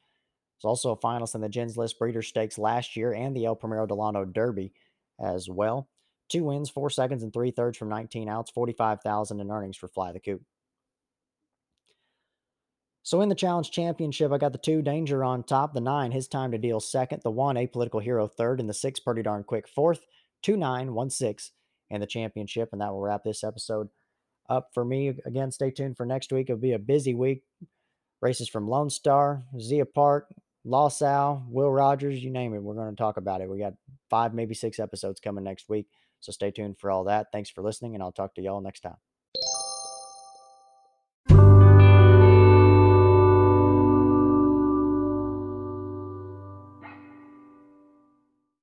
Was 0.63 0.69
also 0.69 0.91
a 0.91 0.97
finalist 0.97 1.35
in 1.35 1.41
the 1.41 1.49
Jens 1.49 1.75
List 1.75 1.99
Breeder 1.99 2.21
Stakes 2.21 2.57
last 2.57 2.95
year 2.95 3.13
and 3.13 3.35
the 3.35 3.43
El 3.43 3.57
Primero 3.57 3.85
Del 3.85 4.01
Ano 4.01 4.23
Derby 4.23 4.71
as 5.19 5.49
well. 5.49 5.89
Two 6.29 6.45
wins, 6.45 6.69
four 6.69 6.89
seconds, 6.89 7.23
and 7.23 7.31
three 7.31 7.51
thirds 7.51 7.77
from 7.77 7.89
19 7.89 8.29
outs, 8.29 8.51
45,000 8.51 9.39
in 9.39 9.51
earnings 9.51 9.77
for 9.77 9.87
Fly 9.87 10.11
the 10.11 10.19
Coop. 10.19 10.41
So 13.03 13.19
in 13.19 13.27
the 13.27 13.35
challenge 13.35 13.69
championship, 13.71 14.31
I 14.31 14.37
got 14.37 14.53
the 14.53 14.57
two 14.57 14.81
Danjer 14.81 15.27
on 15.27 15.43
top, 15.43 15.73
the 15.73 15.81
nine, 15.81 16.11
his 16.11 16.29
time 16.29 16.51
to 16.51 16.57
deal 16.57 16.79
second, 16.79 17.21
the 17.21 17.31
one, 17.31 17.57
a 17.57 17.67
political 17.67 17.99
hero 17.99 18.27
third, 18.27 18.61
and 18.61 18.69
the 18.69 18.73
six, 18.73 18.99
pretty 18.99 19.21
darn 19.21 19.43
quick 19.43 19.67
fourth, 19.67 20.05
two 20.41 20.55
nine, 20.55 20.93
one 20.93 21.09
six, 21.09 21.51
and 21.91 22.01
the 22.01 22.07
championship. 22.07 22.69
And 22.71 22.81
that 22.81 22.93
will 22.93 23.01
wrap 23.01 23.25
this 23.25 23.43
episode 23.43 23.89
up 24.49 24.69
for 24.73 24.85
me. 24.85 25.09
Again, 25.25 25.51
stay 25.51 25.69
tuned 25.69 25.97
for 25.97 26.05
next 26.05 26.31
week. 26.31 26.49
It'll 26.49 26.61
be 26.61 26.71
a 26.71 26.79
busy 26.79 27.13
week. 27.13 27.43
Races 28.21 28.47
from 28.47 28.69
Lone 28.69 28.89
Star, 28.89 29.43
Zia 29.59 29.85
Park, 29.85 30.33
Los 30.63 31.01
Al, 31.01 31.45
Will 31.49 31.69
Rogers, 31.69 32.23
you 32.23 32.29
name 32.29 32.53
it. 32.53 32.63
We're 32.63 32.75
going 32.75 32.89
to 32.89 32.95
talk 32.95 33.17
about 33.17 33.41
it. 33.41 33.49
We 33.49 33.59
got 33.59 33.73
five, 34.09 34.33
maybe 34.33 34.55
six 34.55 34.79
episodes 34.79 35.19
coming 35.19 35.43
next 35.43 35.67
week. 35.67 35.87
So 36.23 36.31
stay 36.31 36.51
tuned 36.51 36.77
for 36.77 36.89
all 36.89 37.03
that. 37.03 37.27
Thanks 37.33 37.49
for 37.49 37.61
listening, 37.61 37.95
and 37.95 38.01
I'll 38.01 38.13
talk 38.13 38.33
to 38.35 38.41
y'all 38.41 38.61
next 38.61 38.79
time. 38.79 38.95